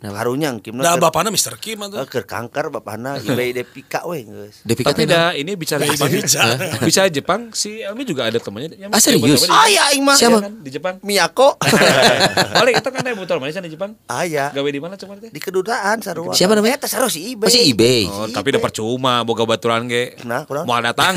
Kim. 0.00 0.10
Harunya 0.10 0.48
Kim. 0.58 0.74
Nah, 0.76 0.96
bapaknya 0.96 1.28
Mr. 1.36 1.60
Kim 1.60 1.78
Eh, 1.80 1.86
atau 1.86 2.08
Keur 2.08 2.24
kanker 2.24 2.72
bapakna 2.72 3.20
Ibe 3.20 3.52
Depika 3.52 4.08
we 4.08 4.24
geus. 4.24 4.64
Devika 4.64 4.90
Tapi 4.90 5.04
teh 5.04 5.12
dah 5.12 5.32
ini 5.32 5.52
bicara 5.54 5.84
Jepang. 5.84 6.08
bicara. 6.08 6.54
bicara 6.88 7.08
Jepang, 7.12 7.40
si 7.52 7.84
Elmi 7.84 8.02
juga 8.02 8.24
ada 8.24 8.40
temannya. 8.40 8.80
Ah, 8.88 8.98
serius? 8.98 9.44
botol 9.44 9.52
Ah 9.52 9.68
ya 9.68 9.92
aing 9.92 10.02
mah. 10.02 10.16
Siapa? 10.16 10.36
Iya 10.36 10.46
kan, 10.48 10.52
di 10.60 10.70
Jepang. 10.72 10.94
Miyako. 11.00 11.48
Paling 12.58 12.74
itu 12.76 12.88
kan 12.88 13.00
ada 13.04 13.12
botol 13.12 13.36
manis 13.38 13.56
di 13.56 13.70
Jepang. 13.70 13.92
Ah 14.08 14.24
ya. 14.24 14.48
Gawe 14.50 14.68
di 14.68 14.80
mana 14.80 14.96
cuma 14.96 15.20
teh? 15.20 15.28
Di 15.28 15.40
kedutaan 15.40 16.00
sarua. 16.00 16.32
Siapa 16.32 16.56
namanya? 16.56 16.80
Eta 16.80 16.88
sarua 16.88 17.12
si 17.12 17.36
Ibe. 17.36 17.44
Oh, 17.44 17.50
si 17.50 17.60
Ibai. 17.68 18.08
Oh, 18.08 18.26
tapi 18.28 18.52
udah 18.52 18.62
percuma 18.62 19.20
boga 19.22 19.44
baturan 19.44 19.84
ge. 19.84 20.16
Nah, 20.24 20.48
kurang. 20.48 20.64
Mau 20.64 20.80
datang. 20.80 21.12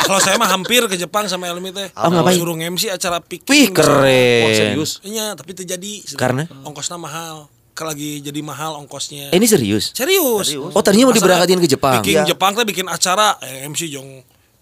Kalau 0.00 0.18
saya 0.18 0.36
mah 0.36 0.50
hampir 0.50 0.82
ke 0.86 0.98
Jepang 0.98 1.30
sama 1.30 1.46
Elmi 1.46 1.70
teh. 1.70 1.88
Oh, 1.94 2.10
ngapain? 2.10 2.34
Suruh 2.34 2.56
MC 2.56 2.90
acara 2.90 3.18
Wih, 3.20 3.26
picking. 3.38 3.70
keren. 3.72 4.42
Wah, 4.42 4.52
serius. 4.52 4.98
Iya, 5.00 5.34
tapi 5.34 5.54
terjadi. 5.54 6.02
Karena? 6.18 6.46
ongkosnya 6.62 6.98
mahal. 6.98 7.39
Lagi 7.82 8.20
jadi 8.20 8.40
mahal 8.40 8.76
ongkosnya. 8.78 9.32
Eh, 9.32 9.38
ini 9.38 9.48
serius? 9.48 9.90
Serius. 9.90 10.52
Oh, 10.52 10.82
tadinya 10.84 11.08
mau 11.08 11.16
diberangkatin 11.16 11.58
ke 11.58 11.68
Jepang. 11.68 12.00
Bikin 12.00 12.12
Iya. 12.12 12.24
Jepang 12.28 12.52
teh 12.52 12.62
bikin 12.62 12.86
acara 12.86 13.40
eh, 13.40 13.64
MC 13.64 13.88
Jong. 13.88 14.20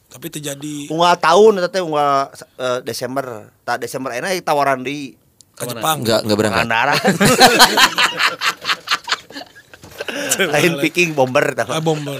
Tapi 0.09 0.33
terjadi 0.33 0.88
Unggal 0.88 1.20
tahun 1.20 1.61
eta 1.61 1.68
teh 1.68 1.83
unggal 1.83 2.31
eh, 2.57 2.78
Desember. 2.81 3.50
Tak 3.62 3.83
Desember 3.83 4.14
enak 4.14 4.38
tawaran 4.40 4.81
di 4.81 5.12
ke 5.52 5.64
Jepang. 5.66 6.00
Enggak, 6.00 6.22
enggak 6.22 6.38
berangkat. 6.38 6.62
Pangandaran. 6.62 6.98
Lain 10.38 10.78
picking 10.81 11.12
bomber 11.12 11.52
tahu. 11.52 11.70
Ah, 11.70 11.83
bomber. 11.83 12.16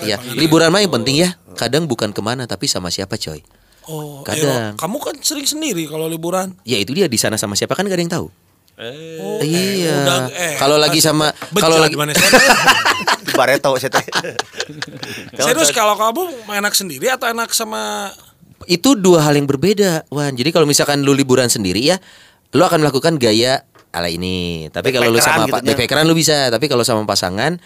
Iya, 0.00 0.20
liburan 0.36 0.68
mah 0.68 0.78
yang 0.78 0.92
penting 0.92 1.16
ya. 1.18 1.34
Kadang 1.56 1.88
bukan 1.88 2.12
ke 2.12 2.20
mana 2.20 2.44
tapi 2.44 2.68
sama 2.68 2.92
siapa, 2.92 3.16
coy. 3.16 3.40
Oh, 3.86 4.20
Kadang. 4.22 4.74
eh, 4.74 4.78
kamu 4.78 4.96
kan 4.98 5.14
sering 5.22 5.46
sendiri 5.46 5.86
kalau 5.86 6.06
liburan. 6.06 6.52
Ya 6.62 6.76
itu 6.76 6.90
dia 6.90 7.06
di 7.06 7.16
sana 7.16 7.38
sama 7.38 7.54
siapa 7.54 7.72
kan 7.72 7.86
gak 7.86 7.96
ada 7.96 8.02
yang 8.02 8.12
tahu. 8.12 8.26
Oh, 8.76 9.40
iya. 9.40 10.04
udah, 10.04 10.18
eh, 10.36 10.60
kalau 10.60 10.76
lagi 10.76 11.00
sama 11.00 11.32
kalau 11.56 11.80
lagi 11.80 11.96
mana 11.96 12.12
Di 12.12 13.32
Bareto 13.38 13.72
saya 13.80 13.88
teh. 13.88 14.04
Serius 15.48 15.72
kalau 15.72 15.96
kamu 15.96 16.44
enak 16.52 16.76
sendiri 16.76 17.08
atau 17.08 17.24
enak 17.24 17.56
sama 17.56 18.12
itu 18.68 18.92
dua 18.92 19.24
hal 19.24 19.36
yang 19.36 19.48
berbeda, 19.48 20.04
Wan. 20.12 20.36
Jadi 20.36 20.52
kalau 20.52 20.68
misalkan 20.68 21.00
lu 21.00 21.16
liburan 21.16 21.48
sendiri 21.48 21.88
ya, 21.88 21.96
lu 22.52 22.62
akan 22.64 22.84
melakukan 22.84 23.16
gaya 23.16 23.64
ala 23.96 24.12
ini. 24.12 24.68
Tapi 24.68 24.92
kalau 24.92 25.08
lu 25.08 25.24
sama 25.24 25.48
Backpackeran 25.48 25.52
pak 25.52 25.60
gitu 25.60 25.64
ya. 25.64 25.76
backpackeran 25.76 26.04
lu 26.04 26.14
bisa, 26.16 26.36
tapi 26.52 26.66
kalau 26.68 26.84
sama 26.84 27.08
pasangan 27.08 27.56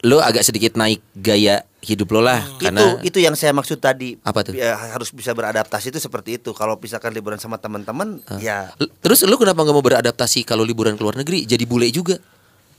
lu 0.00 0.16
agak 0.16 0.40
sedikit 0.40 0.74
naik 0.74 1.04
gaya 1.12 1.60
hidup 1.80 2.12
lo 2.12 2.20
lah 2.20 2.44
karena 2.56 3.00
itu 3.00 3.12
itu 3.12 3.18
yang 3.20 3.36
saya 3.36 3.52
maksud 3.52 3.80
tadi. 3.80 4.16
Apa 4.20 4.44
tuh? 4.44 4.52
Ya, 4.52 4.76
harus 4.76 5.12
bisa 5.12 5.32
beradaptasi 5.32 5.92
itu 5.92 6.00
seperti 6.00 6.36
itu. 6.36 6.52
Kalau 6.52 6.76
misalkan 6.76 7.12
liburan 7.12 7.36
sama 7.36 7.56
teman-teman, 7.56 8.20
ya 8.36 8.72
L- 8.76 8.92
Terus 9.00 9.24
lu 9.24 9.36
kenapa 9.36 9.60
nggak 9.60 9.76
mau 9.76 9.84
beradaptasi 9.84 10.44
kalau 10.44 10.64
liburan 10.64 10.96
ke 10.96 11.02
luar 11.04 11.16
negeri 11.16 11.44
jadi 11.44 11.64
bule 11.64 11.88
juga? 11.88 12.16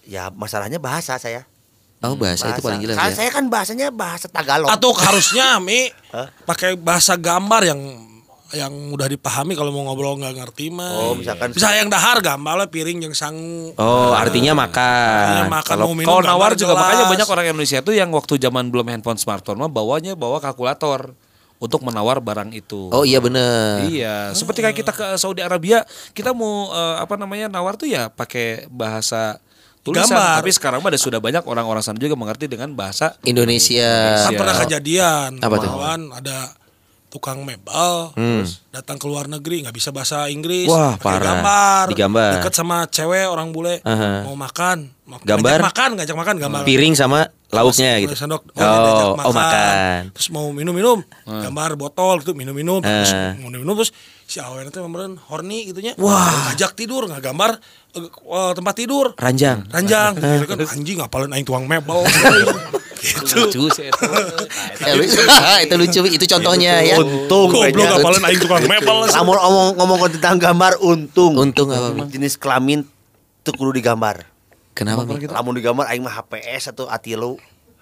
ya 0.02 0.34
masalahnya 0.34 0.82
bahasa 0.82 1.16
saya. 1.18 1.46
Oh 2.02 2.18
bahasa, 2.18 2.50
itu 2.50 2.66
paling 2.66 2.82
jelas 2.82 2.98
ya. 2.98 3.14
Saya 3.14 3.30
kan 3.30 3.46
bahasanya 3.46 3.94
bahasa 3.94 4.26
Tagalog. 4.26 4.66
Atau 4.74 4.90
harusnya 4.98 5.62
Mi 5.62 5.94
pakai 6.44 6.74
bahasa 6.74 7.14
gambar 7.14 7.62
yang 7.70 7.80
yang 8.54 8.72
mudah 8.90 9.06
dipahami 9.06 9.54
kalau 9.54 9.72
mau 9.72 9.86
ngobrol 9.86 10.16
nggak 10.16 10.36
ngerti 10.36 10.70
mah. 10.70 10.92
Oh, 10.92 11.14
misalkan- 11.14 11.52
bisa 11.52 11.72
yang 11.72 11.88
dahar 11.88 12.20
gambarnya 12.20 12.68
piring 12.68 13.04
yang 13.04 13.14
sangu. 13.14 13.72
Oh 13.76 14.12
artinya 14.12 14.52
Artinya 14.52 14.54
makan. 14.54 15.50
makan 15.50 15.68
Kalau 15.68 15.86
mau 15.86 15.96
minum 15.96 16.08
kalau 16.08 16.22
nawar 16.22 16.52
gambar 16.52 16.52
juga 16.56 16.74
jelas. 16.74 16.82
makanya 16.82 17.06
banyak 17.08 17.28
orang 17.28 17.46
Indonesia 17.48 17.78
itu 17.80 17.92
yang 17.92 18.10
waktu 18.12 18.34
zaman 18.38 18.64
belum 18.68 18.86
handphone 18.88 19.16
smartphone 19.16 19.58
mah 19.58 19.68
bawanya 19.68 20.14
bawa 20.14 20.38
kalkulator 20.38 21.16
untuk 21.58 21.80
menawar 21.82 22.18
barang 22.18 22.50
itu. 22.52 22.90
Oh 22.90 23.04
iya 23.04 23.22
bener. 23.22 23.86
Iya, 23.86 24.34
seperti 24.34 24.60
kayak 24.60 24.78
kita 24.78 24.92
ke 24.92 25.06
Saudi 25.16 25.40
Arabia, 25.40 25.86
kita 26.12 26.34
mau 26.34 26.68
eh, 26.68 26.96
apa 26.98 27.16
namanya 27.16 27.48
nawar 27.48 27.78
tuh 27.78 27.86
ya 27.86 28.10
pakai 28.10 28.66
bahasa 28.68 29.38
tulisan. 29.82 30.10
Gambar. 30.10 30.42
Tapi 30.42 30.52
sekarang 30.52 30.80
mah 30.82 30.90
ada 30.90 30.98
sudah 30.98 31.18
banyak 31.18 31.42
orang-orang 31.42 31.82
sana 31.82 31.98
juga 31.98 32.18
mengerti 32.18 32.46
dengan 32.46 32.74
bahasa 32.74 33.14
Indonesia. 33.22 34.26
Kan 34.26 34.34
pernah 34.34 34.58
kejadian 34.58 35.30
Apa 35.38 35.56
tuh? 35.58 35.70
ada 36.12 36.50
tukang 37.12 37.44
mebel 37.44 38.16
terus 38.16 38.64
datang 38.70 38.96
ke 38.96 39.04
luar 39.04 39.28
negeri 39.28 39.62
nggak 39.62 39.76
bisa 39.76 39.92
bahasa 39.92 40.26
Inggris 40.26 40.64
Wah, 40.66 40.96
pakai 40.96 41.04
parah. 41.14 41.28
gambar 41.28 41.86
Digambar. 41.92 42.32
deket 42.40 42.54
sama 42.56 42.88
cewek 42.88 43.28
orang 43.28 43.52
bule 43.52 43.84
Aha. 43.84 44.24
mau 44.24 44.34
makan 44.34 44.88
mau 45.04 45.20
Gambar? 45.20 45.60
ngajak 45.60 45.68
makan 45.68 45.90
ngajak 45.94 46.16
makan 46.16 46.36
gambar 46.38 46.62
Piring 46.64 46.96
sama 46.96 47.28
lauknya 47.52 48.00
gitu. 48.00 48.16
sendok 48.16 48.48
Oh, 48.50 48.64
diajak 48.64 49.08
oh 49.22 49.36
makan. 49.36 49.76
terus 50.10 50.28
mau 50.30 50.48
minum-minum 50.50 51.04
gambar 51.28 51.76
botol 51.76 52.24
gitu 52.24 52.32
minum-minum 52.32 52.80
terus 52.80 53.12
Eh. 53.12 53.36
mau 53.38 53.52
minum 53.52 53.76
terus 53.76 53.92
si 54.24 54.40
awen 54.40 54.64
itu 54.66 54.80
kemarin 54.80 55.20
horny 55.22 55.68
gitunya 55.68 55.92
wah 55.98 56.48
ngajak 56.48 56.72
tidur 56.74 57.04
nggak 57.04 57.20
gambar 57.22 57.60
eh, 57.92 58.08
tempat 58.56 58.74
tidur 58.74 59.12
Ranjang. 59.14 59.68
ranjang 59.68 60.16
Gitu 60.40 60.48
kan 60.48 60.58
anjing 60.64 60.96
ngapalin 60.98 61.28
aing 61.30 61.44
tuang 61.44 61.68
mebel 61.68 62.08
gitu 63.02 63.34
lucu 63.34 63.62
sih 63.74 63.90
itu. 63.90 64.04
Eh, 64.86 64.94
lu- 64.94 65.10
itu 65.66 65.76
lucu 65.76 66.00
itu 66.08 66.26
contohnya 66.30 66.86
ya. 66.86 66.96
Untung 67.02 67.50
goblok 67.50 67.74
ngapalin 67.74 68.24
aing 68.30 68.40
tukang 68.40 68.64
mebel 68.72 68.98
Lamun 69.10 69.36
ngomong 69.38 69.68
ngomong 69.82 69.98
tentang 70.14 70.38
gambar 70.38 70.78
untung. 70.80 71.34
Untung 71.36 71.74
apa? 71.74 72.06
Jenis 72.08 72.38
kelamin 72.38 72.86
tuh 73.42 73.54
kudu 73.58 73.74
digambar. 73.74 74.30
Kenapa? 74.78 75.04
Lamun 75.10 75.54
digambar 75.58 75.90
aing 75.90 76.06
mah 76.06 76.14
HPS 76.14 76.72
atau 76.72 76.86
atilu. 76.88 77.42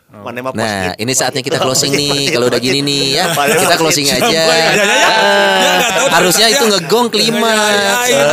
Mana 0.10 0.41
mah 0.41 0.52
Nah, 0.58 0.98
ini 0.98 1.13
saatnya 1.13 1.45
kita 1.45 1.62
closing 1.62 1.93
nih. 1.93 2.34
Kalau 2.34 2.50
udah 2.50 2.58
gini 2.58 2.82
nih 2.82 3.22
ya, 3.22 3.30
kita 3.38 3.78
closing 3.78 4.10
aja. 4.10 4.26
Ya, 4.26 4.41
ya, 4.41 4.41
ya, 4.41 4.65
ya. 4.74 5.10
Dia 5.62 5.72
nggak 5.78 5.91
tahu 5.93 6.08
Harusnya 6.10 6.45
dari 6.50 6.58
itu 6.58 6.65
ya. 6.65 6.72
ngegong 6.74 7.08
kelima. 7.13 7.54
Gitu. 8.10 8.26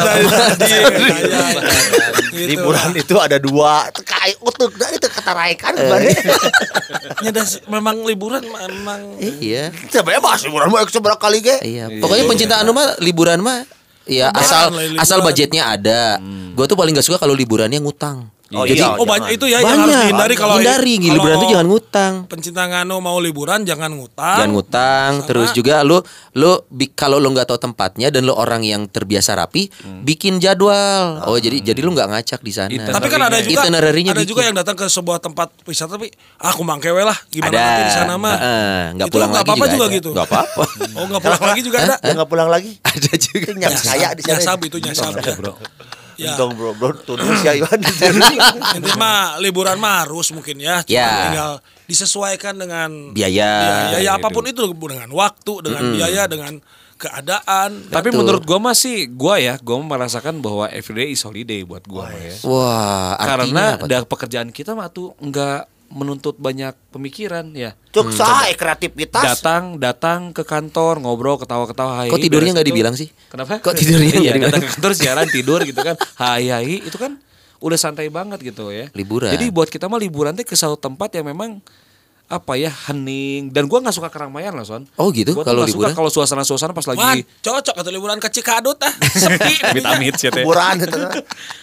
Liburan 2.37 2.91
itu 2.97 3.15
ada 3.21 3.37
dua. 3.37 3.93
Kai 3.93 4.33
utuk 4.41 4.73
dah 4.81 4.89
itu 4.89 5.05
kata 5.05 5.31
Raikan. 5.37 5.77
Ya, 7.21 7.33
memang 7.69 8.09
liburan 8.09 8.41
memang 8.41 9.21
Iya. 9.21 9.69
Sebenarnya 9.93 10.21
bahas 10.25 10.41
liburan 10.49 10.73
mau 10.73 10.81
seberapa 10.89 11.21
kali 11.21 11.45
ge. 11.45 11.61
Iya. 11.61 11.93
Pokoknya 12.01 12.25
pencintaan 12.25 12.73
mah 12.73 12.97
liburan 13.05 13.45
mah 13.45 13.69
ya 14.09 14.33
asal 14.33 14.73
asal 14.97 15.21
budgetnya 15.21 15.77
ada. 15.77 16.17
Gua 16.57 16.65
tuh 16.65 16.77
paling 16.81 16.97
gak 16.97 17.05
suka 17.05 17.21
kalau 17.21 17.37
liburannya 17.37 17.85
ngutang. 17.85 18.33
Oh, 18.47 18.63
Jadi 18.63 18.79
iya. 18.79 18.95
oh 18.95 19.03
banyak 19.03 19.35
itu 19.35 19.47
ya 19.51 19.59
yang 19.59 19.67
banyak 19.67 19.83
harus 19.83 19.97
dihindari 19.99 20.35
kalau 20.39 20.55
hindari 20.57 20.95
kalau 20.95 21.15
liburan 21.19 21.35
tuh 21.37 21.49
jangan 21.51 21.67
ngutang. 21.67 22.13
pencinta 22.31 22.63
ngano 22.65 22.97
mau 23.03 23.19
liburan 23.19 23.67
jangan 23.67 23.91
ngutang 23.91 24.39
Jangan 24.39 24.51
ngutang, 24.55 25.11
Sama- 25.13 25.27
terus 25.27 25.49
juga 25.51 25.83
lu 25.83 25.99
lu 26.33 26.63
kalau 26.95 27.19
lu 27.19 27.27
nggak 27.29 27.43
tahu 27.45 27.59
tempatnya 27.59 28.07
dan 28.09 28.23
lu 28.23 28.31
orang 28.31 28.63
yang 28.63 28.87
terbiasa 28.87 29.35
rapi, 29.35 29.67
bikin 30.01 30.39
jadwal. 30.39 31.27
Oh, 31.27 31.35
jadi 31.37 31.59
jadi 31.61 31.81
lu 31.81 31.91
nggak 31.91 32.07
ngacak 32.07 32.41
di 32.41 32.53
sana. 32.55 32.71
Itinerary. 32.71 32.95
tapi 32.95 33.07
kan 33.09 33.21
ada 33.21 33.39
juga 33.41 33.61
ada 33.67 33.91
bikin. 33.91 34.15
juga 34.25 34.43
yang 34.43 34.55
datang 34.55 34.77
ke 34.77 34.87
sebuah 34.87 35.19
tempat 35.19 35.51
wisata 35.65 35.99
tapi 35.99 36.15
aku 36.39 36.63
mangkewe 36.63 37.03
lah 37.03 37.19
gimana 37.27 37.51
ada 37.51 37.59
nanti 37.59 37.83
di 37.83 37.93
sana 37.93 38.15
mah 38.15 38.37
Heeh, 38.37 38.79
nggak 38.95 39.09
Itu 39.09 39.15
pulang 39.17 39.31
lagi 39.33 39.43
apa-apa 39.43 39.67
juga, 39.67 39.85
ada. 39.85 39.97
gitu 39.97 40.11
Nggak 40.15 40.27
apa-apa. 40.29 40.63
oh 40.95 41.05
nggak 41.05 41.23
pulang 41.25 41.43
lagi 41.43 41.61
juga 41.61 41.79
ada 41.81 41.97
Ya 41.99 42.13
nggak 42.15 42.31
pulang 42.31 42.49
lagi. 42.49 42.71
ada 42.95 43.11
juga. 43.13 43.43
Itu 43.43 43.59
nyam 43.59 43.73
saya 43.75 44.09
di 44.15 44.23
sana. 44.23 44.39
nyasab 44.39 44.59
itu 44.63 44.77
nyasab 44.79 45.13
bro. 45.35 45.55
Ya 46.16 46.35
Dong 46.35 46.52
bro, 46.52 46.72
bro, 46.72 46.92
tuduh 46.98 47.24
si 47.37 47.46
Iwan. 47.46 47.81
Inti 48.76 48.92
mah 48.94 49.37
liburan 49.38 49.76
mah 49.76 50.02
harus 50.02 50.33
mungkin 50.33 50.57
ya. 50.57 50.81
Cuma 50.81 50.96
Ya. 50.96 51.11
tinggal 51.24 51.52
disesuaikan 51.87 52.55
dengan 52.57 52.90
Biaya. 53.12 53.92
biaya 53.92 54.11
apa 54.16 54.29
pun 54.29 54.44
itu 54.44 54.64
dengan 54.66 55.09
waktu, 55.09 55.52
dengan 55.62 55.83
biaya, 55.92 56.26
dengan 56.26 56.59
keadaan. 56.96 57.87
Tapi 57.87 58.09
Betul. 58.09 58.18
menurut 58.18 58.42
gua 58.42 58.59
mah 58.59 58.74
sih 58.74 59.07
gua 59.07 59.37
ya, 59.37 59.55
gua 59.61 59.79
merasakan 59.79 60.40
bahwa 60.40 60.66
everyday 60.68 61.12
is 61.12 61.20
holiday 61.20 61.61
buat 61.62 61.85
gua 61.85 62.09
mah 62.09 62.16
ya. 62.16 62.35
Wah, 62.42 63.11
artinya 63.14 63.37
Karena 63.46 63.64
apa? 63.76 63.85
da, 63.87 63.98
pekerjaan 64.02 64.48
kita 64.50 64.72
mah 64.72 64.88
tuh 64.88 65.12
nggak 65.18 65.76
menuntut 65.88 66.37
banyak 66.37 66.75
pemikiran 66.88 67.51
ya. 67.51 67.75
Cuk 67.88 68.11
saha 68.11 68.51
kreativitas. 68.53 69.22
Datang 69.38 69.77
datang 69.77 70.31
ke 70.31 70.42
kantor 70.42 70.99
ngobrol 70.99 71.37
ketawa-ketawa 71.37 71.92
hai. 71.99 72.09
Kok 72.09 72.18
tidurnya 72.18 72.53
nggak 72.53 72.66
dibilang 72.66 72.92
sih? 72.92 73.09
Kenapa? 73.27 73.59
Kok 73.59 73.72
tidurnya 73.72 74.12
Iya, 74.12 74.33
dibilang? 74.33 74.42
datang 74.49 74.62
ke 74.62 74.70
kantor 74.72 74.92
siaran 74.92 75.29
tidur 75.29 75.61
gitu 75.62 75.81
kan. 75.81 75.94
Hai 76.14 76.49
hai 76.49 76.81
itu 76.81 76.94
kan 76.94 77.16
udah 77.57 77.77
santai 77.77 78.07
banget 78.09 78.42
gitu 78.44 78.68
ya. 78.68 78.92
Liburan. 78.92 79.31
Jadi 79.31 79.49
buat 79.49 79.66
kita 79.66 79.87
mah 79.87 79.96
liburan 79.96 80.33
teh 80.33 80.42
ke 80.42 80.53
satu 80.53 80.75
tempat 80.75 81.09
yang 81.12 81.27
memang 81.27 81.62
apa 82.27 82.59
ya 82.59 82.75
hening 82.90 83.55
dan 83.55 83.70
gua 83.70 83.79
nggak 83.79 83.94
suka 83.94 84.11
keramaian 84.11 84.51
lah 84.51 84.66
son. 84.66 84.83
Oh 84.94 85.09
gitu, 85.09 85.31
Gua 85.31 85.40
tuh 85.40 85.46
kalau 85.46 85.62
nggak 85.62 85.70
suka 85.70 85.79
liburan? 85.87 85.94
kalau 85.94 86.11
suasana-suasana 86.11 86.75
pas 86.75 86.83
lagi 86.85 87.22
cocok 87.22 87.77
atau 87.77 87.90
liburan 87.90 88.18
ke 88.18 88.27
Cikadut 88.29 88.75
ah. 88.77 88.90
Sepi. 89.14 89.62
amit-amit 89.62 90.18
sih 90.18 90.27
teh. 90.29 90.42
Kuburan 90.42 90.75
itu. 90.77 90.99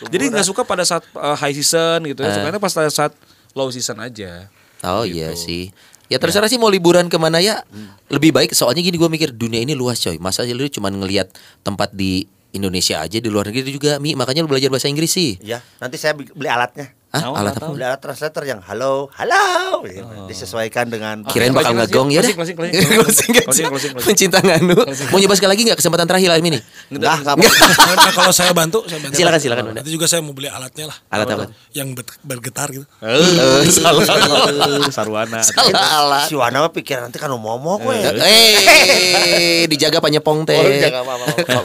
Jadi 0.07 0.23
nggak 0.31 0.47
suka 0.47 0.63
pada 0.63 0.81
saat 0.81 1.03
uh, 1.13 1.36
high 1.36 1.51
season 1.51 2.07
gitu 2.07 2.23
ya, 2.23 2.31
Eh. 2.31 2.36
sukanya 2.39 2.57
pas 2.57 2.71
saat 2.71 3.12
low 3.53 3.69
season 3.69 4.01
aja. 4.01 4.49
Oh 4.83 5.07
iya 5.07 5.31
sih. 5.33 5.71
Ya 6.11 6.19
terserah 6.19 6.51
sih 6.51 6.59
mau 6.59 6.69
liburan 6.69 7.07
ke 7.07 7.17
mana 7.17 7.39
ya. 7.39 7.63
Lebih 8.11 8.35
baik 8.35 8.51
soalnya 8.53 8.83
gini 8.83 8.99
gue 8.99 9.09
mikir 9.09 9.33
dunia 9.33 9.63
ini 9.63 9.73
luas 9.73 9.97
coy. 10.03 10.19
Masa 10.19 10.43
lu 10.45 10.67
cuma 10.69 10.91
ngelihat 10.91 11.31
tempat 11.63 11.95
di 11.95 12.27
Indonesia 12.53 13.01
aja 13.01 13.17
di 13.17 13.29
luar 13.33 13.49
negeri 13.49 13.73
juga 13.73 13.97
Mi 13.97 14.13
makanya 14.13 14.45
lu 14.45 14.49
belajar 14.51 14.69
bahasa 14.69 14.85
Inggris 14.85 15.09
sih. 15.09 15.41
Ya, 15.41 15.65
nanti 15.81 15.97
saya 15.97 16.13
beli 16.13 16.45
alatnya. 16.45 16.93
Hah? 17.13 17.30
Alat 17.30 17.54
apa? 17.54 17.69
Beli 17.69 17.86
alat 17.86 18.02
translator 18.02 18.41
yang 18.41 18.58
halo, 18.65 19.06
halo, 19.13 19.86
gitu. 19.86 20.02
disesuaikan 20.26 20.89
dengan 20.89 21.21
Kirain 21.23 21.54
Oke, 21.54 21.62
bakal 21.62 21.78
ngegong 21.78 22.10
ya 22.10 22.26
dah. 22.26 22.34
closing, 22.41 22.58
closing, 22.58 23.69
Closing. 23.69 23.93
Pencinta 24.02 24.41
nganu. 24.41 24.73
Mau 25.13 25.21
nyoba 25.21 25.38
sekali 25.38 25.54
lagi 25.54 25.62
nggak 25.62 25.78
kesempatan 25.78 26.10
terakhir 26.10 26.34
Alim 26.34 26.49
ini? 26.49 26.58
Enggak, 26.89 27.21
enggak 27.21 27.38
Nah, 27.38 28.10
kalau 28.10 28.34
saya 28.34 28.49
bantu, 28.49 28.82
saya 28.89 28.97
bantu. 28.97 29.13
Silakan, 29.13 29.38
silakan. 29.38 29.63
Nanti 29.71 29.93
juga 29.93 30.10
saya 30.10 30.26
mau 30.26 30.34
beli 30.34 30.49
alatnya 30.49 30.89
lah. 30.89 30.97
Alat 31.13 31.28
apa? 31.30 31.43
Yang 31.69 32.02
ber- 32.02 32.17
bergetar 32.26 32.73
gitu. 32.73 32.86
Eh, 32.99 33.69
salah. 33.69 34.02
Sarwana. 34.97 35.45
Salah 35.45 35.86
alat. 36.02 36.26
Si 36.26 36.34
Wana 36.34 36.65
mah 36.65 36.73
pikiran 36.73 37.06
nanti 37.06 37.21
kan 37.21 37.30
ngomong 37.30 37.62
gue. 37.78 37.93
Eh, 38.17 39.69
dijaga 39.69 40.02
panyepong 40.02 40.49
teh. 40.49 40.58
Oh. 40.58 41.63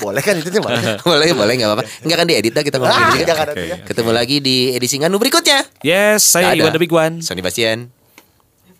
Boleh 0.02 0.20
kan 0.20 0.36
itu 0.36 0.52
Pak? 0.52 1.00
boleh, 1.00 1.32
boleh 1.32 1.52
nggak 1.56 1.68
apa-apa. 1.70 1.84
Enggak 2.04 2.16
kan 2.18 2.26
diedit 2.28 2.52
dah 2.52 2.60
kita 2.60 2.76
ngomongin 2.76 3.00
Ah, 3.00 3.12
juga. 3.14 3.32
nanti 3.40 3.62
ya. 3.64 3.76
Ketemu 3.80 4.10
lagi 4.12 4.36
di 4.40 4.56
edisi 4.70 4.89
nganu 4.98 5.22
berikutnya. 5.22 5.62
Yes, 5.86 6.26
saya. 6.26 6.58
Iwan 6.58 6.74
the 6.74 6.82
Big 6.82 6.90
One. 6.90 7.22
Sony 7.22 7.44
Bastian. 7.44 7.94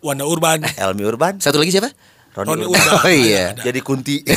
Wanda 0.01 0.25
Urban. 0.25 0.65
Elmi 0.65 1.05
Urban, 1.05 1.37
Satu 1.37 1.61
lagi 1.61 1.69
siapa? 1.71 1.93
Roni 2.33 2.47
Roni 2.49 2.63
Urban. 2.67 2.81
Urban. 2.81 2.99
Oh 3.05 3.13
iya. 3.13 3.53
Jadi 3.55 3.79
kunti. 3.85 4.19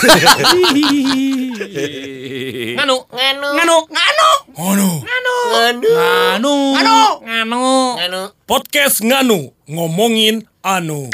Nganu, 2.74 2.96
nganu, 3.08 3.48
nganu, 3.56 3.76
nganu, 3.88 4.28
Nganu. 4.54 4.88
nganu, 5.48 6.54
nganu, 6.74 6.96
nganu, 7.24 7.64
nganu. 7.96 8.20
Podcast 8.44 9.00
Nganu 9.00 9.54
ngomongin 9.70 10.44
anu. 10.60 11.08